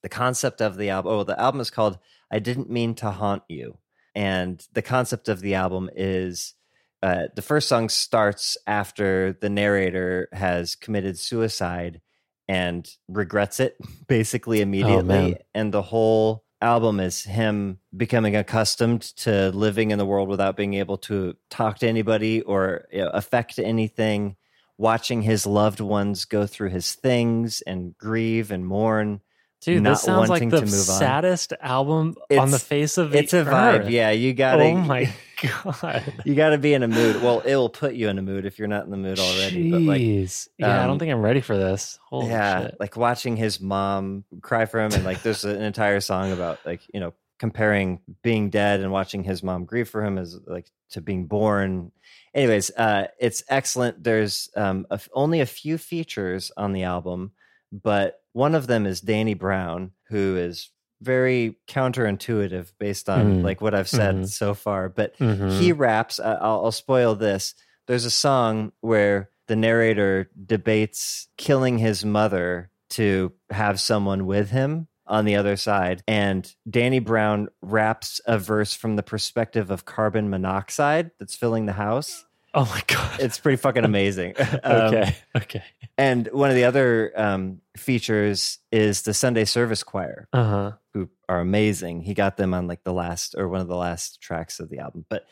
The 0.02 0.08
concept 0.08 0.60
of 0.60 0.76
the 0.76 0.90
album, 0.90 1.12
oh, 1.12 1.24
the 1.24 1.38
album 1.38 1.60
is 1.60 1.70
called 1.70 1.98
I 2.30 2.38
Didn't 2.38 2.70
Mean 2.70 2.94
to 2.96 3.10
Haunt 3.10 3.42
You. 3.48 3.78
And 4.14 4.64
the 4.72 4.82
concept 4.82 5.28
of 5.28 5.40
the 5.40 5.54
album 5.56 5.90
is 5.94 6.54
uh, 7.02 7.24
the 7.34 7.42
first 7.42 7.68
song 7.68 7.88
starts 7.88 8.56
after 8.66 9.36
the 9.40 9.50
narrator 9.50 10.28
has 10.32 10.74
committed 10.74 11.18
suicide 11.18 12.00
and 12.48 12.88
regrets 13.08 13.60
it 13.60 13.76
basically 14.06 14.60
immediately. 14.60 15.02
man. 15.04 15.34
and 15.54 15.74
the 15.74 15.82
whole 15.82 16.45
album 16.60 17.00
is 17.00 17.22
him 17.22 17.78
becoming 17.96 18.36
accustomed 18.36 19.02
to 19.02 19.50
living 19.50 19.90
in 19.90 19.98
the 19.98 20.06
world 20.06 20.28
without 20.28 20.56
being 20.56 20.74
able 20.74 20.96
to 20.98 21.36
talk 21.50 21.78
to 21.78 21.88
anybody 21.88 22.42
or 22.42 22.86
you 22.90 23.00
know, 23.00 23.10
affect 23.10 23.58
anything, 23.58 24.36
watching 24.78 25.22
his 25.22 25.46
loved 25.46 25.80
ones 25.80 26.24
go 26.24 26.46
through 26.46 26.70
his 26.70 26.94
things 26.94 27.62
and 27.62 27.96
grieve 27.98 28.50
and 28.50 28.66
mourn. 28.66 29.20
Dude, 29.62 29.84
this 29.84 30.02
sounds 30.02 30.28
like 30.28 30.48
the 30.48 30.60
to 30.60 30.66
move 30.66 30.72
on. 30.72 30.98
saddest 30.98 31.52
album 31.60 32.14
on 32.30 32.50
the 32.50 32.58
face 32.58 32.98
of 32.98 33.10
the 33.10 33.18
It's 33.18 33.32
a 33.32 33.44
vibe. 33.44 33.80
earth. 33.80 33.90
Yeah, 33.90 34.10
you 34.10 34.32
gotta. 34.32 34.62
Oh 34.62 34.76
my 34.76 35.12
god. 35.42 36.02
You 36.24 36.34
got 36.34 36.50
to 36.50 36.58
be 36.58 36.72
in 36.74 36.82
a 36.82 36.88
mood. 36.88 37.22
Well, 37.22 37.40
it 37.40 37.56
will 37.56 37.68
put 37.68 37.94
you 37.94 38.08
in 38.08 38.18
a 38.18 38.22
mood 38.22 38.46
if 38.46 38.58
you're 38.58 38.68
not 38.68 38.84
in 38.84 38.90
the 38.90 38.96
mood 38.96 39.18
already. 39.18 39.70
But 39.70 39.80
like, 39.82 40.00
Jeez. 40.00 40.48
yeah, 40.58 40.80
I 40.80 40.82
um, 40.84 40.88
don't 40.88 40.98
think 40.98 41.10
I'm 41.12 41.22
ready 41.22 41.40
for 41.40 41.56
this. 41.56 41.98
Holy 42.08 42.28
yeah, 42.28 42.62
shit. 42.66 42.76
like 42.78 42.96
watching 42.96 43.36
his 43.36 43.60
mom 43.60 44.24
cry 44.40 44.66
for 44.66 44.80
him, 44.80 44.92
and 44.92 45.04
like 45.04 45.22
there's 45.22 45.44
an 45.44 45.60
entire 45.60 46.00
song 46.00 46.32
about 46.32 46.58
like 46.64 46.82
you 46.92 47.00
know 47.00 47.14
comparing 47.38 48.00
being 48.22 48.48
dead 48.50 48.80
and 48.80 48.90
watching 48.90 49.22
his 49.24 49.42
mom 49.42 49.64
grieve 49.64 49.88
for 49.88 50.02
him 50.04 50.16
as 50.18 50.38
like 50.46 50.70
to 50.90 51.00
being 51.00 51.26
born. 51.26 51.92
Anyways, 52.34 52.70
uh, 52.76 53.08
it's 53.18 53.42
excellent. 53.48 54.02
There's 54.04 54.48
um, 54.56 54.86
a 54.90 55.00
only 55.12 55.40
a 55.40 55.46
few 55.46 55.76
features 55.78 56.52
on 56.56 56.72
the 56.72 56.84
album, 56.84 57.32
but 57.72 58.20
one 58.36 58.54
of 58.54 58.66
them 58.66 58.84
is 58.84 59.00
Danny 59.00 59.32
Brown, 59.32 59.92
who 60.10 60.36
is 60.36 60.70
very 61.00 61.56
counterintuitive 61.68 62.72
based 62.78 63.08
on 63.08 63.38
Mm. 63.38 63.42
like 63.42 63.62
what 63.62 63.74
I've 63.74 63.88
said 63.88 64.14
Mhm. 64.16 64.28
so 64.28 64.52
far. 64.52 64.90
But 64.90 65.16
Mhm. 65.18 65.58
he 65.58 65.72
raps. 65.72 66.20
Uh, 66.20 66.38
I'll, 66.40 66.66
I'll 66.66 66.70
spoil 66.72 67.14
this. 67.14 67.54
There's 67.86 68.04
a 68.04 68.10
song 68.10 68.72
where 68.82 69.30
the 69.46 69.56
narrator 69.56 70.28
debates 70.44 71.28
killing 71.38 71.78
his 71.78 72.04
mother 72.04 72.70
to 72.90 73.32
have 73.48 73.80
someone 73.80 74.26
with 74.26 74.50
him 74.50 74.88
on 75.06 75.24
the 75.24 75.36
other 75.36 75.56
side. 75.56 76.02
And 76.06 76.52
Danny 76.68 76.98
Brown 76.98 77.48
raps 77.62 78.20
a 78.26 78.38
verse 78.38 78.74
from 78.74 78.96
the 78.96 79.02
perspective 79.02 79.70
of 79.70 79.86
carbon 79.86 80.28
monoxide 80.28 81.10
that's 81.18 81.36
filling 81.36 81.64
the 81.64 81.72
house. 81.72 82.25
Oh 82.58 82.64
my 82.64 82.82
god. 82.86 83.20
It's 83.20 83.38
pretty 83.38 83.56
fucking 83.56 83.84
amazing. 83.84 84.34
Um, 84.64 84.94
okay. 84.94 85.16
Okay. 85.36 85.62
and 85.98 86.26
one 86.32 86.48
of 86.50 86.56
the 86.56 86.64
other 86.64 87.12
um, 87.14 87.60
features 87.76 88.58
is 88.72 89.02
the 89.02 89.12
Sunday 89.14 89.44
Service 89.44 89.82
Choir, 89.82 90.26
Uh 90.32 90.44
huh. 90.44 90.72
who 90.94 91.08
are 91.28 91.40
amazing. 91.40 92.00
He 92.00 92.14
got 92.14 92.36
them 92.38 92.54
on 92.54 92.66
like 92.66 92.82
the 92.82 92.92
last 92.94 93.34
or 93.36 93.48
one 93.48 93.60
of 93.60 93.68
the 93.68 93.76
last 93.76 94.20
tracks 94.22 94.58
of 94.58 94.70
the 94.70 94.78
album, 94.78 95.04
but 95.10 95.26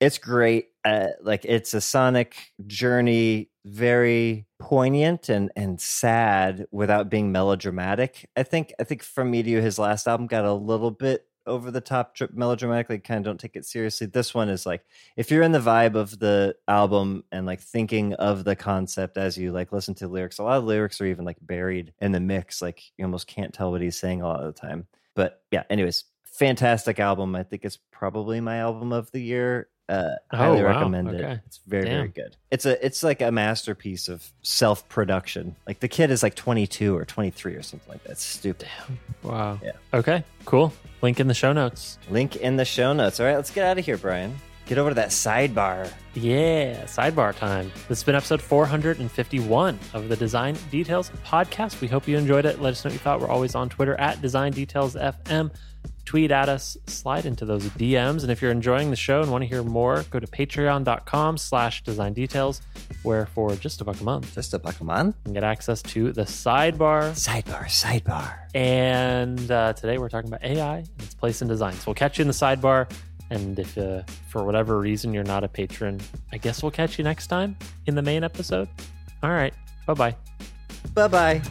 it's 0.00 0.18
great. 0.18 0.66
Uh, 0.84 1.08
like 1.22 1.44
it's 1.44 1.74
a 1.74 1.80
sonic 1.80 2.36
journey, 2.66 3.50
very 3.64 4.46
poignant 4.60 5.28
and 5.28 5.50
and 5.56 5.80
sad 5.80 6.66
without 6.70 7.08
being 7.10 7.32
melodramatic. 7.32 8.28
I 8.36 8.42
think 8.44 8.72
I 8.78 8.84
think 8.84 9.02
from 9.02 9.30
me 9.30 9.42
to 9.42 9.50
you, 9.50 9.60
his 9.60 9.78
last 9.78 10.06
album 10.06 10.26
got 10.28 10.44
a 10.44 10.52
little 10.52 10.90
bit 10.92 11.26
over 11.48 11.70
the 11.70 11.80
top, 11.80 12.14
dr- 12.14 12.34
melodramatic. 12.34 13.02
Kind 13.04 13.18
of 13.18 13.24
don't 13.24 13.40
take 13.40 13.56
it 13.56 13.64
seriously. 13.64 14.06
This 14.06 14.34
one 14.34 14.48
is 14.48 14.66
like 14.66 14.84
if 15.16 15.30
you're 15.30 15.42
in 15.42 15.52
the 15.52 15.58
vibe 15.58 15.94
of 15.94 16.18
the 16.18 16.54
album 16.68 17.24
and 17.32 17.46
like 17.46 17.60
thinking 17.60 18.14
of 18.14 18.44
the 18.44 18.54
concept 18.54 19.16
as 19.16 19.36
you 19.36 19.52
like 19.52 19.72
listen 19.72 19.94
to 19.96 20.08
lyrics. 20.08 20.38
A 20.38 20.42
lot 20.44 20.58
of 20.58 20.64
lyrics 20.64 21.00
are 21.00 21.06
even 21.06 21.24
like 21.24 21.38
buried 21.40 21.92
in 22.00 22.12
the 22.12 22.20
mix. 22.20 22.62
Like 22.62 22.82
you 22.96 23.04
almost 23.04 23.26
can't 23.26 23.52
tell 23.52 23.70
what 23.70 23.80
he's 23.80 23.98
saying 23.98 24.22
a 24.22 24.26
lot 24.26 24.40
of 24.40 24.54
the 24.54 24.60
time. 24.60 24.86
But 25.14 25.42
yeah, 25.50 25.64
anyways, 25.68 26.04
fantastic 26.24 27.00
album. 27.00 27.34
I 27.34 27.42
think 27.42 27.64
it's 27.64 27.78
probably 27.90 28.40
my 28.40 28.58
album 28.58 28.92
of 28.92 29.10
the 29.10 29.20
year. 29.20 29.68
Uh, 29.88 30.10
Oh, 30.30 30.36
highly 30.36 30.62
wow. 30.62 30.68
recommend 30.68 31.08
it. 31.10 31.24
Okay. 31.24 31.40
It's 31.46 31.60
very 31.66 31.84
very 31.88 32.08
good. 32.08 32.36
It's 32.50 32.66
a 32.66 32.84
it's 32.84 33.02
like 33.02 33.22
a 33.22 33.30
masterpiece 33.32 34.08
of 34.08 34.26
self 34.42 34.86
production. 34.88 35.56
Like 35.66 35.80
the 35.80 35.88
kid 35.88 36.10
is 36.10 36.22
like 36.22 36.34
22 36.34 36.96
or 36.96 37.04
23 37.06 37.54
or 37.54 37.62
something 37.62 37.88
like 37.90 38.02
that. 38.04 38.12
It's 38.12 38.22
stupid. 38.24 38.68
Wow. 39.22 39.58
Yeah. 39.62 39.72
Okay. 39.94 40.24
Cool. 40.44 40.72
Link 41.02 41.20
in 41.20 41.26
the 41.28 41.34
show 41.34 41.52
notes. 41.52 41.98
Link 42.10 42.36
in 42.36 42.56
the 42.56 42.64
show 42.64 42.92
notes. 42.92 43.18
All 43.20 43.26
right, 43.26 43.36
let's 43.36 43.50
get 43.50 43.64
out 43.64 43.78
of 43.78 43.84
here, 43.84 43.96
Brian. 43.96 44.36
Get 44.66 44.76
over 44.76 44.90
to 44.90 44.94
that 44.96 45.08
sidebar. 45.08 45.90
Yeah, 46.14 46.84
sidebar 46.84 47.34
time. 47.34 47.70
This 47.88 48.00
has 48.00 48.04
been 48.04 48.14
episode 48.14 48.42
451 48.42 49.78
of 49.94 50.08
the 50.08 50.16
Design 50.16 50.56
Details 50.70 51.10
podcast. 51.24 51.80
We 51.80 51.88
hope 51.88 52.06
you 52.06 52.18
enjoyed 52.18 52.44
it. 52.44 52.60
Let 52.60 52.72
us 52.72 52.84
know 52.84 52.90
what 52.90 52.92
you 52.94 52.98
thought. 52.98 53.20
We're 53.20 53.28
always 53.28 53.54
on 53.54 53.68
Twitter 53.68 53.94
at 53.96 54.20
Design 54.20 54.52
Details 54.52 54.94
FM. 54.94 55.50
Tweet 56.08 56.30
at 56.30 56.48
us, 56.48 56.74
slide 56.86 57.26
into 57.26 57.44
those 57.44 57.64
DMs. 57.64 58.22
And 58.22 58.30
if 58.32 58.40
you're 58.40 58.50
enjoying 58.50 58.88
the 58.88 58.96
show 58.96 59.20
and 59.20 59.30
want 59.30 59.42
to 59.42 59.46
hear 59.46 59.62
more, 59.62 60.04
go 60.10 60.18
to 60.18 60.26
patreon.com 60.26 61.36
slash 61.36 61.82
design 61.82 62.14
details, 62.14 62.62
where 63.02 63.26
for 63.26 63.54
just 63.56 63.82
a 63.82 63.84
buck 63.84 64.00
a 64.00 64.04
month, 64.04 64.34
Just 64.34 64.54
a 64.54 64.58
Pokemon. 64.58 65.08
you 65.08 65.14
can 65.24 65.32
get 65.34 65.44
access 65.44 65.82
to 65.82 66.10
the 66.12 66.22
sidebar. 66.22 67.10
Sidebar, 67.12 67.66
sidebar. 67.66 68.38
And 68.54 69.50
uh, 69.50 69.74
today 69.74 69.98
we're 69.98 70.08
talking 70.08 70.28
about 70.30 70.42
AI 70.42 70.78
and 70.78 70.88
its 71.00 71.12
place 71.14 71.42
in 71.42 71.48
design. 71.48 71.74
So 71.74 71.82
we'll 71.88 71.94
catch 71.94 72.16
you 72.16 72.22
in 72.22 72.28
the 72.28 72.32
sidebar. 72.32 72.90
And 73.28 73.58
if 73.58 73.76
uh, 73.76 74.02
for 74.30 74.44
whatever 74.44 74.78
reason 74.78 75.12
you're 75.12 75.24
not 75.24 75.44
a 75.44 75.48
patron, 75.48 76.00
I 76.32 76.38
guess 76.38 76.62
we'll 76.62 76.72
catch 76.72 76.96
you 76.96 77.04
next 77.04 77.26
time 77.26 77.54
in 77.84 77.94
the 77.94 78.00
main 78.02 78.24
episode. 78.24 78.66
All 79.22 79.28
right. 79.32 79.52
Bye 79.86 79.92
bye. 79.92 80.16
Bye 80.94 81.08
bye. 81.08 81.42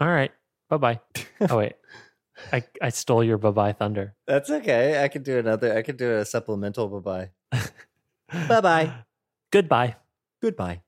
All 0.00 0.08
right. 0.08 0.32
Bye 0.68 0.76
bye. 0.76 1.00
Oh, 1.48 1.58
wait. 1.58 1.74
I, 2.52 2.62
I 2.80 2.88
stole 2.88 3.22
your 3.22 3.36
bye 3.38 3.50
bye 3.50 3.72
thunder. 3.72 4.14
That's 4.26 4.50
okay. 4.50 5.02
I 5.02 5.08
could 5.08 5.24
do 5.24 5.38
another. 5.38 5.76
I 5.76 5.82
could 5.82 5.98
do 5.98 6.16
a 6.16 6.24
supplemental 6.24 6.88
bye 6.88 7.28
bye. 7.52 7.60
bye 8.48 8.60
bye. 8.60 9.04
Goodbye. 9.50 9.96
Goodbye. 10.40 10.82